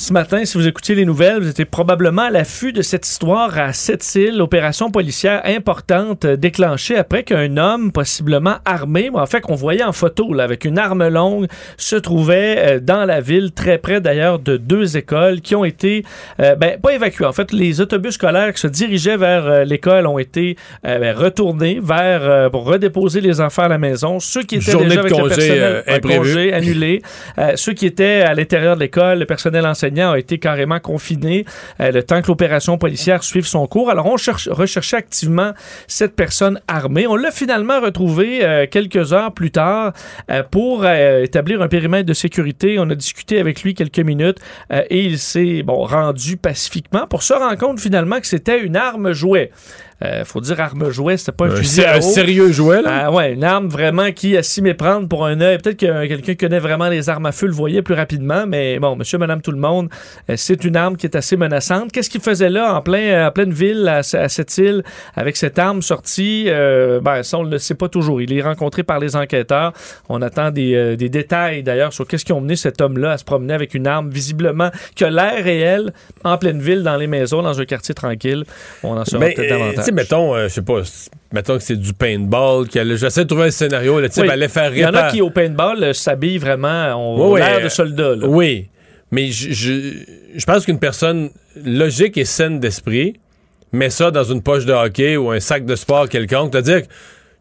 [0.00, 3.58] Ce matin, si vous écoutiez les nouvelles, vous étiez probablement à l'affût de cette histoire
[3.58, 9.56] à Sept-Îles, opération policière importante euh, déclenchée après qu'un homme, possiblement armé, en fait qu'on
[9.56, 13.76] voyait en photo là, avec une arme longue, se trouvait euh, dans la ville, très
[13.76, 16.02] près d'ailleurs de deux écoles qui ont été,
[16.40, 17.26] euh, ben, pas évacuées.
[17.26, 21.14] En fait, les autobus scolaires qui se dirigeaient vers euh, l'école ont été euh, ben,
[21.14, 24.18] retournés vers pour redéposer les enfants à la maison.
[24.18, 27.02] Ceux qui étaient Journée déjà avec le congé, personnel, euh, un congé annulé.
[27.56, 31.44] Ceux qui étaient à l'intérieur de l'école, le personnel enseignant a été carrément confiné
[31.80, 33.90] euh, le temps que l'opération policière suive son cours.
[33.90, 35.52] Alors, on cherche, recherchait activement
[35.86, 37.06] cette personne armée.
[37.06, 39.92] On l'a finalement retrouvé euh, quelques heures plus tard
[40.30, 42.78] euh, pour établir un périmètre de sécurité.
[42.78, 44.38] On a discuté avec lui quelques minutes
[44.70, 49.50] et il s'est rendu pacifiquement pour se rendre compte finalement que c'était une arme jouet.
[50.02, 53.02] Euh, faut dire arme jouet, c'était pas un, Un fusil à un sérieux jouet, là?
[53.04, 55.58] Ah ouais, une arme vraiment qui, à s'y méprendre pour un œil.
[55.58, 58.46] Peut-être que euh, quelqu'un qui connaît vraiment les armes à feu le voyait plus rapidement,
[58.46, 59.90] mais bon, monsieur, madame, tout le monde,
[60.30, 61.92] euh, c'est une arme qui est assez menaçante.
[61.92, 64.82] Qu'est-ce qu'il faisait là, en, plein, euh, en pleine ville, à, à cette île,
[65.14, 66.44] avec cette arme sortie?
[66.48, 68.22] Euh, ben, ça, on ne le sait pas toujours.
[68.22, 69.74] Il est rencontré par les enquêteurs.
[70.08, 73.18] On attend des, euh, des détails, d'ailleurs, sur qu'est-ce qui ont mené cet homme-là à
[73.18, 75.92] se promener avec une arme, visiblement, que l'air réel,
[76.24, 78.44] en pleine ville, dans les maisons, dans un quartier tranquille.
[78.82, 79.89] On en saura peut-être davantage.
[79.90, 80.80] Sais, mettons, euh, je sais pas,
[81.32, 84.30] mettons que c'est du paintball, j'essaie de trouver un scénario, le type Oui.
[84.30, 87.40] allait faire Il y en a réparer- qui, au paintball, euh, s'habillent vraiment, on Oui,
[87.40, 88.16] l'air euh, de soldat.
[88.16, 88.26] là.
[88.26, 88.68] Oui.
[89.12, 89.72] Mais je, je,
[90.36, 91.30] je pense qu'une personne
[91.64, 93.14] logique et saine d'esprit
[93.72, 96.50] met ça dans une poche de hockey ou un sac de sport quelconque.
[96.52, 96.86] C'est-à-dire que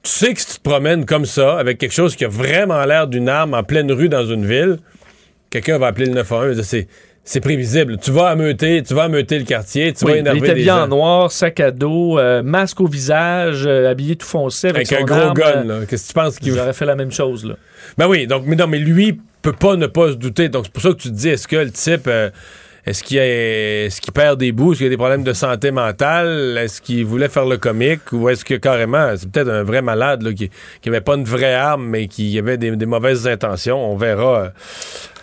[0.01, 2.83] tu sais que si tu te promènes comme ça, avec quelque chose qui a vraiment
[2.85, 4.77] l'air d'une arme en pleine rue dans une ville,
[5.51, 6.61] quelqu'un va appeler le 911.
[6.63, 6.87] C'est,
[7.29, 7.99] c'est prévisible.
[7.99, 10.77] Tu vas ameuter, tu vas ameuter le quartier, tu vas Oui, il énerver était bien
[10.77, 10.83] gens.
[10.85, 15.03] en noir, sac à dos, euh, masque au visage, euh, habillé tout foncé avec, Avec
[15.03, 15.85] un gros arme, gun, euh.
[15.87, 17.53] Qu'est-ce que tu penses qu'il J'aurais fait la même chose, là.
[17.99, 20.49] Ben oui, donc, mais non, mais lui peut pas ne pas se douter.
[20.49, 22.31] Donc, c'est pour ça que tu te dis, est-ce que le type, euh,
[22.87, 26.57] est-ce qu'il, est-ce qu'il perd des bouts, est-ce qu'il a des problèmes de santé mentale,
[26.59, 30.23] est-ce qu'il voulait faire le comique, ou est-ce que carrément, c'est peut-être un vrai malade,
[30.23, 30.49] là, qui,
[30.81, 33.77] qui avait pas une vraie arme, mais qui avait des, des mauvaises intentions?
[33.77, 34.51] On verra,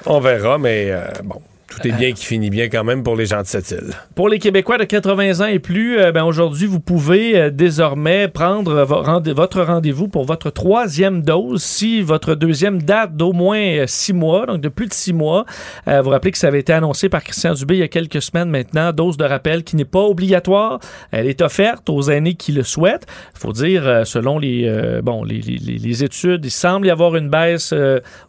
[0.04, 1.42] on verra, mais euh, bon.
[1.68, 3.90] Tout est bien qui finit bien quand même pour les gens de cette île.
[4.14, 8.28] Pour les Québécois de 80 ans et plus, euh, ben aujourd'hui, vous pouvez euh, désormais
[8.28, 14.12] prendre votre rendez-vous pour votre troisième dose si votre deuxième date d'au moins euh, six
[14.12, 15.44] mois, donc de plus de six mois.
[15.88, 18.22] Euh, vous rappelez que ça avait été annoncé par Christian Dubé il y a quelques
[18.22, 20.78] semaines maintenant, dose de rappel qui n'est pas obligatoire.
[21.10, 23.06] Elle est offerte aux aînés qui le souhaitent.
[23.34, 27.74] Il faut dire, selon les, bon, les, les- études, il semble y avoir une baisse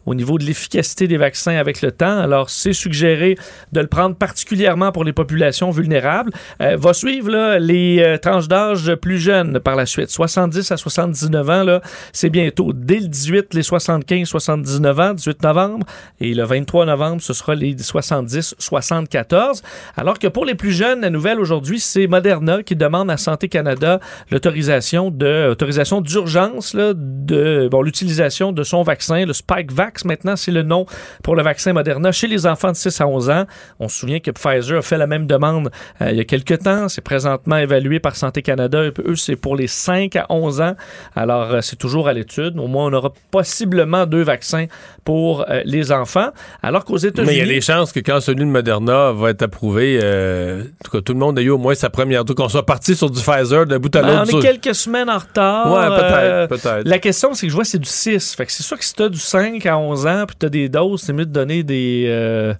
[0.06, 2.18] au niveau de l'efficacité des vaccins avec le temps.
[2.18, 3.27] Alors, c'est suggéré
[3.72, 6.32] de le prendre particulièrement pour les populations vulnérables.
[6.62, 10.10] Euh, va suivre les euh, tranches d'âge plus jeunes par la suite.
[10.10, 11.80] 70 à 79 ans,
[12.12, 12.72] c'est bientôt.
[12.72, 15.86] Dès le 18, les 75-79 ans, 18 novembre.
[16.20, 19.62] Et le 23 novembre, ce sera les 70-74.
[19.96, 23.48] Alors que pour les plus jeunes, la nouvelle aujourd'hui, c'est Moderna qui demande à Santé
[23.48, 24.00] Canada
[24.30, 30.04] l'autorisation d'urgence de bon, l'utilisation de son vaccin, le Spikevax.
[30.04, 30.86] Maintenant, c'est le nom
[31.22, 33.44] pour le vaccin Moderna chez les enfants de 6 à 11 ans.
[33.80, 35.70] On se souvient que Pfizer a fait la même demande
[36.00, 36.88] euh, il y a quelques temps.
[36.88, 38.82] C'est présentement évalué par Santé Canada.
[38.82, 40.74] Eux, c'est pour les 5 à 11 ans.
[41.16, 42.58] Alors, euh, c'est toujours à l'étude.
[42.58, 44.66] Au moins, on aura possiblement deux vaccins
[45.04, 46.28] pour euh, les enfants.
[46.62, 47.26] Alors qu'aux États-Unis...
[47.26, 50.84] Mais il y a des chances que quand celui de Moderna va être approuvé, en
[50.84, 52.94] tout cas, tout le monde ait eu au moins sa première dose, qu'on soit parti
[52.94, 54.20] sur du Pfizer d'un bout à Ben, l'autre.
[54.20, 55.72] on est sur- quelques semaines en retard.
[55.72, 56.88] Ouais, peut-être, peut-être.
[56.88, 58.34] La question, c'est que je vois, c'est du 6.
[58.34, 60.46] Fait que c'est sûr que si tu as du 5 à 11 ans, puis tu
[60.46, 62.04] as des doses, c'est mieux de donner des.
[62.08, 62.54] euh,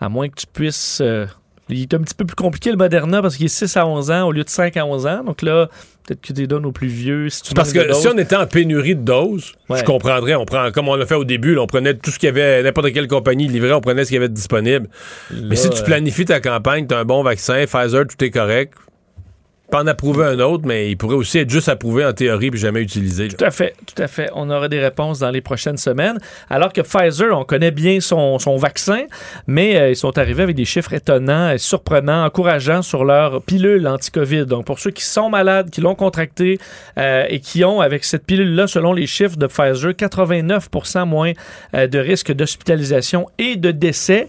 [0.00, 1.00] à moins que tu puisses.
[1.00, 1.26] euh,
[1.70, 4.10] il est un petit peu plus compliqué le Moderna parce qu'il est 6 à 11
[4.10, 5.24] ans au lieu de 5 à 11 ans.
[5.24, 5.68] Donc là,
[6.06, 7.30] peut-être que tu les donnes aux plus vieux.
[7.30, 9.78] Si tu Parce que si on était en pénurie de doses, Ouais.
[9.78, 10.34] je comprendrais.
[10.34, 12.30] On prend, comme on l'a fait au début, là, on prenait tout ce qu'il y
[12.30, 14.88] avait, n'importe quelle compagnie livrait, on prenait ce qu'il y avait de disponible.
[15.44, 18.30] Mais si tu euh, planifies ta campagne, tu as un bon vaccin, Pfizer, tout est
[18.30, 18.74] correct.
[19.74, 22.80] En approuver un autre, mais il pourrait aussi être juste approuvé en théorie puis jamais
[22.80, 23.26] utilisé.
[23.26, 24.30] Tout à fait, tout à fait.
[24.32, 26.20] On aura des réponses dans les prochaines semaines.
[26.48, 29.02] Alors que Pfizer, on connaît bien son, son vaccin,
[29.48, 33.88] mais euh, ils sont arrivés avec des chiffres étonnants, et surprenants, encourageants sur leur pilule
[33.88, 34.46] anti-COVID.
[34.46, 36.60] Donc, pour ceux qui sont malades, qui l'ont contracté
[36.96, 41.32] euh, et qui ont, avec cette pilule-là, selon les chiffres de Pfizer, 89% moins
[41.74, 44.28] euh, de risque d'hospitalisation et de décès.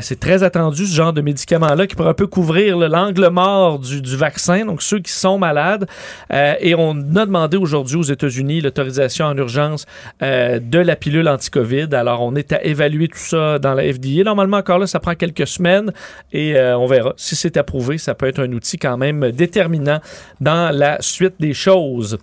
[0.00, 4.00] C'est très attendu, ce genre de médicament-là, qui pourrait un peu couvrir l'angle mort du,
[4.00, 5.86] du vaccin, donc ceux qui sont malades.
[6.32, 9.86] Euh, et on a demandé aujourd'hui aux États-Unis l'autorisation en urgence
[10.22, 11.88] euh, de la pilule anti-COVID.
[11.92, 14.24] Alors, on est à évaluer tout ça dans la FDA.
[14.24, 15.92] Normalement, encore là, ça prend quelques semaines
[16.32, 17.14] et euh, on verra.
[17.16, 20.00] Si c'est approuvé, ça peut être un outil quand même déterminant
[20.40, 22.18] dans la suite des choses.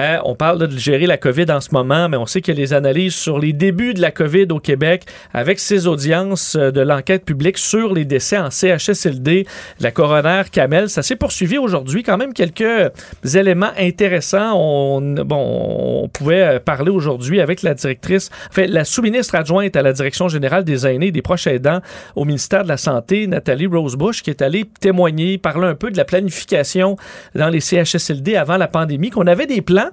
[0.00, 2.72] Euh, on parle de gérer la COVID en ce moment, mais on sait a les
[2.72, 7.24] analyses sur les débuts de la COVID au Québec avec ces audiences euh, de l'enquête
[7.24, 9.46] publique sur les décès en CHSLD,
[9.78, 10.88] la coroner Kamel.
[10.90, 12.02] Ça s'est poursuivi aujourd'hui.
[12.02, 12.90] Quand même quelques
[13.34, 14.52] éléments intéressants.
[14.56, 19.92] On, on pouvait euh, parler aujourd'hui avec la directrice, enfin, la sous-ministre adjointe à la
[19.92, 21.80] Direction générale des aînés et des proches aidants
[22.16, 25.96] au ministère de la Santé, Nathalie Rosebush, qui est allée témoigner, parler un peu de
[25.96, 26.96] la planification
[27.34, 29.83] dans les CHSLD avant la pandémie, qu'on avait des plans,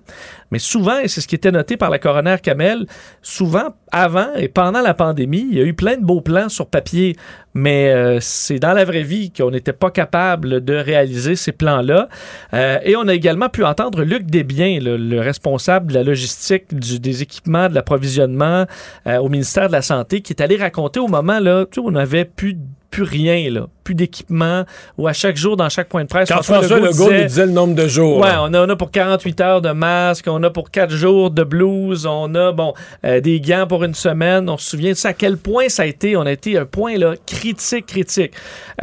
[0.51, 2.85] mais souvent, et c'est ce qui était noté par la coroner Kamel,
[3.21, 6.65] souvent, avant et pendant la pandémie, il y a eu plein de beaux plans sur
[6.67, 7.15] papier,
[7.53, 12.07] mais euh, c'est dans la vraie vie qu'on n'était pas capable de réaliser ces plans-là.
[12.53, 16.73] Euh, et on a également pu entendre Luc Desbiens, le, le responsable de la logistique,
[16.73, 18.65] des équipements, de l'approvisionnement
[19.07, 22.25] euh, au ministère de la Santé, qui est allé raconter au moment là, on n'avait
[22.25, 22.57] plus
[22.97, 23.65] rien.
[23.83, 24.63] Plus d'équipement,
[24.97, 27.51] où à chaque jour, dans chaque point de presse, Quand François Legault nous disait le
[27.51, 28.19] nombre de jours.
[28.19, 31.31] Ouais, on a, on a pour 48 heures de masque, on a pour 4 jours
[31.31, 32.73] de blouse, on a bon
[33.05, 34.49] euh, des gants pour une semaine.
[34.49, 36.15] On se souvient de ça, à quel point ça a été.
[36.15, 38.33] On a été un point là, critique, critique.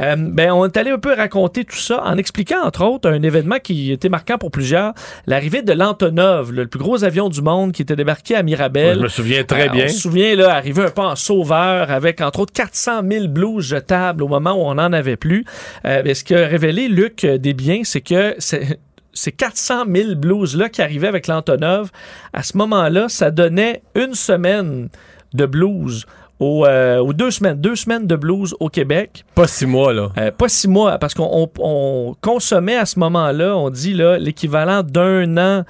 [0.00, 3.22] Euh, ben, on est allé un peu raconter tout ça en expliquant, entre autres, un
[3.22, 4.92] événement qui était marquant pour plusieurs,
[5.26, 8.98] l'arrivée de l'Antonov, le plus gros avion du monde qui était débarqué à Mirabel.
[8.98, 9.84] Je me souviens très Euh, bien.
[9.86, 13.66] On se souvient, là, arrivé un peu en sauveur avec, entre autres, 400 000 blouses
[13.66, 15.44] jetables au moment où on n'en avait plus.
[15.84, 20.80] Euh, mais ce que révélé Luc euh, Desbiens, c'est que ces 400 000 blouses-là qui
[20.82, 21.90] arrivaient avec l'Antonov,
[22.32, 24.88] à ce moment-là, ça donnait une semaine
[25.34, 26.06] de blouses
[26.40, 29.24] aux, euh, aux deux semaines, deux semaines de blues au Québec.
[29.34, 30.10] Pas six mois, là.
[30.18, 34.18] Euh, pas six mois, parce qu'on on- on consommait à ce moment-là, on dit là,
[34.18, 35.64] l'équivalent d'un an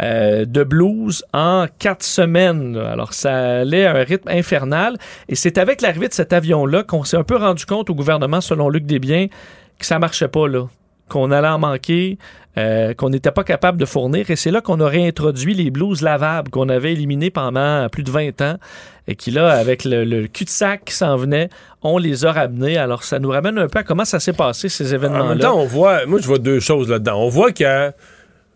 [0.00, 2.76] euh, de blues en quatre semaines.
[2.76, 4.96] Alors, ça allait à un rythme infernal.
[5.28, 8.40] Et c'est avec l'arrivée de cet avion-là qu'on s'est un peu rendu compte au gouvernement,
[8.40, 9.26] selon Luc Desbiens,
[9.78, 10.66] que ça marchait pas, là.
[11.08, 12.18] Qu'on allait en manquer,
[12.56, 14.30] euh, qu'on n'était pas capable de fournir.
[14.30, 18.10] Et c'est là qu'on a réintroduit les blues lavables qu'on avait éliminés pendant plus de
[18.10, 18.56] 20 ans.
[19.08, 21.48] Et qui, là, avec le, le cul-de-sac qui s'en venait,
[21.82, 22.76] on les a ramenés.
[22.78, 25.36] Alors, ça nous ramène un peu à comment ça s'est passé, ces En même événements-là.
[25.40, 27.18] temps, on voit, moi, je vois deux choses là-dedans.
[27.20, 27.92] On voit qu'il y a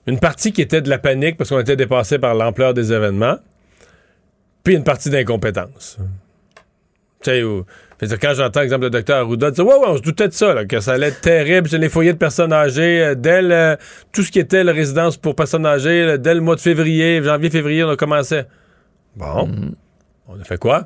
[0.07, 3.37] une partie qui était de la panique parce qu'on était dépassé par l'ampleur des événements,
[4.63, 5.99] puis une partie d'incompétence.
[7.23, 10.29] Tu sais, dire, quand j'entends, exemple, le docteur Arruda dire Ouais, ouais, on se doutait
[10.29, 13.15] de ça, là, que ça allait être terrible, c'est les foyers de personnes âgées, euh,
[13.15, 13.77] dès le-
[14.13, 17.23] tout ce qui était la résidence pour personnes âgées, là, dès le mois de février,
[17.23, 18.43] janvier-février, on a commencé.
[19.17, 19.49] Bon.
[20.29, 20.85] On a fait quoi?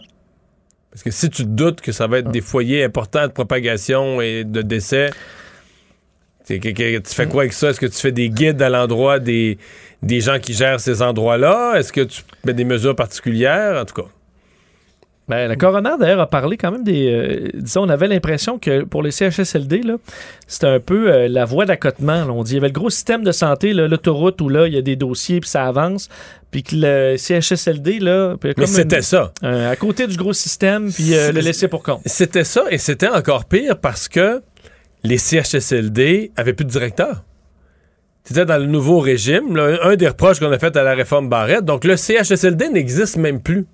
[0.91, 4.21] Parce que si tu te doutes que ça va être des foyers importants de propagation
[4.21, 5.11] et de décès,
[6.49, 7.71] tu fais quoi avec ça?
[7.71, 9.59] Est-ce que tu fais des guides à l'endroit des,
[10.03, 11.75] des gens qui gèrent ces endroits-là?
[11.77, 13.81] Est-ce que tu mets des mesures particulières?
[13.81, 14.09] En tout cas.
[15.29, 17.13] Ben, le coroner, d'ailleurs, a parlé quand même des.
[17.13, 19.83] euh, disons, on avait l'impression que pour les CHSLD,
[20.47, 22.25] c'était un peu euh, la voie d'accotement.
[22.31, 24.79] On dit il y avait le gros système de santé, l'autoroute où là, il y
[24.79, 26.09] a des dossiers puis ça avance.
[26.51, 28.37] Puis que le CHSLD, là.
[28.57, 29.33] comme c'était ça.
[29.43, 32.01] à côté du gros système, puis euh, le laisser pour compte.
[32.07, 34.41] C'était ça, et c'était encore pire parce que
[35.05, 37.25] les CHSLD avaient plus de directeur.
[38.25, 41.65] C'était dans le nouveau régime, un des reproches qu'on a fait à la réforme Barrette.
[41.65, 43.67] Donc, le CHSLD n'existe même plus.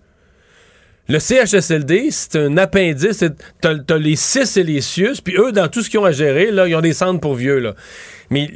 [1.09, 3.25] Le CHSLD, c'est un appendice.
[3.61, 6.13] T'as t'as les CIS et les CIUS, puis eux, dans tout ce qu'ils ont à
[6.13, 7.59] gérer, là, ils ont des centres pour vieux.
[7.59, 7.75] Là.
[8.31, 8.49] Mais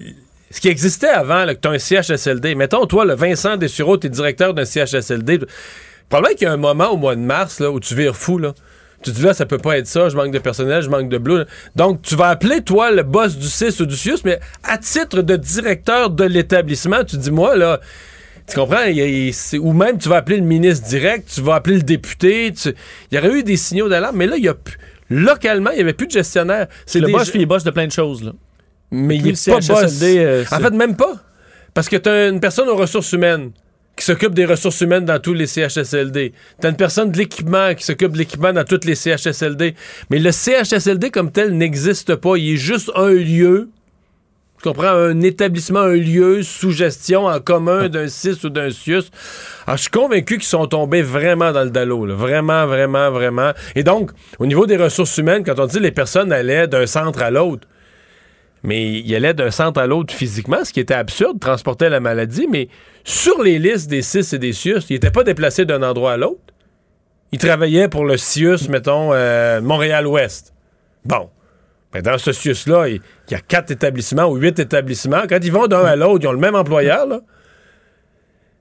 [0.51, 3.99] ce qui existait avant, là, que tu as un CHSLD, mettons, toi, le Vincent Dessureau,
[3.99, 5.41] tu es directeur d'un CHSLD.
[6.09, 8.39] Probablement qu'il y a un moment au mois de mars là, où tu vires fou.
[8.39, 8.55] Là.
[9.03, 11.09] Tu te dis là, ça peut pas être ça, je manque de personnel, je manque
[11.09, 11.47] de bleu.
[11.77, 15.23] Donc, tu vas appeler, toi, le boss du CIS ou du CIUS, mais à titre
[15.23, 17.81] de directeur de l'établissement, tu dis, moi, là,
[18.49, 18.83] tu comprends?
[18.89, 22.53] Il il- ou même, tu vas appeler le ministre direct, tu vas appeler le député.
[22.53, 22.75] tu-
[23.13, 24.79] il y aurait eu des signaux d'alarme, mais là, il y a plus-
[25.11, 26.67] localement, il n'y avait plus de gestionnaire.
[26.85, 28.33] C'est le des boss, puis il bosse de plein de choses, là.
[28.91, 30.03] mais il est le pas boss.
[30.03, 31.13] Euh, en fait, même pas.
[31.75, 33.51] Parce que tu as une personne aux ressources humaines
[33.99, 36.33] qui s'occupe des ressources humaines dans tous les CHSLD.
[36.61, 39.75] Tu as une personne de l'équipement qui s'occupe de l'équipement dans tous les CHSLD.
[40.11, 42.37] Mais le CHSLD comme tel n'existe pas.
[42.37, 43.69] Il est juste un lieu.
[44.59, 44.89] Tu comprends?
[44.89, 49.05] Un établissement, un lieu sous gestion en commun d'un CIS ou d'un CIUS.
[49.67, 52.07] Alors, je suis convaincu qu'ils sont tombés vraiment dans le dallo.
[52.07, 52.15] là.
[52.15, 53.53] Vraiment, vraiment, vraiment.
[53.77, 57.23] Et donc, au niveau des ressources humaines, quand on dit les personnes allaient d'un centre
[57.23, 57.69] à l'autre,
[58.63, 62.47] mais il allait d'un centre à l'autre physiquement, ce qui était absurde, transporter la maladie,
[62.51, 62.69] mais
[63.05, 66.17] sur les listes des CIS et des CIUS, il n'était pas déplacé d'un endroit à
[66.17, 66.41] l'autre.
[67.33, 70.55] Il travaillait pour le CIUS, mettons, euh, Montréal-Ouest.
[71.05, 71.31] Bon.
[72.03, 75.23] Dans ce CIUS-là, il y a quatre établissements ou huit établissements.
[75.29, 77.07] Quand ils vont d'un à l'autre, ils ont le même employeur.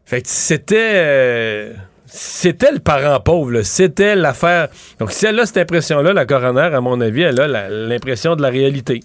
[0.05, 0.93] Fait c'était...
[0.95, 1.73] euh,
[2.05, 4.69] c'était le parent pauvre, c'était l'affaire.
[4.97, 8.41] Donc, si elle a cette impression-là, la coroner, à mon avis, elle a l'impression de
[8.41, 9.01] la réalité.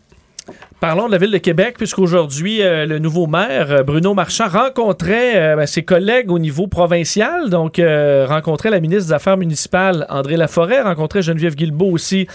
[0.82, 5.36] Parlons de la Ville de Québec, puisqu'aujourd'hui, euh, le nouveau maire, euh, Bruno Marchand, rencontrait
[5.36, 7.50] euh, ben, ses collègues au niveau provincial.
[7.50, 12.26] Donc, euh, rencontrait la ministre des Affaires municipales, André Laforêt, rencontrait Geneviève Guilbeault aussi,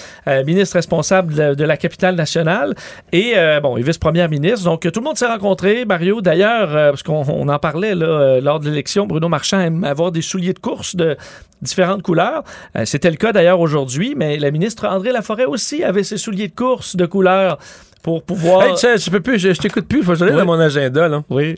[0.45, 2.73] ministre responsable de, la capitale nationale,
[3.11, 4.63] et, bon, et vice-première ministre.
[4.63, 5.83] Donc, tout le monde s'est rencontré.
[5.83, 10.21] Mario, d'ailleurs, parce qu'on on en parlait lors de l'élection, Bruno Marchand aime avoir des
[10.21, 11.17] souliers de course de
[11.61, 12.43] différentes couleurs.
[12.85, 16.55] C'était le cas d'ailleurs aujourd'hui, mais la ministre André Laforêt aussi avait ses souliers de
[16.55, 17.57] course de couleurs
[18.07, 18.36] pour pouvoir...
[18.45, 20.03] Hey, je, je peux plus, je, je t'écoute plus.
[20.03, 20.31] Faut que je Oui.
[20.31, 21.23] dans mon agenda, là.
[21.29, 21.55] Oui.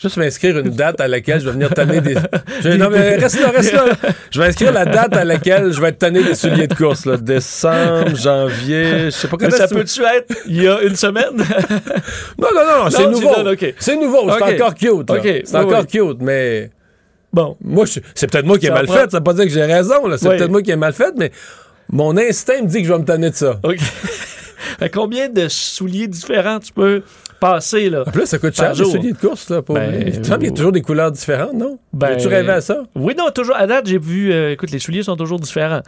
[0.00, 2.14] Juste m'inscrire une date à laquelle je vais venir tanner des.
[2.64, 3.84] Je- non, mais reste là, reste là.
[4.30, 7.04] Je vais inscrire la date à laquelle je vais être tanné des souliers de course,
[7.04, 7.18] là.
[7.18, 11.24] Décembre, janvier, je sais pas quand ça peut-tu être il y a une semaine?
[12.38, 13.34] Non, non, non, c'est Non, nouveau.
[13.78, 15.10] C'est nouveau, c'est encore cute.
[15.44, 15.86] C'est oui, encore oui.
[15.86, 16.70] cute, mais.
[17.30, 17.56] Bon.
[17.62, 19.10] Moi, je- c'est peut-être moi qui ai mal prend- fait.
[19.10, 20.16] Ça veut pas dire que j'ai raison, là.
[20.16, 20.36] C'est Oui.
[20.38, 21.30] peut-être moi qui ai mal fait, mais
[21.90, 23.60] mon instinct me dit que je vais me tanner de ça.
[23.62, 23.76] OK.
[24.78, 27.02] Fait combien de souliers différents tu peux
[27.40, 28.04] passer, là?
[28.06, 29.62] En plus, ça coûte cher, les souliers de course, là.
[29.62, 29.74] Pour...
[29.74, 31.78] Ben, il me semble qu'il y a toujours des couleurs différentes, non?
[31.92, 32.84] Ben, tu rêvé à ça?
[32.94, 33.56] Oui, non, toujours.
[33.56, 34.32] À date, j'ai vu.
[34.32, 35.82] euh, écoute, les souliers sont toujours différents.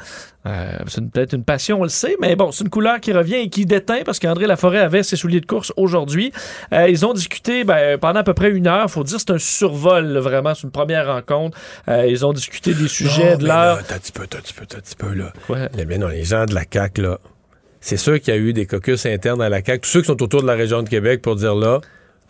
[0.47, 3.37] Euh, c'est peut-être une passion, on le sait, mais bon, c'est une couleur qui revient
[3.37, 6.33] et qui déteint parce qu'André Laforêt avait ses souliers de course aujourd'hui.
[6.73, 8.91] Euh, ils ont discuté ben, pendant à peu près une heure.
[8.91, 10.55] Faut dire, c'est un survol, là, vraiment.
[10.55, 11.57] C'est une première rencontre.
[11.89, 13.79] Euh, ils ont discuté des sujets Non, de l'heure.
[13.87, 15.33] T'as un petit peu, t'as un petit peu, t'as un petit peu, là.
[15.49, 15.69] Ouais.
[15.79, 17.19] Eh bien non, les gens de la CAQ, là,
[17.85, 19.81] c'est sûr qu'il y a eu des caucus internes à la CAQ.
[19.81, 21.83] Tous ceux qui sont autour de la région de Québec pour dire là.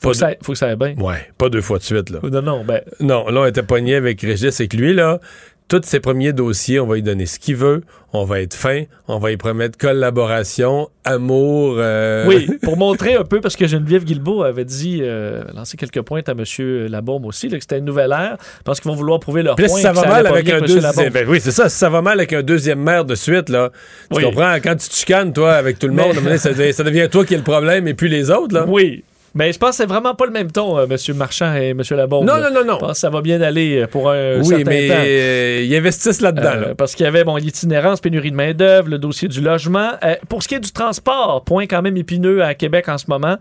[0.03, 0.97] Faut que, ça, faut que ça aille bien.
[0.99, 2.19] Ouais, pas deux fois de suite, là.
[2.25, 2.81] Non, non, ben.
[2.99, 5.21] Non, là, on était pogné avec Régis et que lui, là,
[5.69, 7.83] tous ses premiers dossiers, on va lui donner ce qu'il veut,
[8.13, 11.77] on va être fin, on va y promettre collaboration, amour.
[11.79, 16.03] euh, Oui, pour montrer un peu, parce que Geneviève Guilbeault avait dit, euh, lancé quelques
[16.03, 16.87] points à M.
[16.89, 18.37] Labombe aussi, là, que c'était une nouvelle ère.
[18.65, 19.77] Pense qu'ils vont vouloir prouver leur Puis point.
[19.77, 21.11] si ça va mal avec un deuxième.
[21.13, 21.69] Ben oui, c'est ça.
[21.69, 23.71] Si ça va mal avec un deuxième maire de suite, là,
[24.11, 24.25] tu Oui.
[24.25, 27.25] comprends, quand tu te chicanes, toi, avec tout le monde, ça, devient, ça devient toi
[27.25, 28.65] qui es le problème et puis les autres, là.
[28.69, 29.03] Oui.
[29.35, 31.17] Mais je pense que c'est vraiment pas le même ton, euh, M.
[31.17, 31.83] Marchand et M.
[31.91, 32.25] Labombe.
[32.27, 32.51] Non, là.
[32.51, 32.75] non, non, non.
[32.75, 34.95] Je pense que ça va bien aller euh, pour un Oui, certain mais temps.
[34.97, 36.51] euh, ils investissent là-dedans.
[36.55, 36.75] Euh, là.
[36.77, 39.91] parce qu'il y avait bon, l'itinérance, pénurie de main-d'œuvre, le dossier du logement.
[40.29, 43.37] Pour ce qui est du transport, point quand même épineux à Québec en ce moment,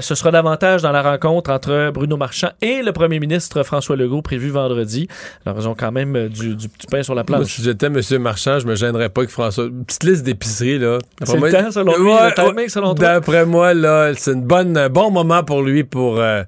[0.00, 4.22] ce sera davantage dans la rencontre entre Bruno Marchand et le premier ministre François Legault
[4.22, 5.08] prévu vendredi.
[5.44, 7.48] Alors, ils ont quand même du, du petit pain sur la Moi, planche.
[7.52, 8.00] si j'étais M.
[8.18, 9.64] Marchand, je me gênerais pas que François.
[9.64, 10.98] Une petite liste d'épicerie, là.
[11.22, 13.08] C'est le temps, selon lui, le timing, selon toi?
[13.08, 16.18] D'après moi, là, c'est une bonne, un bon moment pour lui pour.
[16.20, 16.42] euh,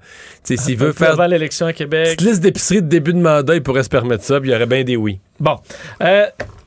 [0.45, 1.13] sais, s'il veut faire.
[1.13, 2.17] Avant l'élection à Québec.
[2.17, 4.55] Petite liste d'épicerie de début de mandat, il pourrait se permettre ça, puis il y
[4.55, 5.19] aurait bien des oui.
[5.41, 5.57] Bon.
[6.03, 6.27] Euh,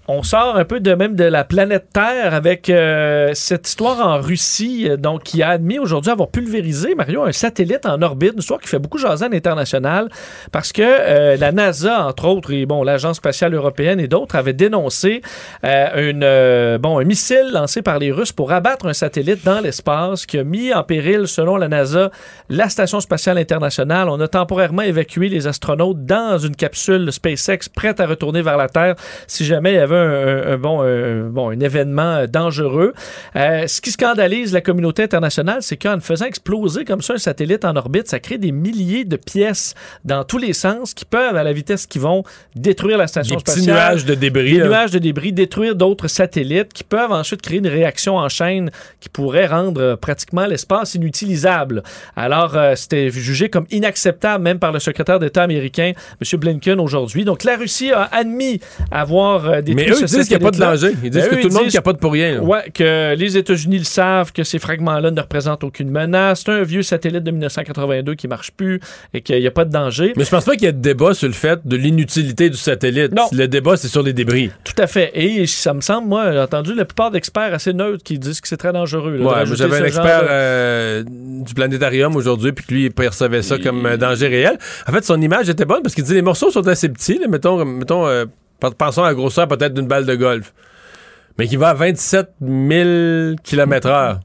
[0.09, 4.19] on sort un peu de même de la planète Terre avec euh, cette histoire en
[4.19, 8.39] Russie, euh, donc qui a admis aujourd'hui avoir pulvérisé, Mario, un satellite en orbite, une
[8.39, 10.09] histoire qui fait beaucoup jaser à l'international,
[10.51, 14.53] parce que euh, la NASA, entre autres, et bon, l'Agence spatiale européenne et d'autres avaient
[14.53, 15.21] dénoncé
[15.63, 20.39] une, bon, un missile lancé par les Russes pour abattre un satellite dans l'espace qui
[20.39, 22.09] a mis en péril, selon la NASA,
[22.49, 24.09] la Station spatiale internationale.
[24.09, 28.69] On a temporairement évacué les astronautes dans une capsule SpaceX prête à retourner vers la
[28.69, 28.95] Terre
[29.27, 32.93] si jamais il y avait un, bon, un, bon, un événement euh, dangereux.
[33.35, 37.65] Euh, ce qui scandalise la communauté internationale, c'est qu'en faisant exploser comme ça un satellite
[37.65, 39.73] en orbite, ça crée des milliers de pièces
[40.05, 42.23] dans tous les sens qui peuvent, à la vitesse qu'ils vont,
[42.55, 43.75] détruire la station Des spatiale.
[43.75, 47.67] nuages de débris, Des nuages de débris, détruire d'autres satellites qui peuvent ensuite créer une
[47.67, 51.83] réaction en chaîne qui pourrait rendre euh, pratiquement l'espace inutilisable.
[52.15, 56.39] Alors, euh, c'était jugé comme inacceptable même par le secrétaire d'État américain, M.
[56.39, 57.25] Blinken, aujourd'hui.
[57.25, 58.59] Donc, la Russie a admis
[58.91, 60.91] avoir euh, détruit eux, ils disent qu'il n'y a pas de danger.
[61.03, 62.39] Ils disent Ben, que tout le monde capote pour rien.
[62.41, 66.43] Ouais, que les États-Unis le savent, que ces fragments-là ne représentent aucune menace.
[66.45, 68.79] C'est un vieux satellite de 1982 qui marche plus
[69.13, 70.13] et qu'il n'y a pas de danger.
[70.15, 72.57] Mais je pense pas qu'il y ait de débat sur le fait de l'inutilité du
[72.57, 73.13] satellite.
[73.15, 73.23] Non.
[73.31, 74.51] Le débat, c'est sur les débris.
[74.63, 75.11] Tout à fait.
[75.13, 78.47] Et ça me semble, moi, j'ai entendu la plupart d'experts assez neutres qui disent que
[78.47, 79.17] c'est très dangereux.
[79.17, 83.41] là, Ouais, j'avais un expert de- euh, du planétarium aujourd'hui, puis que lui, il percevait
[83.41, 84.57] ça comme un danger réel.
[84.87, 87.17] En fait, son image était bonne parce qu'il dit les morceaux sont assez petits.
[87.19, 88.25] là, mettons, mettons euh,
[88.59, 90.53] pensons à la grosseur peut-être d'une balle de golf.
[91.37, 94.19] Mais qui va à 27 000 km/h.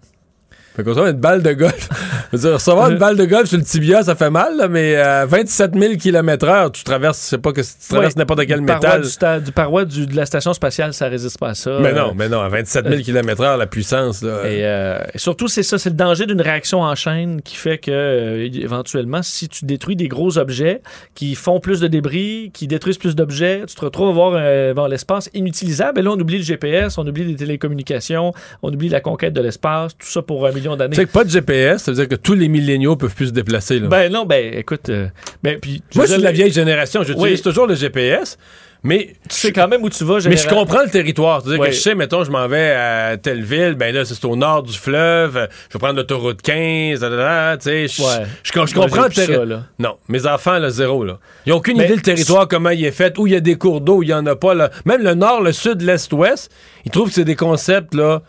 [0.76, 1.88] Fait qu'on une balle de golf.
[2.32, 4.66] Je veux dire, recevoir une balle de golf sur le tibia, ça fait mal, là,
[4.66, 8.18] mais à 27 000 km/h, tu traverses, je sais pas que tu traverses Ouais.
[8.18, 9.02] n'importe quel Du paroi métal.
[9.02, 11.78] Du, sta- du paroi du- de la station spatiale, ça résiste pas à ça.
[11.80, 14.40] Mais Euh, non, mais non, à 27 000 km/h, la puissance, là.
[14.46, 17.78] Et, euh, et surtout, c'est ça, c'est le danger d'une réaction en chaîne qui fait
[17.78, 20.82] que, euh, éventuellement, si tu détruis des gros objets
[21.14, 24.74] qui font plus de débris, qui détruisent plus d'objets, tu te retrouves à voir euh,
[24.74, 26.00] bon, l'espace inutilisable.
[26.00, 28.32] Et là, on oublie le GPS, on oublie les télécommunications,
[28.62, 30.96] on oublie la conquête de l'espace, tout ça pour un d'années.
[30.96, 33.78] Que pas de GPS, ça veut dire que tous les milléniaux peuvent plus se déplacer.
[33.78, 33.88] Là.
[33.88, 35.08] Ben non, ben écoute, euh,
[35.42, 37.02] ben, puis, Moi, je suis de la vieille génération.
[37.02, 37.42] J'utilise Oui.
[37.42, 38.36] toujours le GPS,
[38.82, 41.40] mais Tu sais quand même où tu vas, Mais je général- comprends le territoire.
[41.42, 44.36] C'est-à-dire que je sais, mettons, je m'en vais à telle ville, ben là, c'est au
[44.36, 48.26] nord du fleuve, je vais prendre l'autoroute 15, da, da, da, tu sais, je, Ouais.
[48.42, 49.62] je, comprends le territoire.
[49.78, 51.18] Non, mes enfants, là, zéro, là.
[51.46, 53.40] Ils n'ont aucune Mais- idée le territoire, comment il est fait, où il y a
[53.40, 54.70] des cours d'eau, où il y en a pas, là.
[54.84, 56.50] Même le nord, le sud, l'est, ouest,
[56.84, 58.20] ils trouvent que c'est des concepts, là.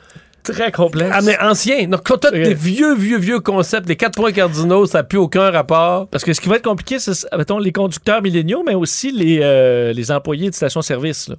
[0.46, 1.12] Très complexe.
[1.14, 1.88] Ah, mais anciens.
[1.88, 2.36] Donc, quand t'as Ok.
[2.36, 6.08] des vieux, vieux, vieux concepts, les quatre points cardinaux, ça n'a plus aucun rapport.
[6.08, 9.40] Parce que ce qui va être compliqué, c'est, mettons, les conducteurs milléniaux, mais aussi les,
[9.42, 11.36] euh, les employés de station-service, là,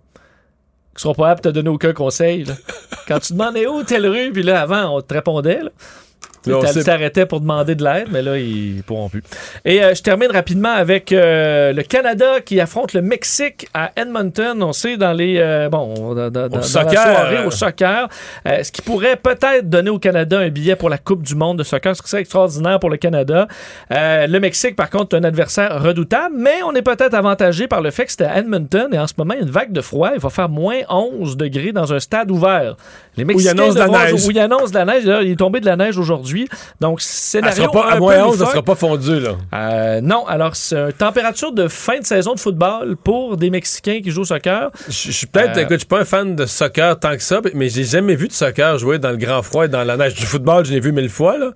[0.96, 2.44] qui seront pas aptes à te donner aucun conseil.
[2.44, 2.54] là.
[3.08, 5.62] Quand tu demandais où telle rue, puis là, avant, on te répondait.
[5.62, 5.70] Là.
[6.72, 9.22] Tu t'arrêtais pour demander de l'aide, mais là, ils pourront plus.
[9.64, 14.62] Et euh, je termine rapidement avec euh, le Canada qui affronte le Mexique à Edmonton.
[14.62, 17.02] On sait dans les euh, bon dans, dans- dans la soccer.
[17.02, 18.08] soirée au soccer,
[18.46, 21.62] ce qui pourrait peut-être donner au Canada un billet pour la Coupe du Monde de
[21.64, 23.46] soccer, ce qui serait extraordinaire pour le Canada.
[23.90, 27.90] Le Mexique, par contre, est un adversaire redoutable, mais on est peut-être avantagé par le
[27.90, 29.80] fait que c'était à Edmonton et en ce moment, il y a une vague de
[29.80, 30.10] froid.
[30.14, 32.76] Il va faire moins 11 degrés dans un stade ouvert.
[33.16, 34.26] Les il Mexicains annonce de la neige.
[34.26, 35.02] Où il annonce de la neige.
[35.24, 36.35] Il est tombé de la neige aujourd'hui.
[36.80, 39.36] Donc, scénario sera pas, un à moins 11, ça sera pas fondu, là.
[39.54, 44.00] Euh, non, alors c'est une température de fin de saison de football pour des Mexicains
[44.02, 44.70] qui jouent au soccer.
[44.88, 47.40] Je suis peut-être, Euh, écoute, je suis pas un fan de soccer tant que ça,
[47.54, 50.14] mais j'ai jamais vu de soccer jouer dans le grand froid et dans la neige.
[50.14, 51.50] Du football, je l'ai vu mille fois, là.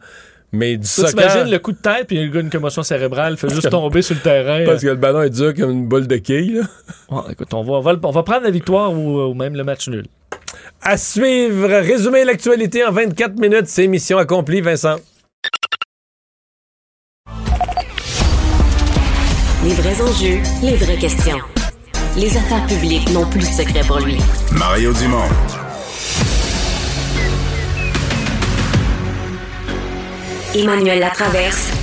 [0.53, 1.11] Mais du soccer.
[1.11, 4.03] t'imagines le coup de tête, puis le gars a une commotion cérébrale, fait juste tomber
[4.03, 4.65] sur le terrain.
[4.67, 6.63] Parce que le ballon est dur comme une boule de quilles, là.
[7.09, 9.55] Bon, écoute, on va, on va, le- on va prendre la victoire ou, ou même
[9.55, 10.07] le match nul.
[10.83, 14.97] À suivre, résumer l'actualité en 24 minutes, c'est mission accomplie, Vincent.
[19.63, 21.39] Les vrais enjeux, les vraies questions.
[22.17, 24.17] Les affaires publiques n'ont plus de secret pour lui.
[24.53, 25.29] Mario Dumont.
[30.55, 31.80] Emmanuel Latraverse.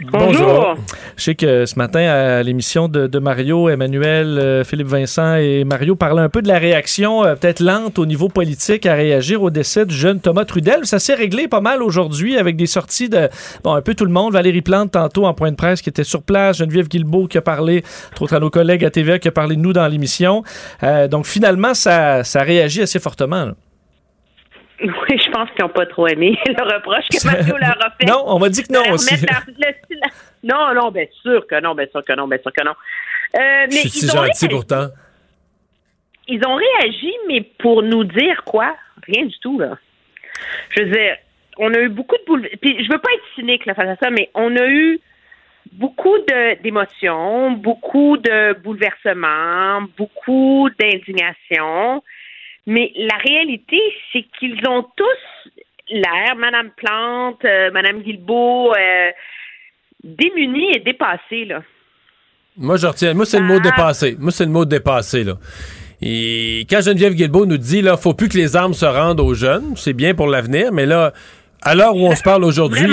[0.00, 0.76] Bonjour.
[1.16, 5.64] Je sais que ce matin, à l'émission de, de Mario, Emmanuel, euh, Philippe Vincent et
[5.64, 9.42] Mario parlaient un peu de la réaction euh, peut-être lente au niveau politique à réagir
[9.42, 10.86] au décès du jeune Thomas Trudel.
[10.86, 13.28] Ça s'est réglé pas mal aujourd'hui avec des sorties de
[13.62, 14.32] bon, un peu tout le monde.
[14.32, 16.58] Valérie Plante, tantôt en point de presse, qui était sur place.
[16.58, 19.56] Geneviève Guilbeault qui a parlé, entre autres à nos collègues à TVA, qui a parlé
[19.56, 20.42] de nous dans l'émission.
[20.82, 23.44] Euh, donc finalement, ça, ça réagit assez fortement.
[23.44, 23.54] là.
[24.84, 28.06] Oui, je pense qu'ils n'ont pas trop aimé le reproche que Mario leur a fait.
[28.06, 29.14] Non, on m'a dit que non aussi.
[29.14, 29.98] le
[30.42, 32.70] non, non, bien sûr que non, bien sûr que non, bien sûr que non.
[32.70, 34.88] Euh, Je mais suis si ils ont, gentil réagi, pourtant.
[36.28, 38.74] ils ont réagi, mais pour nous dire quoi?
[39.06, 39.76] Rien du tout, là.
[40.70, 41.16] Je veux dire,
[41.58, 42.58] on a eu beaucoup de bouleversements.
[42.62, 44.98] Puis je veux pas être cynique là, face à ça, mais on a eu
[45.72, 46.16] beaucoup
[46.62, 52.02] d'émotions, beaucoup de bouleversements, beaucoup d'indignation.
[52.72, 53.80] Mais la réalité,
[54.12, 55.50] c'est qu'ils ont tous
[55.90, 59.10] l'air, Madame Plante, euh, Madame Guilbeault, euh,
[60.04, 61.62] démunis et dépassés, là.
[62.56, 63.12] Moi, je retiens.
[63.14, 63.52] Moi, c'est le Ah.
[63.54, 64.16] mot dépassé.
[64.20, 65.34] Moi, c'est le mot dépassé, là.
[66.00, 69.34] Et quand Geneviève Guilbeault nous dit, là, faut plus que les armes se rendent aux
[69.34, 71.12] jeunes, c'est bien pour l'avenir, mais là,
[71.62, 72.88] à l'heure où on se parle aujourd'hui,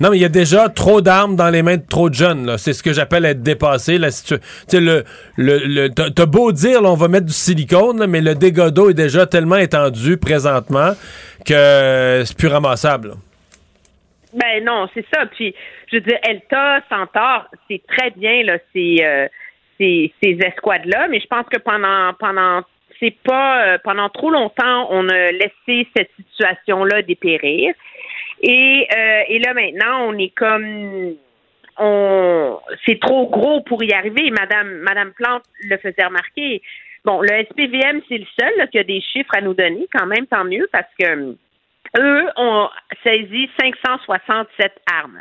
[0.00, 2.46] non, mais il y a déjà trop d'armes dans les mains de trop de jeunes,
[2.46, 2.58] là.
[2.58, 5.04] C'est ce que j'appelle être dépassé, situ- Tu le,
[5.36, 8.70] le, le- t'as beau dire, là, on va mettre du silicone, là, mais le dégât
[8.70, 10.92] d'eau est déjà tellement étendu présentement
[11.46, 13.14] que c'est plus ramassable, là.
[14.34, 15.24] Ben non, c'est ça.
[15.26, 15.54] Puis,
[15.90, 19.28] je veux dire, Elta, Centaure, c'est très bien, là, ces, euh,
[19.78, 22.60] ces, ces escouades-là, mais je pense que pendant, pendant,
[23.00, 27.72] c'est pas, euh, pendant trop longtemps, on a laissé cette situation-là dépérir.
[28.42, 31.16] Et, euh, et là, maintenant, on est comme,
[31.78, 34.30] on, c'est trop gros pour y arriver.
[34.30, 36.62] Madame, Madame Plante le faisait remarquer.
[37.04, 40.06] Bon, le SPVM, c'est le seul là, qui a des chiffres à nous donner, quand
[40.06, 41.36] même, tant mieux, parce que
[41.98, 42.68] eux ont
[43.04, 45.20] saisi 567 armes.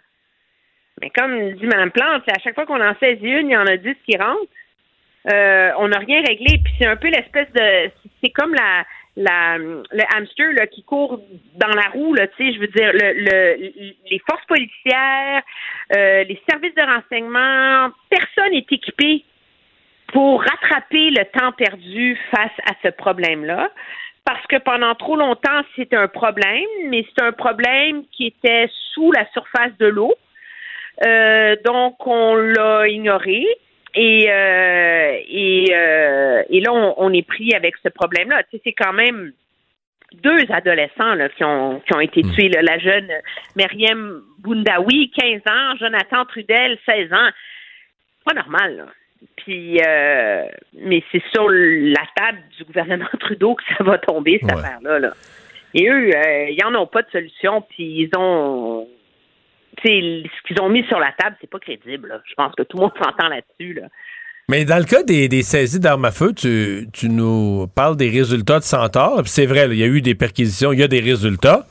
[1.02, 3.68] Mais comme dit Mme Plante, à chaque fois qu'on en saisit une, il y en
[3.68, 4.40] a 10 qui rentrent.
[5.32, 6.60] Euh, on n'a rien réglé.
[6.64, 7.92] Puis c'est un peu l'espèce de.
[8.24, 8.86] C'est comme la,
[9.16, 11.22] la, le hamster là, qui court
[11.56, 15.42] dans la roue, tu sais, je veux dire, le, le, les forces policières,
[15.96, 19.24] euh, les services de renseignement, personne n'est équipé
[20.14, 23.70] pour rattraper le temps perdu face à ce problème-là.
[24.26, 29.12] Parce que pendant trop longtemps, c'était un problème, mais c'est un problème qui était sous
[29.12, 30.16] la surface de l'eau.
[31.06, 33.46] Euh, donc, on l'a ignoré.
[33.96, 38.44] Et, euh, et, euh, et là, on, on est pris avec ce problème-là.
[38.44, 39.32] Tu sais, c'est quand même
[40.22, 42.50] deux adolescents là, qui, ont, qui ont été tués.
[42.50, 42.62] là.
[42.62, 43.10] La jeune
[43.56, 47.30] Myriam Boundaoui, 15 ans, Jonathan Trudel, 16 ans.
[48.26, 48.86] Pas normal, là.
[49.38, 54.52] Puis, euh, mais c'est sur la table du gouvernement Trudeau que ça va tomber, cette
[54.52, 54.60] Ouais.
[54.60, 55.00] affaire-là.
[55.00, 55.12] Là.
[55.74, 58.88] Et eux, euh, ils n'en ont pas de solution, puis ils ont.
[59.84, 62.22] Ce qu'ils ont mis sur la table, c'est pas crédible.
[62.28, 63.74] Je pense que tout le monde s'entend là-dessus.
[63.74, 63.88] Là.
[64.48, 68.64] Mais dans le cas des, saisies d'armes à feu, tu, nous parles des résultats de
[68.64, 69.24] Centaure.
[69.26, 71.66] C'est vrai, il y a eu des perquisitions, il y a des résultats.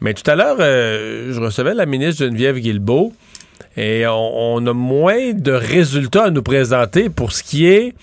[0.00, 3.12] Mais tout à l'heure, euh, je recevais la ministre Geneviève Guilbeault
[3.76, 7.94] et on a moins de résultats à nous présenter pour ce qui est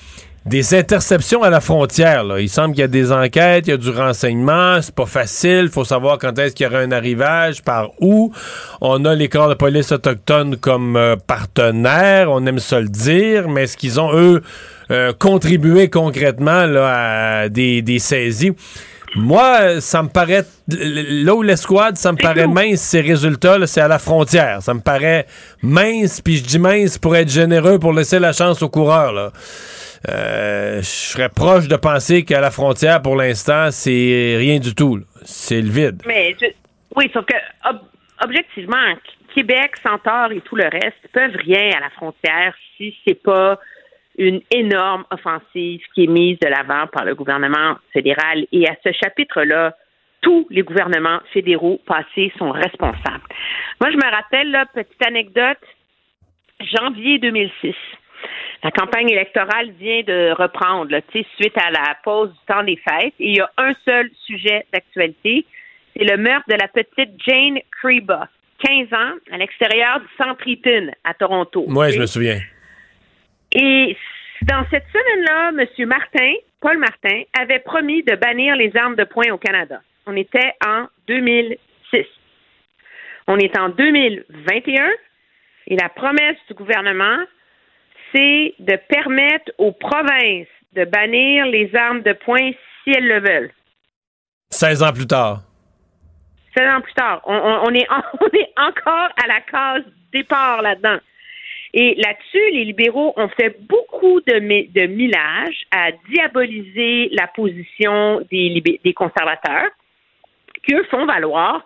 [0.49, 2.23] des interceptions à la frontière.
[2.23, 2.39] là.
[2.39, 5.65] Il semble qu'il y a des enquêtes, il y a du renseignement, c'est pas facile,
[5.65, 8.33] il faut savoir quand est-ce qu'il y aura un arrivage, par où.
[8.81, 13.47] On a les corps de police autochtones comme euh, partenaires, on aime ça le dire,
[13.47, 14.41] mais est-ce qu'ils ont, eux,
[14.89, 18.53] euh, contribué concrètement là, à des, des saisies?
[19.15, 23.87] Moi, ça me paraît, là où l'escouade, ça me paraît mince, ces résultats, c'est à
[23.87, 24.61] la frontière.
[24.61, 25.25] Ça me paraît
[25.61, 29.11] mince, puis je dis mince pour être généreux, pour laisser la chance aux coureurs.
[29.11, 29.31] Là.
[30.07, 34.99] Euh, je serais proche de penser qu'à la frontière, pour l'instant, c'est rien du tout.
[35.23, 36.01] C'est le vide.
[36.07, 36.47] Mais je-
[36.95, 37.35] oui, sauf que
[37.69, 37.81] ob-
[38.23, 38.77] objectivement,
[39.35, 43.59] Québec, Centaure et tout le reste peuvent rien à la frontière si c'est pas
[44.17, 48.45] une énorme offensive qui est mise de l'avant par le gouvernement fédéral.
[48.51, 49.75] Et à ce chapitre-là,
[50.21, 53.23] tous les gouvernements fédéraux passés sont responsables.
[53.79, 55.57] Moi, je me rappelle, là, petite anecdote,
[56.59, 57.75] janvier 2006.
[58.63, 63.13] La campagne électorale vient de reprendre, là, suite à la pause du temps des fêtes.
[63.19, 65.45] Et il y a un seul sujet d'actualité,
[65.95, 68.27] c'est le meurtre de la petite Jane Creba,
[68.63, 71.65] 15 ans, à l'extérieur du centre Eaton à Toronto.
[71.67, 71.93] Moi, Ok?
[71.93, 72.39] je me souviens.
[73.53, 73.95] Et
[74.43, 75.87] Dans cette semaine-là, M.
[75.87, 79.81] Martin, Paul Martin, avait promis de bannir les armes de poing au Canada.
[80.05, 82.05] On était en 2006.
[83.27, 84.89] On est en 2021
[85.67, 87.17] et la promesse du gouvernement,
[88.13, 92.51] c'est de permettre aux provinces de bannir les armes de poing
[92.83, 93.51] si elles le veulent.
[94.51, 95.41] 16 ans plus tard.
[96.57, 97.87] 16 ans plus tard, on, on- on est,
[98.21, 99.83] on est encore à la case
[100.13, 100.97] départ là-dedans.
[101.73, 108.79] Et là-dessus, les libéraux ont fait beaucoup de, de millage à diaboliser la position des,
[108.83, 109.69] des conservateurs,
[110.65, 111.63] qui eux font valoir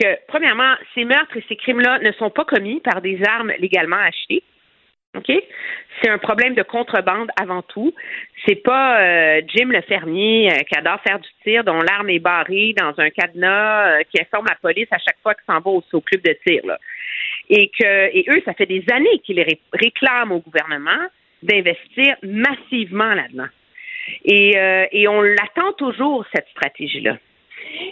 [0.00, 3.96] que, premièrement, ces meurtres et ces crimes-là ne sont pas commis par des armes légalement
[3.96, 4.42] achetées.
[5.16, 5.32] OK?
[6.02, 7.94] C'est un problème de contrebande avant tout.
[8.46, 12.18] C'est pas euh, Jim le fermier euh, qui adore faire du tir, dont l'arme est
[12.18, 15.70] barrée dans un cadenas, euh, qui informe la police à chaque fois qu'il s'en va
[15.70, 16.60] au, au club de tir.
[16.66, 16.78] Là.
[17.48, 17.70] Et
[18.28, 21.06] eux, ça fait des années qu'ils ré- réclament au gouvernement
[21.42, 23.48] d'investir massivement là-dedans.
[24.24, 27.16] Et on l'attend toujours, cette stratégie-là.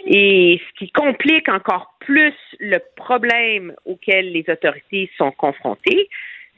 [0.05, 6.09] Et ce qui complique encore plus le problème auquel les autorités sont confrontées,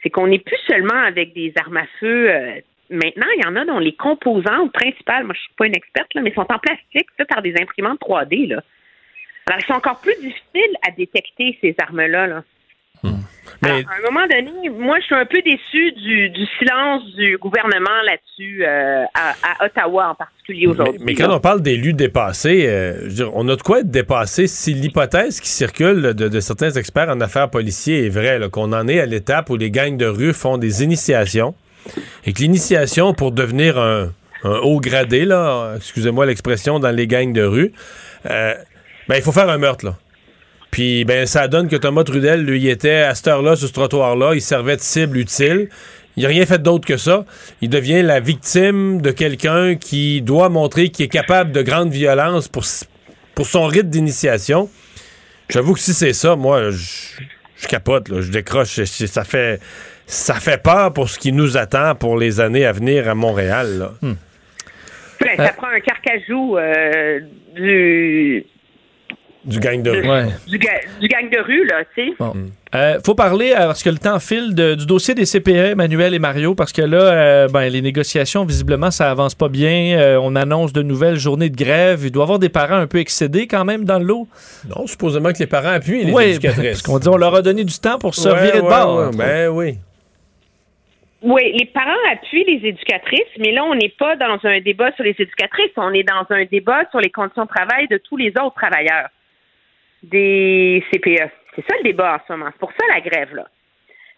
[0.02, 2.30] c'est qu'on n'est plus seulement avec des armes à feu.
[2.30, 2.60] euh,
[2.90, 6.14] maintenant, il y en a dont les composantes principales, moi je suis pas une experte,
[6.14, 8.48] là, mais sont en plastique, fait par des imprimantes 3D.
[8.48, 8.61] Là.
[9.48, 12.28] Alors, ils sont encore plus difficiles à détecter, ces armes-là.
[12.28, 12.44] Là.
[13.64, 17.38] Alors, à un moment donné, moi, je suis un peu déçue du, du silence du
[17.38, 20.99] gouvernement là-dessus, euh, à, à Ottawa en particulier aujourd'hui.
[21.03, 23.90] Mais quand on parle d'élus dépassés, euh, je veux dire, on a de quoi être
[23.90, 28.74] dépassé si l'hypothèse qui circule de, de certains experts en affaires policiers est vraie, qu'on
[28.74, 31.56] en est à l'étape où les gangs de rue font des initiations
[32.26, 34.11] et que l'initiation pour devenir un,
[34.44, 37.72] un haut gradé, là, excusez-moi l'expression, dans les gangs de rue,
[38.30, 38.53] euh,
[39.07, 39.95] ben, il faut faire un meurtre, là.
[40.78, 43.74] Puis ben ça donne que Thomas Trudel, lui, il était à cette heure-là, sur ce
[43.74, 45.70] trottoir-là, il servait de cible utile.
[46.16, 47.26] Il n'a rien fait d'autre que ça.
[47.62, 52.48] Il devient la victime de quelqu'un qui doit montrer qu'il est capable de grande violence
[52.48, 52.64] pour,
[53.34, 54.70] pour son rite d'initiation.
[55.49, 57.24] J'avoue que si c'est ça, moi, je,
[57.56, 58.80] je capote, là, je décroche.
[58.84, 59.60] Ça fait,
[60.06, 63.80] ça fait peur pour ce qui nous attend pour les années à venir à Montréal.
[63.80, 63.94] là.
[65.22, 67.20] Ben, ça prend un carcajou euh,
[67.56, 68.45] du,
[69.48, 70.30] Du gang de rue.
[70.48, 72.14] du, ga- du gang de rue, là, tu sais.
[72.19, 72.34] Bon.
[72.76, 76.14] Euh, faut parler, euh, parce que le temps file, de- du dossier des CPE, Manuel
[76.14, 79.98] et Mario, parce que là, euh, ben, les négociations, visiblement, ça avance pas bien.
[79.98, 82.02] Euh, on annonce de nouvelles journées de grève.
[82.03, 84.28] Il doit y avoir des parents un peu excédés quand même dans le lot.
[84.76, 86.64] Non, supposément que les parents appuient les Oui, éducatrices.
[86.68, 88.98] parce qu'on dit on leur a donné du temps pour se Ouais, virer de bord.
[89.11, 89.78] ouais, ben oui.
[91.24, 95.03] Oui, les parents appuient les éducatrices, mais là, on n'est pas dans un débat sur
[95.03, 98.28] les éducatrices, on est dans un débat sur les conditions de travail de tous les
[98.40, 99.07] autres travailleurs
[100.03, 101.30] des CPE.
[101.56, 102.49] C'est ça le débat en ce moment.
[102.52, 103.48] C'est pour ça la grève, là.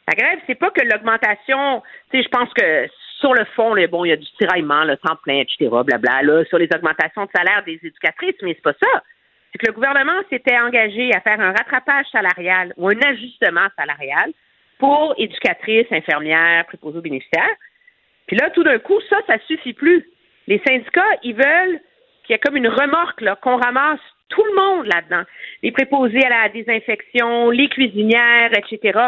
[0.07, 2.87] La grève, c'est pas que l'augmentation, tu sais, je pense que
[3.19, 6.23] sur le fond, là, bon, il y a du tiraillement, le temps plein, etc., blabla,
[6.23, 9.03] là, sur les augmentations de salaire des éducatrices, mais c'est pas ça.
[9.51, 14.31] C'est que le gouvernement s'était engagé à faire un rattrapage salarial ou un ajustement salarial
[14.79, 17.55] pour éducatrices, infirmières, préposés bénéficiaires.
[18.27, 20.05] Puis là, tout d'un coup, ça, ça suffit plus.
[20.47, 21.79] Les syndicats, ils veulent
[22.23, 23.99] qu'il y ait comme une remorque, là, qu'on ramasse
[24.29, 25.23] tout le monde là-dedans.
[25.63, 28.99] Les préposés à la désinfection, les cuisinières, etc.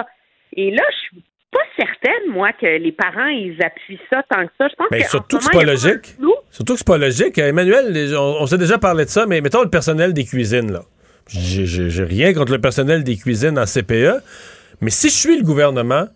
[0.53, 4.51] Et là, je suis pas certaine, moi, que les parents, ils appuient ça tant que
[4.57, 4.67] ça.
[4.69, 6.15] Je pense Ben, qu'en surtout que ce c'est pas logique.
[6.49, 7.37] Surtout que c'est pas logique.
[7.37, 10.81] Emmanuel, on, on s'est déjà parlé de ça, mais mettons le personnel des cuisines, là.
[11.27, 14.21] J'ai rien contre le personnel des cuisines en CPE,
[14.81, 16.07] mais si je suis le gouvernement,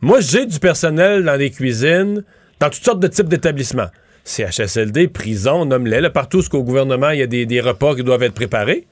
[0.00, 2.24] moi, j'ai du personnel dans les cuisines,
[2.60, 3.88] dans toutes sortes de types d'établissements.
[4.28, 8.22] CHSLD, prison, nomme-les, partout où au gouvernement, il y a des, des repas qui doivent
[8.22, 8.84] être préparés.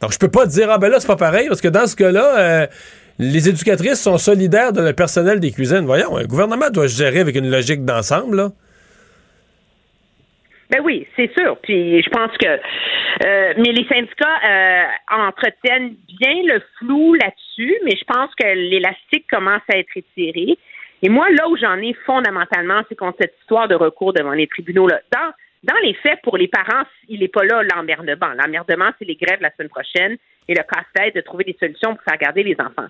[0.00, 1.96] Donc, je peux pas dire, ah ben là, c'est pas pareil, parce que dans ce
[1.96, 2.66] cas-là, euh,
[3.18, 5.84] les éducatrices sont solidaires de le personnel des cuisines.
[5.86, 8.50] Voyons, un gouvernement doit se gérer avec une logique d'ensemble.
[10.70, 11.56] Ben oui, c'est sûr.
[11.62, 12.46] Puis je pense que
[13.24, 19.26] euh, mais les syndicats euh, entretiennent bien le flou là-dessus, mais je pense que l'élastique
[19.30, 20.56] commence à être étiré.
[21.02, 24.46] Et moi, là où j'en ai fondamentalement, c'est contre cette histoire de recours devant les
[24.46, 24.88] tribunaux.
[24.88, 25.00] Là.
[25.12, 25.32] Dans,
[25.72, 28.34] dans les faits, pour les parents, il n'est pas là l'emmerdement.
[28.36, 30.16] L'emmerdement, c'est les grèves la semaine prochaine
[30.48, 32.88] et le casse-tête de trouver des solutions pour faire garder les enfants.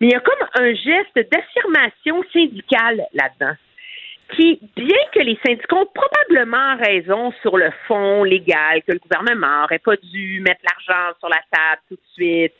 [0.00, 3.54] Mais il y a comme un geste d'affirmation syndicale là-dedans
[4.34, 9.62] qui, bien que les syndicats ont probablement raison sur le fond légal, que le gouvernement
[9.62, 12.54] n'aurait pas dû mettre l'argent sur la table tout de suite.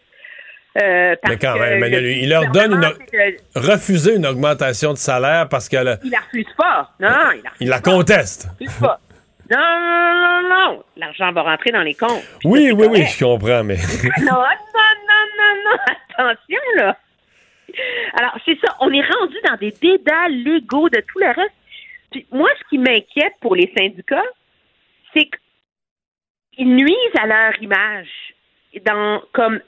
[0.83, 4.93] Euh, parce Mais quand que même, le il leur donne une, que- refuser une augmentation
[4.93, 6.91] de salaire parce a- Il la refuse pas.
[7.01, 7.91] Non, il la il la pas.
[7.91, 8.49] conteste.
[8.61, 9.01] Il la refuse pas.
[9.49, 10.85] Non, non, non, non, non.
[10.97, 12.23] L'argent va rentrer dans les comptes.
[12.45, 13.77] Oui, oui, oui, je comprends, mais.
[14.21, 15.77] non, non, non, non, non.
[16.19, 16.97] Attention, là.
[18.15, 18.75] Alors, c'est ça.
[18.81, 21.55] On est rendu dans des dédales légaux de tout le reste.
[22.11, 24.23] Puis moi, ce qui m'inquiète pour les syndicats,
[25.15, 25.29] c'est
[26.57, 28.09] qu'ils nuisent à leur image
[28.85, 29.61] dans, comme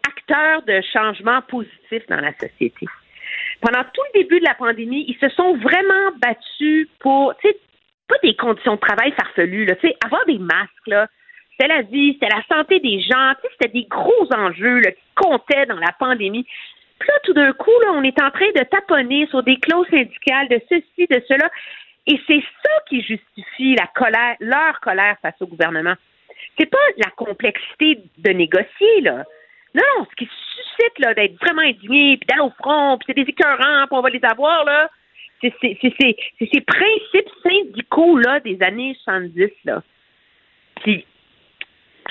[0.67, 2.87] de changement positif dans la société.
[3.61, 7.57] Pendant tout le début de la pandémie, ils se sont vraiment battus pour, tu sais,
[8.09, 11.07] pas des conditions de travail farfelues, tu sais, avoir des masques, là,
[11.51, 15.03] c'était la vie, c'était la santé des gens, tu sais, c'était des gros enjeux qui
[15.17, 16.47] comptaient dans la pandémie.
[16.99, 19.89] Puis là, tout d'un coup, là, on est en train de taponner sur des clauses
[19.89, 21.49] syndicales, de ceci, de cela.
[22.07, 25.95] Et c'est ça qui justifie la colère, leur colère face au gouvernement.
[26.59, 29.25] C'est pas la complexité de négocier, là.
[29.75, 33.23] Non, non, ce qui suscite là, d'être vraiment indigné, puis d'aller au front, puis c'est
[33.25, 34.89] des écœurants, puis on va les avoir, là.
[35.41, 39.83] C'est c'est- c'est- c'est- c'est ces principes syndicaux-là des années 70, là.
[40.83, 41.05] Puis,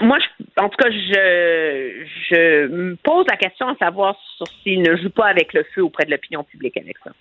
[0.01, 4.81] moi, je- en tout cas, je, je me pose la question à savoir sur s'ils
[4.81, 7.11] ne jouent pas avec le feu auprès de l'opinion publique avec ça.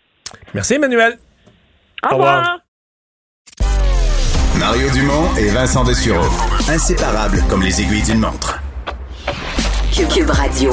[0.55, 1.15] Merci, Emmanuel.
[2.09, 2.59] Au revoir.
[4.59, 6.29] Mario Dumont et Vincent Dessureau.
[6.71, 8.56] Inséparables comme les aiguilles d'une montre.
[10.05, 10.73] Cube Radio.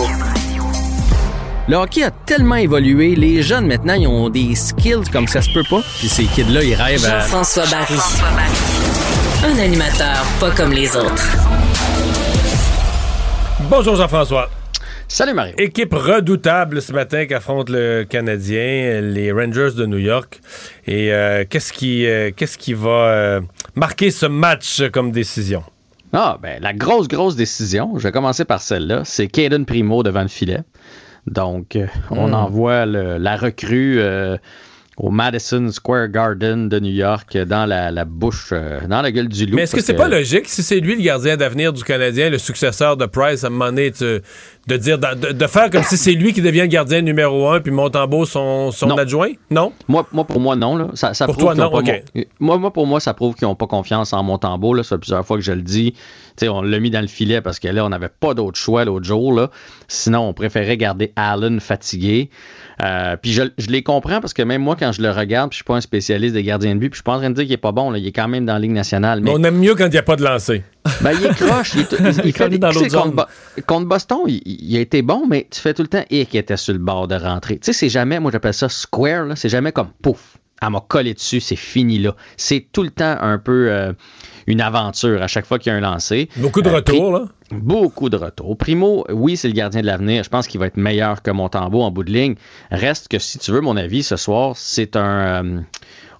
[1.70, 5.50] Le hockey a tellement évolué, les jeunes maintenant, ils ont des skills comme ça se
[5.54, 5.82] peut pas.
[6.00, 7.22] Puis ces kids-là, ils rêvent à...
[7.22, 7.96] Jean-François Barry.
[9.46, 11.26] Un animateur pas comme les autres.
[13.70, 14.50] Bonjour Jean-François.
[15.08, 15.54] Salut Mario.
[15.58, 20.42] Équipe redoutable ce matin qu'affronte le Canadien, les Rangers de New York.
[20.86, 23.42] Et euh, qu'est-ce qui, euh, qu'est-ce qui va euh,
[23.76, 25.64] marquer ce match comme décision?
[26.14, 30.22] Ah, ben, la grosse, grosse décision, je vais commencer par celle-là, c'est Caden Primo devant
[30.22, 30.60] le filet.
[31.26, 32.34] Donc, euh, on Hmm.
[32.34, 34.38] envoie le- la recrue euh,
[34.98, 39.12] au Madison Square Garden de New York euh, dans la, la bouche, euh, dans la
[39.12, 39.56] gueule du loup.
[39.56, 42.38] Mais est-ce que c'est pas logique, si c'est lui le gardien d'avenir du Canadien, le
[42.38, 44.22] successeur de Price, à un moment donné, tu-
[44.66, 47.60] de, dire, de, de faire comme si c'est lui qui devient le gardien numéro un,
[47.60, 48.96] puis Montembeau son, son Non.
[48.98, 49.32] adjoint?
[49.52, 49.74] Non?
[49.90, 50.78] Moi, moi, pour moi, non.
[50.78, 50.88] Là.
[50.94, 51.70] Ça, ça Pour prouve toi, non?
[51.72, 51.84] mon-
[52.40, 54.74] moi, moi, pour moi, ça prouve qu'ils n'ont pas confiance en Montembeau.
[54.74, 54.84] Là.
[54.84, 55.96] Ça fait plusieurs fois que je le dis.
[56.44, 59.06] On l'a mis dans le filet parce que là, on n'avait pas d'autre choix l'autre
[59.06, 59.34] jour.
[59.34, 59.50] Là.
[59.90, 62.30] Sinon, on préférait garder Allen fatigué.
[62.82, 65.56] Euh, puis je, je les comprends parce que même moi, quand je le regarde, puis
[65.56, 67.30] je suis pas un spécialiste des gardiens de but, puis je suis pas en train
[67.30, 67.92] de dire qu'il est pas bon.
[67.92, 67.98] Là.
[68.00, 69.20] Il est quand même dans la Ligue nationale.
[69.22, 70.64] Mais Mais on aime mieux quand il n'y a pas de lancer.
[71.02, 71.74] ben, il est croche.
[71.76, 73.16] Il, est- il- il fait il dans l'autre contre.
[73.16, 76.38] Bo- contre Boston, il, a été bon, mais tu fais tout le temps et qui
[76.38, 77.56] était sur le bord de rentrer.
[77.56, 80.80] Tu sais, c'est jamais, moi j'appelle ça square, là, c'est jamais comme pouf, elle m'a
[80.82, 82.16] collé dessus, c'est fini là.
[82.38, 83.92] C'est tout le temps un peu euh,
[84.48, 86.30] une aventure à chaque fois qu'il y a un lancé.
[86.38, 87.26] Beaucoup de Euh, retours, là.
[87.52, 88.58] Beaucoup de retours.
[88.58, 90.24] Primo, oui, c'est le gardien de l'avenir.
[90.24, 92.36] Je pense qu'il va être meilleur que Montembeau en bout de ligne.
[92.72, 95.46] Reste que si tu veux mon avis ce soir, c'est un.
[95.46, 95.62] euh,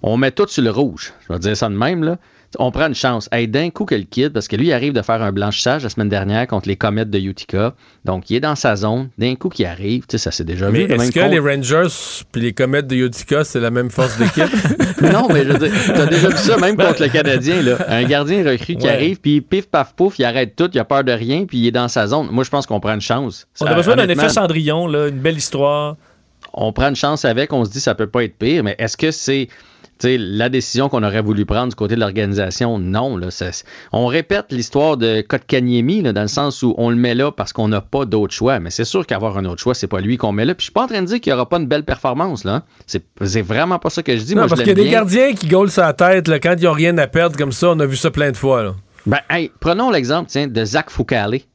[0.02, 1.12] on met tout sur le rouge.
[1.26, 2.18] Je vais dire ça de même, là.
[2.58, 3.28] On prend une chance.
[3.32, 5.82] Hey, d'un coup que le kid, parce que lui, il arrive de faire un blanchissage
[5.82, 7.74] la semaine dernière contre les Comets de Utica.
[8.04, 9.08] Donc, il est dans sa zone.
[9.18, 10.92] D'un coup qu'il arrive, tu sais, ça s'est déjà Mais vu.
[10.94, 11.88] est-ce que les Rangers
[12.32, 14.44] puis les Comètes de Utica, c'est la même force d'équipe?
[15.02, 17.76] non, mais je veux dire, t'as déjà vu ça même contre le Canadien, là.
[17.88, 18.92] Un gardien recru qui Ouais.
[18.92, 21.66] arrive, puis pif, paf, pouf, il arrête tout, il a peur de rien, puis il
[21.66, 22.28] est dans sa zone.
[22.30, 23.46] Moi, je pense qu'on prend une chance.
[23.60, 25.96] On a besoin d'un effet Cendrillon, là, une belle histoire.
[26.52, 28.96] On prend une chance avec, on se dit ça peut pas être pire, mais est-ce
[28.96, 29.48] que c'est
[29.98, 32.78] tu sais, la décision qu'on aurait voulu prendre du côté de l'organisation?
[32.78, 33.16] Non.
[33.16, 33.50] Là, Ça-
[33.92, 37.52] on répète l'histoire de Kotkaniemi, là, dans le sens où on le met là parce
[37.52, 38.58] qu'on n'a pas d'autre choix.
[38.58, 40.54] Mais c'est sûr qu'avoir un autre choix, c'est pas lui qu'on met là.
[40.54, 42.44] Puis je suis pas en train de dire qu'il n'y aura pas une belle performance.
[42.44, 42.54] là.
[42.56, 42.62] hein.
[43.24, 44.34] C'est vraiment pas ça que je dis.
[44.34, 46.64] non, Moi, parce qu'il y a des gardiens qui gaulent sa tête là, quand ils
[46.64, 47.70] n'ont rien à perdre comme ça.
[47.70, 48.62] On a vu ça plein de fois.
[48.64, 48.74] Là.
[49.06, 51.40] Ben, hey, prenons l'exemple de Zach Foucalé.
[51.40, 51.46] Tu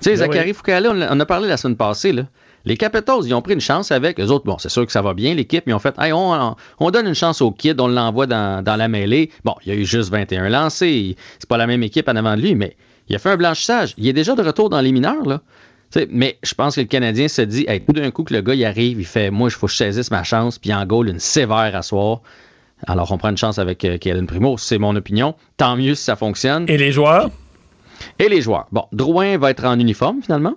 [0.00, 0.54] sais, Ben Zachary oui.
[0.54, 2.12] Foucalé, on, on a parlé la semaine passée.
[2.12, 2.22] Là.
[2.66, 4.18] Les Capitals, ils ont pris une chance avec.
[4.20, 6.12] Eux autres, bon, c'est sûr que ça va bien, l'équipe, mais ils ont fait hey,
[6.12, 9.30] on, on donne une chance au kid, on l'envoie dans, dans la mêlée.
[9.44, 11.16] Bon, il y a eu juste 21 lancés.
[11.38, 12.76] C'est pas la même équipe en avant de lui, mais
[13.08, 13.94] il a fait un blanchissage.
[13.98, 15.40] Il est déjà de retour dans les mineurs, là.
[16.10, 18.54] Mais je pense que le Canadien se dit, hey, tout d'un coup que le gars
[18.54, 20.84] il arrive, il fait, moi, il faut que je saisisse ma chance, puis il en
[20.84, 22.20] goal une sévère à soir.
[22.86, 25.34] Alors, on prend une chance avec euh, Kellen Primo, c'est mon opinion.
[25.56, 26.66] Tant mieux si ça fonctionne.
[26.68, 27.30] Et les joueurs?
[28.18, 28.66] Et les joueurs.
[28.72, 30.56] Bon, Drouin va être en uniforme, finalement.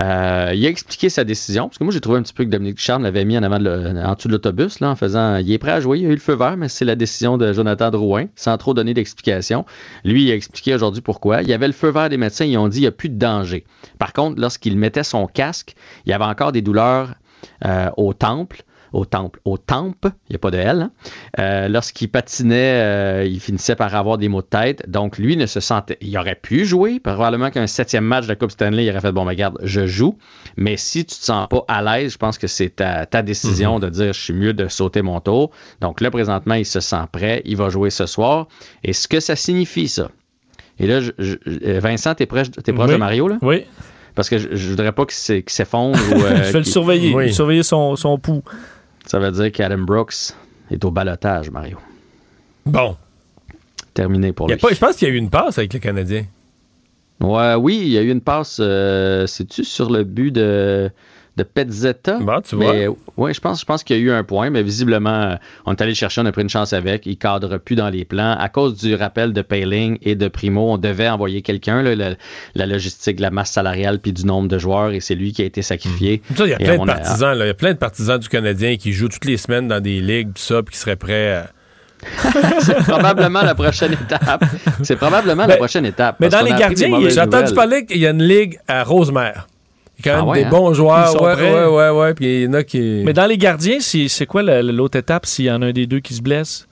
[0.00, 2.50] Euh, il a expliqué sa décision, parce que moi j'ai trouvé un petit peu que
[2.50, 5.72] Dominique Charles l'avait mis en avant en dessous de l'autobus, en faisant il est prêt
[5.72, 8.26] à jouer, il a eu le feu vert, mais c'est la décision de Jonathan Drouin,
[8.36, 9.64] sans trop donner d'explication.
[10.04, 11.42] Lui, il a expliqué aujourd'hui pourquoi.
[11.42, 13.08] Il y avait le feu vert des médecins, ils ont dit il n'y a plus
[13.08, 13.64] de danger.
[13.98, 15.74] Par contre, lorsqu'il mettait son casque,
[16.06, 17.14] il y avait encore des douleurs
[17.64, 18.62] euh, au temple.
[18.92, 20.80] Au temple, au tempe, il n'y a pas de L.
[20.82, 20.90] hein.
[21.38, 24.88] Euh, Lorsqu'il patinait, euh, il finissait par avoir des maux de tête.
[24.88, 25.98] Donc, lui ne se sentait.
[26.00, 26.98] Il aurait pu jouer.
[27.00, 29.86] Probablement qu'un septième match de la Coupe Stanley, il aurait fait bon, ben, regarde, je
[29.86, 30.16] joue.
[30.56, 33.78] Mais si tu te sens pas à l'aise, je pense que c'est ta, ta décision
[33.78, 35.50] de dire je suis mieux de sauter mon tour.
[35.80, 37.42] Donc, là, présentement, il se sent prêt.
[37.44, 38.48] Il va jouer ce soir.
[38.84, 40.08] Et ce que ça signifie, ça?
[40.78, 42.92] Et là, je- je- euh, Vincent, t'es proche, t'es proche Oui.
[42.94, 43.36] de Mario, là?
[43.42, 43.64] Oui.
[44.14, 45.98] Parce que je, je voudrais pas qu'il s'e- qu'il s'effondre.
[46.10, 47.14] ou, euh, Je vais le surveiller.
[47.14, 47.32] Oui.
[47.32, 48.42] Surveiller son, son pouls.
[49.08, 50.34] Ça veut dire qu'Adam Brooks
[50.70, 51.78] est au balotage, Mario.
[52.66, 52.94] Bon.
[53.94, 54.56] Terminé pour lui.
[54.56, 56.24] pas- je pense qu'il y a eu une passe avec le Canadien.
[57.20, 60.90] Ouais, oui, il y a eu une passe, euh, c'est-tu sur le but de,
[61.38, 62.18] de Petzetta?
[62.42, 62.72] tu vois.
[62.74, 62.86] Mais,
[63.16, 65.34] ouais, je pense, je pense qu'il y a eu un point, mais visiblement, euh,
[65.64, 67.06] on est allé le chercher, on a pris une chance avec.
[67.06, 68.36] Il cadre plus dans les plans.
[68.38, 72.14] À cause du rappel de Payling et de Primo, on devait envoyer quelqu'un, la,
[72.54, 75.44] la logistique la masse salariale puis du nombre de joueurs, et c'est lui qui a
[75.44, 76.22] été sacrifié.
[76.36, 77.38] Ça, il y a plein de partisans.
[77.38, 77.44] là.
[77.44, 80.00] Il y a plein de partisans du Canadien qui jouent toutes les semaines dans des
[80.00, 81.46] ligues, pis ça, puis qui seraient prêts à...
[82.60, 84.44] c'est probablement la prochaine étape.
[84.84, 86.16] C'est probablement la Ben, prochaine étape.
[86.20, 89.48] Mais dans les gardiens, j'ai entendu parler qu'il y a une ligue à Rosemère.
[89.98, 90.50] Il y a quand Ah même ouais, des hein?
[90.50, 91.08] bons joueurs.
[91.12, 91.52] Ils sont Ouais, prêts.
[91.52, 92.14] ouais, ouais, ouais.
[92.14, 93.02] Puis il y en a qui.
[93.04, 95.86] Mais dans les gardiens, c'est c'est quoi l'autre étape s'il y en a un des
[95.86, 96.66] deux qui se blesse?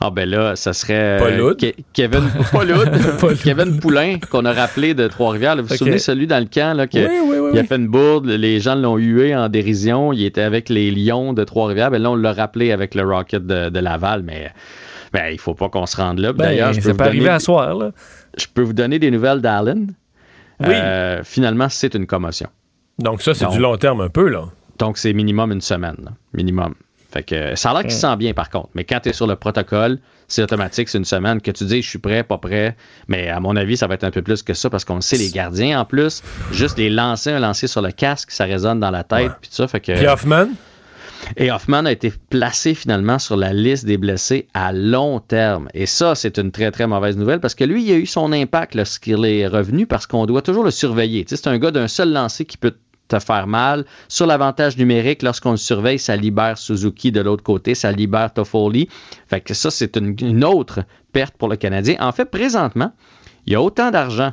[0.00, 1.54] Ah ben là, ça serait Pas euh,
[1.92, 2.20] Kevin
[2.52, 3.34] pas.
[3.42, 5.56] Kevin Poulain qu'on a rappelé de Trois-Rivières.
[5.56, 7.74] Vous vous souvenez celui dans le camp là, que, Oui, oui, oui, il a fait
[7.74, 11.90] une bourde, les gens l'ont hué en dérision, il était avec les Lions de Trois-Rivières,
[11.90, 14.52] ben là on l'a rappelé avec le Rocket de, de Laval, mais
[15.12, 16.32] ben, il faut pas qu'on se rende là.
[16.32, 17.90] Ben, D'ailleurs, je peux vous arriver donner- à soir, là.
[18.38, 19.94] Je peux vous donner des nouvelles d'Allen.
[20.60, 20.66] Oui.
[20.74, 22.48] Euh, finalement, c'est une commotion.
[22.98, 24.44] Donc ça, c'est du long terme un peu, là.
[24.78, 25.96] Donc, c'est minimum une semaine.
[26.04, 26.12] là.
[26.34, 26.74] Minimum.
[27.10, 28.68] Fait que ça a l'air qu'il se sent bien, par contre.
[28.74, 29.98] Mais quand tu es sur le protocole,
[30.28, 32.76] c'est automatique, c'est une semaine que tu dis je suis prêt, pas prêt.
[33.08, 35.00] Mais à mon avis, ça va être un peu plus que ça parce qu'on le
[35.00, 36.22] sait, les gardiens en plus,
[36.52, 39.56] juste les lancer, un lancer sur le casque, ça résonne dans la tête, puis tout
[39.56, 39.66] ça.
[39.68, 40.48] Fait que, Puis Hoffman?
[41.36, 45.68] Et Hoffman a été placé finalement sur la liste des blessés à long terme.
[45.74, 48.32] Et ça, c'est une très, très mauvaise nouvelle parce que lui, il a eu son
[48.32, 51.24] impact lorsqu'il est revenu parce qu'on doit toujours le surveiller.
[51.28, 52.74] C'est un gars d'un seul lancer qui peut
[53.08, 53.84] te faire mal.
[54.08, 58.88] Sur l'avantage numérique, lorsqu'on le surveille, ça libère Suzuki de l'autre côté, ça libère Toffoli.
[59.26, 60.80] Fait que ça, c'est une autre
[61.12, 61.96] perte pour le Canadien.
[62.00, 62.92] En fait, présentement,
[63.46, 64.32] il y a autant d'argent,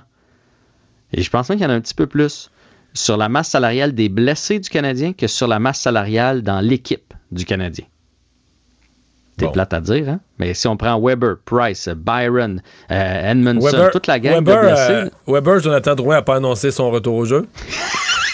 [1.13, 2.51] et je pense même qu'il y en a un petit peu plus,
[2.95, 7.13] sur la masse salariale des blessés du Canadien que sur la masse salariale dans l'équipe
[7.31, 7.85] du Canadien.
[9.37, 10.19] C'est plate à dire, hein?
[10.39, 14.93] Mais si on prend Weber, Price, Byron, euh, Edmondson, toute la gang Weber, de blessés,
[14.93, 17.45] euh, Weber, Jonathan Drouin n'a pas annoncé son retour au jeu.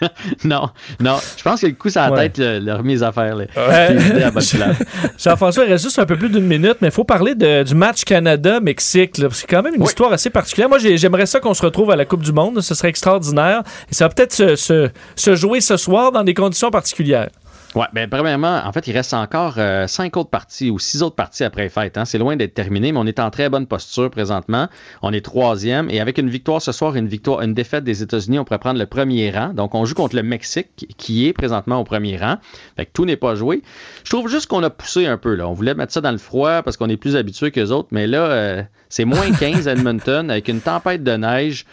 [0.44, 0.70] non,
[1.00, 1.18] non.
[1.36, 2.28] Je pense que le coup, ça la Ouais.
[2.28, 3.36] tête, le- leur mise à faire.
[3.36, 3.44] là.
[3.56, 3.96] Ouais.
[5.18, 7.74] Jean-François, il reste juste un peu plus d'une minute, mais il faut parler de- du
[7.74, 9.18] match Canada-Mexique.
[9.18, 10.68] là, parce que C'est quand même une histoire assez particulière.
[10.68, 12.60] Moi, j'ai- j'aimerais ça qu'on se retrouve à la Coupe du Monde.
[12.60, 13.62] Ce serait extraordinaire.
[13.90, 17.28] Et ça va peut-être se, se- se jouer ce soir dans des conditions particulières.
[17.76, 21.14] Ouais, ben premièrement, en fait, il reste encore euh, cinq autres parties ou six autres
[21.14, 21.98] parties après les fêtes.
[21.98, 22.04] hein.
[22.04, 24.66] C'est loin d'être terminé, mais on est en très bonne posture présentement.
[25.02, 28.40] On est troisième et avec une victoire ce soir, une victoire, une défaite des États-Unis,
[28.40, 29.54] on pourrait prendre le premier rang.
[29.54, 30.66] Donc, on joue contre le Mexique
[30.98, 32.38] qui- est présentement au premier rang.
[32.76, 33.62] Fait que tout n'est pas joué.
[34.02, 35.46] Je trouve juste qu'on a poussé un peu là.
[35.46, 37.88] On voulait mettre ça dans le froid parce qu'on est plus habitué que les autres,
[37.92, 41.66] mais là, euh, c'est moins 15 à Edmonton avec une tempête de neige.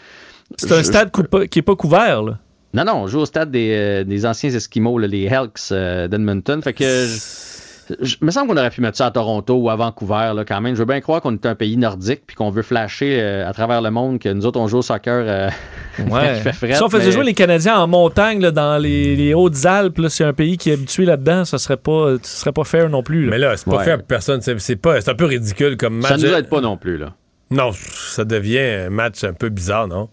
[0.56, 1.10] C'est un stade
[1.50, 2.22] qui n'est pas couvert.
[2.22, 2.38] là.
[2.74, 6.06] Non, non, on joue au stade des, euh, des anciens Esquimaux, là, les Elks euh,
[6.08, 6.60] d'Edmonton.
[6.62, 9.76] Fait que je, je- me semble qu'on aurait pu mettre ça à Toronto ou à
[9.76, 10.74] Vancouver là, quand même.
[10.74, 13.52] Je veux bien croire qu'on est un pays nordique puis qu'on veut flasher euh, à
[13.54, 15.48] travers le monde que nous autres on joue au soccer euh,
[15.96, 18.76] quand il fait fret, si on faisait mais- jouer les Canadiens en montagne, là, dans
[18.76, 22.52] les, les Hautes-Alpes, c'est un pays qui est habitué là-dedans, ça serait pas, ce serait
[22.52, 23.24] pas fair non plus.
[23.24, 23.30] là.
[23.30, 23.84] Mais là, c'est pas Ouais.
[23.84, 24.42] fait pour personne.
[24.42, 26.10] C'est c'est pas, c'est un peu ridicule comme match.
[26.10, 27.14] Ça nous aide pas non plus là.
[27.50, 30.10] Non, ça devient un match un peu bizarre, non?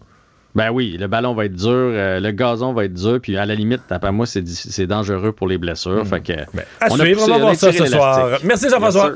[0.56, 3.44] Ben oui, le ballon va être dur, euh, le gazon va être dur, puis à
[3.44, 6.04] la limite, d'après moi, c'est dangereux pour les blessures.
[6.06, 6.60] Fait que, Hmm.
[6.80, 8.38] À on a poussé- on va voir ça ce soir.
[8.42, 9.12] Merci Jean-François.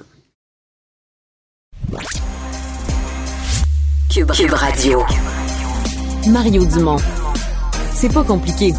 [4.13, 5.03] Cube, Cube Radio.
[6.29, 6.97] Mario Dumont.
[7.95, 8.73] C'est pas compliqué.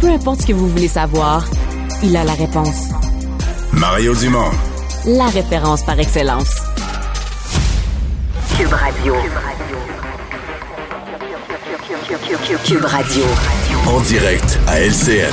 [0.00, 1.44] Peu importe ce que vous voulez savoir,
[2.02, 2.90] il a la réponse.
[3.72, 4.50] Mario Dumont.
[5.06, 6.54] La référence par excellence.
[8.56, 9.14] Cube Radio.
[9.14, 10.01] Cube Radio.
[13.86, 15.30] En direct à LCN.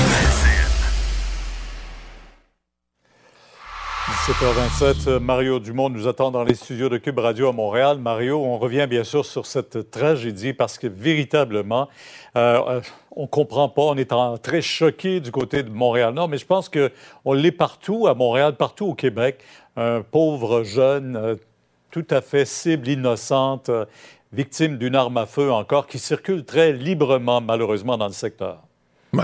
[4.27, 7.97] 17h27, euh, Mario Dumont nous attend dans les studios de Cube Radio à Montréal.
[7.99, 11.87] Mario, on revient bien sûr sur cette tragédie parce que véritablement,
[12.35, 12.81] euh, euh,
[13.15, 16.69] on comprend pas, on est en- très choqué du côté de Montréal-Nord, mais je pense
[16.69, 19.39] qu'on l'est partout à Montréal, partout au Québec.
[19.77, 21.35] Un pauvre jeune, euh,
[21.91, 23.85] tout à fait cible innocente, euh,
[24.31, 28.59] victime d'une arme à feu encore, qui circule très librement, malheureusement, dans le secteur.
[29.13, 29.23] Ouais.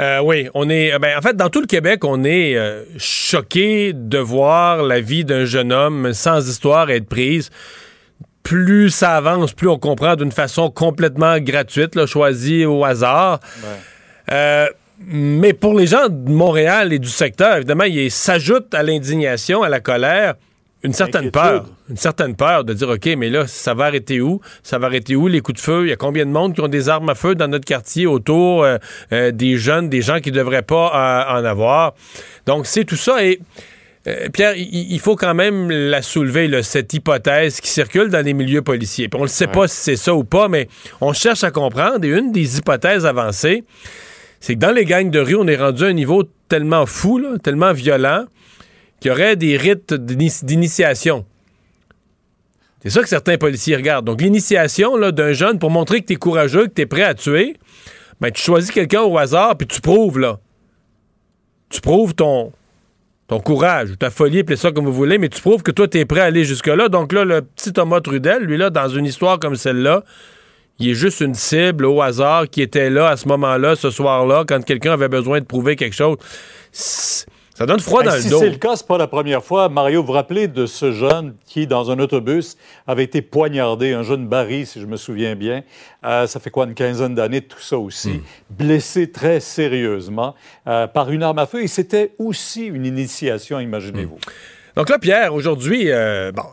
[0.00, 0.98] Euh, oui, on est.
[0.98, 5.24] Ben, en fait, dans tout le Québec, on est euh, choqué de voir la vie
[5.24, 7.50] d'un jeune homme sans histoire être prise.
[8.42, 13.40] Plus ça avance, plus on comprend d'une façon complètement gratuite, là, choisie au hasard.
[14.32, 14.66] Euh,
[15.06, 19.68] mais pour les gens de Montréal et du secteur, évidemment, il s'ajoute à l'indignation, à
[19.68, 20.34] la colère,
[20.82, 21.66] une certaine peur.
[21.90, 24.40] Une certaine peur de dire, OK, mais là, ça va arrêter où?
[24.62, 25.86] Ça va arrêter où, les coups de feu?
[25.86, 28.06] Il y a combien de monde qui ont des armes à feu dans notre quartier
[28.06, 28.78] autour euh,
[29.12, 31.94] euh, des jeunes, des gens qui ne devraient pas euh, en avoir?
[32.46, 33.22] Donc, c'est tout ça.
[33.24, 33.40] Et
[34.32, 38.62] Pierre, il, faut quand même la soulever, là, cette hypothèse qui circule dans les milieux
[38.62, 39.08] policiers.
[39.08, 40.68] Puis on ne sait pas si c'est ça ou pas, mais
[41.02, 42.02] on cherche à comprendre.
[42.04, 43.64] Et une des hypothèses avancées,
[44.40, 47.18] c'est que dans les gangs de rue, on est rendu à un niveau tellement fou,
[47.18, 48.24] là, tellement violent,
[49.00, 51.24] qu'il y aurait des rites d'ini- d'initiation.
[52.82, 54.06] C'est ça que certains policiers regardent.
[54.06, 57.14] Donc, l'initiation d'un jeune pour montrer que tu es courageux, que tu es prêt à
[57.14, 57.56] tuer,
[58.20, 60.38] ben, tu choisis quelqu'un au hasard, puis tu prouves, là.
[61.68, 62.52] Tu prouves ton,
[63.28, 65.88] ton courage ou ta folie, appelez ça comme vous voulez, mais tu prouves que toi,
[65.88, 66.88] tu es prêt à aller jusque-là.
[66.88, 70.04] Donc là, le petit Thomas Trudel, lui, là, dans une histoire comme celle-là,
[70.78, 74.44] il est juste une cible au hasard qui était là à ce moment-là, ce soir-là,
[74.48, 76.16] quand quelqu'un avait besoin de prouver quelque chose.
[77.60, 78.38] Ça donne froid dans Ben, le si dos.
[78.38, 79.68] c'est le cas, c'est pas la première fois.
[79.68, 82.56] Mario, vous vous rappelez de ce jeune qui, dans un autobus,
[82.86, 85.62] avait été poignardé, un jeune Barry, si je me souviens bien.
[86.02, 88.12] Euh, ça fait quoi, une quinzaine d'années tout ça aussi.
[88.12, 88.22] Hmm.
[88.48, 90.34] Blessé très sérieusement
[90.66, 91.62] euh, par une arme à feu.
[91.62, 94.16] Et c'était aussi une initiation, imaginez-vous.
[94.74, 96.44] Donc là, Pierre, aujourd'hui, euh, bon,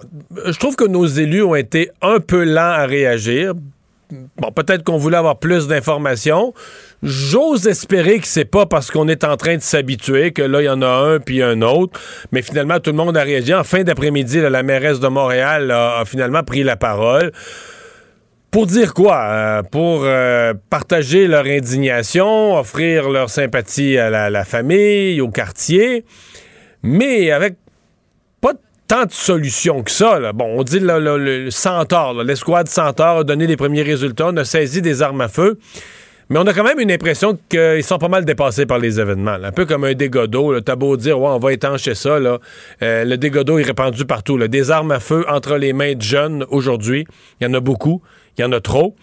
[0.45, 3.53] je trouve que nos élus ont été un peu lents à réagir.
[4.11, 6.53] Bon, peut-être qu'on voulait avoir plus d'informations.
[7.03, 10.65] J'ose espérer que c'est pas parce qu'on est en train de s'habituer que là, il
[10.65, 11.99] y en a un puis un autre.
[12.31, 13.53] Mais finalement, tout le monde a réagi.
[13.53, 17.31] En fin d'après-midi, la mairesse de Montréal a, finalement pris la parole.
[18.49, 19.17] Pour dire quoi?
[19.17, 26.05] Euh, pour euh, partager leur indignation, offrir leur sympathie à la, famille, au quartier,
[26.81, 27.57] mais avec
[28.41, 28.53] pas
[28.87, 30.31] tant de solutions que ça.
[30.33, 34.45] Bon, on dit le, le- Centaure, l'escouade Centaure a donné les premiers résultats, on a
[34.45, 35.59] saisi des armes à feu.
[36.29, 39.37] Mais on a quand même une impression qu'ils sont pas mal dépassés par les événements.
[39.41, 40.59] Un peu comme un dégât d'eau.
[40.59, 42.19] T'as beau dire, ouais, on va étancher ça.
[42.19, 42.39] Là.
[42.81, 44.37] Euh, le dégât est répandu partout.
[44.37, 47.05] Des armes à feu entre les mains de jeunes aujourd'hui.
[47.39, 48.01] Il y en a beaucoup.
[48.37, 48.95] Il y en a trop.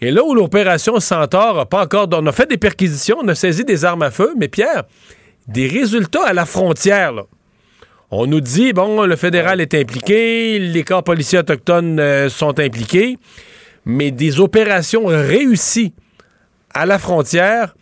[0.00, 2.08] Et là où l'opération Centaure a pas encore...
[2.12, 4.84] On a fait des perquisitions, on a saisi des armes à feu, mais Pierre,
[5.46, 7.22] des résultats à la frontière, là.
[8.14, 13.16] On nous dit, bon, le fédéral est impliqué, les corps policiers autochtones euh, sont impliqués,
[13.86, 15.94] mais des opérations réussies
[16.74, 17.74] à la frontière,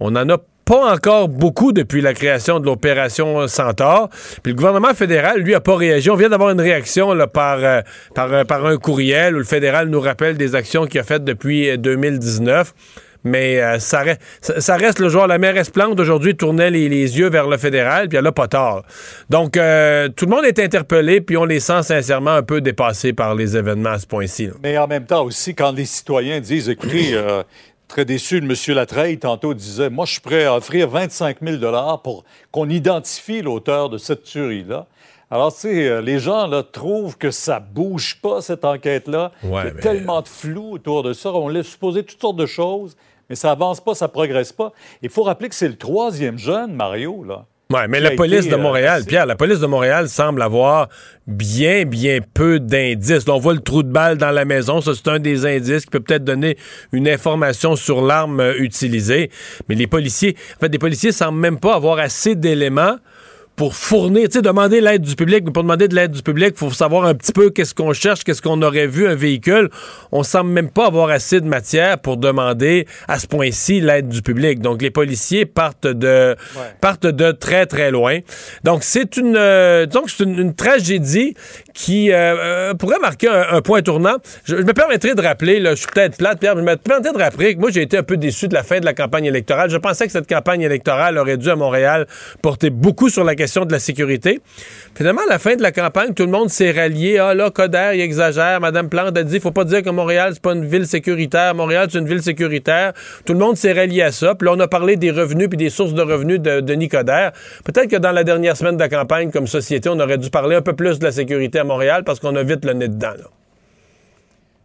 [0.00, 0.38] on n'en a
[0.68, 4.10] pas encore beaucoup depuis la création de l'opération Centaure.
[4.42, 6.10] Puis le gouvernement fédéral, lui, a pas réagi.
[6.10, 10.36] On vient d'avoir une réaction euh, euh, par un courriel où le fédéral nous rappelle
[10.36, 12.74] des actions qu'il a faites depuis euh, 2019.
[13.24, 15.26] Mais euh, ça, reste, ça, reste le jour.
[15.26, 18.84] La mairesse Plante, aujourd'hui, tournait les, yeux vers le fédéral, puis elle a pas tort.
[19.30, 23.34] Donc, tout le monde est interpellé, puis on les sent sincèrement un peu dépassés par
[23.34, 24.50] les événements à ce point-ci.
[24.62, 27.18] Mais en même temps aussi, quand les citoyens disent, écoutez,
[27.88, 28.76] très déçu de M.
[28.76, 33.88] Latreille, tantôt disait, moi, je suis prêt à offrir 25 000 pour qu'on identifie l'auteur
[33.88, 34.86] de cette tuerie-là.
[35.30, 39.32] Alors, tu sais, euh, les gens là, trouvent que ça bouge pas, cette enquête-là.
[39.42, 41.32] Ouais, Il y a mais- tellement de flou autour de ça.
[41.32, 42.96] On laisse supposer toutes sortes de choses,
[43.28, 44.72] mais ça avance pas, ça progresse pas.
[45.02, 47.44] Il faut rappeler que c'est le troisième jeune, Mario, là.
[47.70, 50.88] Ouais, mais la police été, de euh, Montréal, Pierre, la police de Montréal semble avoir
[51.26, 53.26] bien, bien peu d'indices.
[53.26, 54.80] Là, on voit le trou de balle dans la maison.
[54.80, 56.56] Ça, c'est un des indices qui peut peut-être donner
[56.92, 59.30] une information sur l'arme euh, utilisée.
[59.68, 62.96] Mais les policiers, en fait, les policiers semblent même pas avoir assez d'éléments
[63.58, 66.50] pour fournir, tu sais, demander l'aide du public, mais pour demander de l'aide du public,
[66.52, 69.68] il faut savoir un petit peu qu'est-ce qu'on cherche, qu'est-ce qu'on aurait vu, un véhicule.
[70.12, 74.22] On semble même pas avoir assez de matière pour demander à ce point-ci l'aide du
[74.22, 74.60] public.
[74.60, 76.36] Donc, les policiers partent de,
[76.80, 78.20] partent de très, très loin.
[78.62, 81.34] Donc, c'est une, euh, donc, c'est une, une tragédie
[81.78, 84.16] qui euh, euh, pourrait marquer un, point tournant.
[84.44, 87.12] Je, me permettrai de rappeler, là, je suis peut-être plate, Pierre, mais je me permettrai
[87.12, 89.26] de rappeler que moi, j'ai été un peu déçu de la fin de la campagne
[89.26, 89.70] électorale.
[89.70, 92.08] Je pensais que cette campagne électorale aurait dû, à Montréal,
[92.42, 94.40] porter beaucoup sur la question de la sécurité.
[94.96, 97.18] Finalement, à la fin de la campagne, tout le monde s'est rallié.
[97.18, 98.60] Ah là, Coder, il exagère.
[98.60, 101.54] Madame Plante a dit, faut pas dire que Montréal, c'est pas une ville sécuritaire.
[101.54, 102.92] Montréal, c'est une ville sécuritaire.
[103.24, 104.34] Tout le monde s'est rallié à ça.
[104.34, 107.30] Puis là, on a parlé des revenus puis des sources de revenus de Denis Coderre.
[107.64, 110.56] Peut-être que dans la dernière semaine de la campagne, comme société, on aurait dû parler
[110.56, 113.14] un peu plus de la sécurité à Montréal parce qu'on a vite le nez dedans.
[113.16, 113.28] là.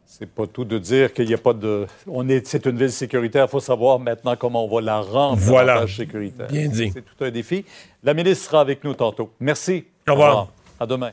[0.06, 1.88] C'est pas tout de dire qu'il n'y a pas de.
[2.08, 3.46] On est, c'est une ville sécuritaire.
[3.48, 5.86] Il faut savoir maintenant comment on va la rendre Voilà.
[5.88, 6.48] sécuritaire.
[6.48, 6.92] Bien dit.
[6.94, 7.66] C'est tout un défi.
[8.04, 9.32] La ministre sera avec nous tantôt.
[9.40, 9.86] Merci.
[10.08, 10.48] Au revoir.
[10.80, 11.12] À demain.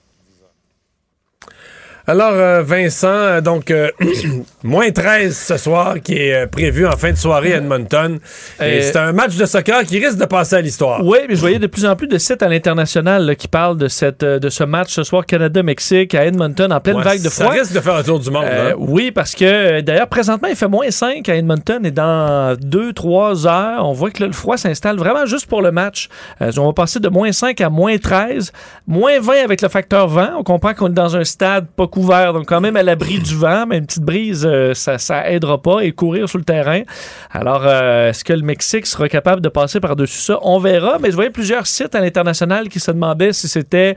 [2.06, 3.90] Alors, euh, Vincent, euh, donc, euh,
[4.64, 8.18] moins 13 ce soir qui est prévu en fin de soirée à Edmonton.
[8.60, 11.04] Et Euh, c'est un match de soccer qui risque de passer à l'histoire.
[11.04, 13.88] Oui, mais je voyais de plus en plus de sites à l'international qui parlent de,
[13.88, 17.44] cette, de ce match ce soir Canada-Mexique à Edmonton en pleine Ouais, vague de ça
[17.44, 17.54] froid.
[17.54, 18.44] risque de faire un tour du monde.
[18.44, 18.76] Euh, hein.
[18.78, 23.86] oui, parce que d'ailleurs, présentement, il fait moins 5 à Edmonton et dans 2-3 heures,
[23.88, 26.08] on voit que là, le froid s'installe vraiment juste pour le match.
[26.40, 28.52] On va passer de moins 5 à moins 13,
[28.86, 30.30] moins 20 avec le facteur vent.
[30.38, 33.34] On comprend qu'on est dans un stade pas couvert, donc quand même à l'abri du
[33.36, 35.80] vent, mais une petite brise, euh, ça, ça aidera pas.
[35.82, 36.82] Et courir sur le terrain.
[37.30, 40.38] Alors, euh, est-ce que le Mexique sera capable de passer par-dessus ça?
[40.42, 43.94] On verra, mais je voyais plusieurs sites à l'international qui se demandaient si c'était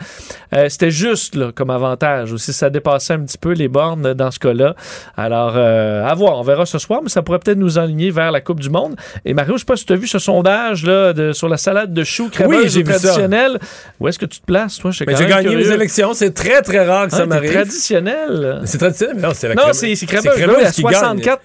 [0.54, 4.14] euh, c'était juste là, comme avantage ou si ça dépassait un petit peu les bornes
[4.14, 4.76] dans ce cas-là.
[5.16, 6.40] Alors, à voir.
[6.40, 8.96] On verra ce soir, mais ça pourrait peut-être nous enligner vers la Coupe du Monde.
[9.24, 11.58] Et Mario, je sais pas si tu as vu ce sondage là, de, sur la
[11.58, 13.60] salade de choux crémeuse Oui, traditionnelle.
[14.00, 14.92] Où est-ce que tu te places, toi?
[14.92, 15.72] J'ai gagné curieux.
[15.72, 16.14] élections.
[16.14, 17.52] C'est très, très rare que Ah, ça m'arrive.
[17.94, 18.62] Traditionnel.
[18.66, 19.98] C'est traditionnel, mais non, c'est la Non, crémeuse.
[20.00, 20.34] c'est crémeuse.
[20.38, 20.92] Oui, à qui gagne.
[20.94, 21.42] 64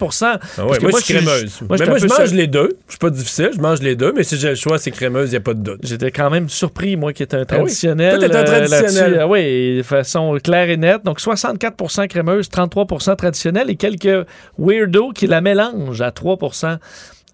[0.59, 1.61] Ah ouais, moi, je suis crémeuse.
[1.69, 2.35] moi, mais moi, un je mange seul.
[2.37, 2.77] les deux.
[2.87, 5.29] Je suis pas difficile, je mange les deux, mais si j'ai le choix, c'est crémeuse,
[5.29, 5.81] il n'y a pas de doute.
[5.83, 7.57] J'étais quand même surpris, moi, qui était un Ah oui?
[7.59, 8.19] traditionnel.
[8.19, 9.19] Toi, t'es un euh, traditionnel.
[9.21, 11.05] Ah oui, de façon claire et nette.
[11.05, 14.27] Donc, 64% crémeuse, 33% traditionnel et quelques
[14.59, 16.39] weirdos qui la mélangent à 3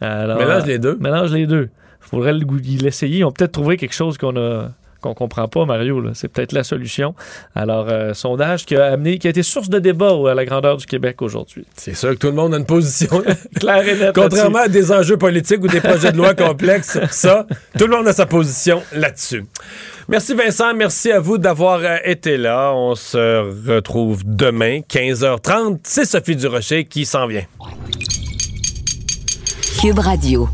[0.00, 0.96] Alors, Mélange euh, les deux.
[1.00, 1.68] Mélange les deux.
[2.00, 3.18] Faudrait le goût- l'essayer.
[3.18, 4.70] Ils ont peut-être trouvé quelque chose qu'on a
[5.04, 6.00] qu'on comprend pas, Mario.
[6.00, 6.10] là.
[6.14, 7.14] C'est peut-être la solution.
[7.54, 10.78] Alors, euh, sondage qui a amené, qui a été source de débat à la grandeur
[10.78, 11.66] du Québec aujourd'hui.
[11.76, 13.22] C'est sûr que tout le monde a une position.
[13.60, 14.14] Claire et nette.
[14.14, 14.78] Contrairement là-dessus.
[14.78, 17.46] à des enjeux politiques ou des projets de loi complexes, ça,
[17.78, 19.44] tout le monde a sa position là-dessus.
[20.08, 22.72] Merci Vincent, merci à vous d'avoir euh, été là.
[22.74, 25.80] On se retrouve demain, 15h30.
[25.82, 27.44] C'est Sophie Durocher qui s'en vient.
[29.80, 30.48] Cube Radio.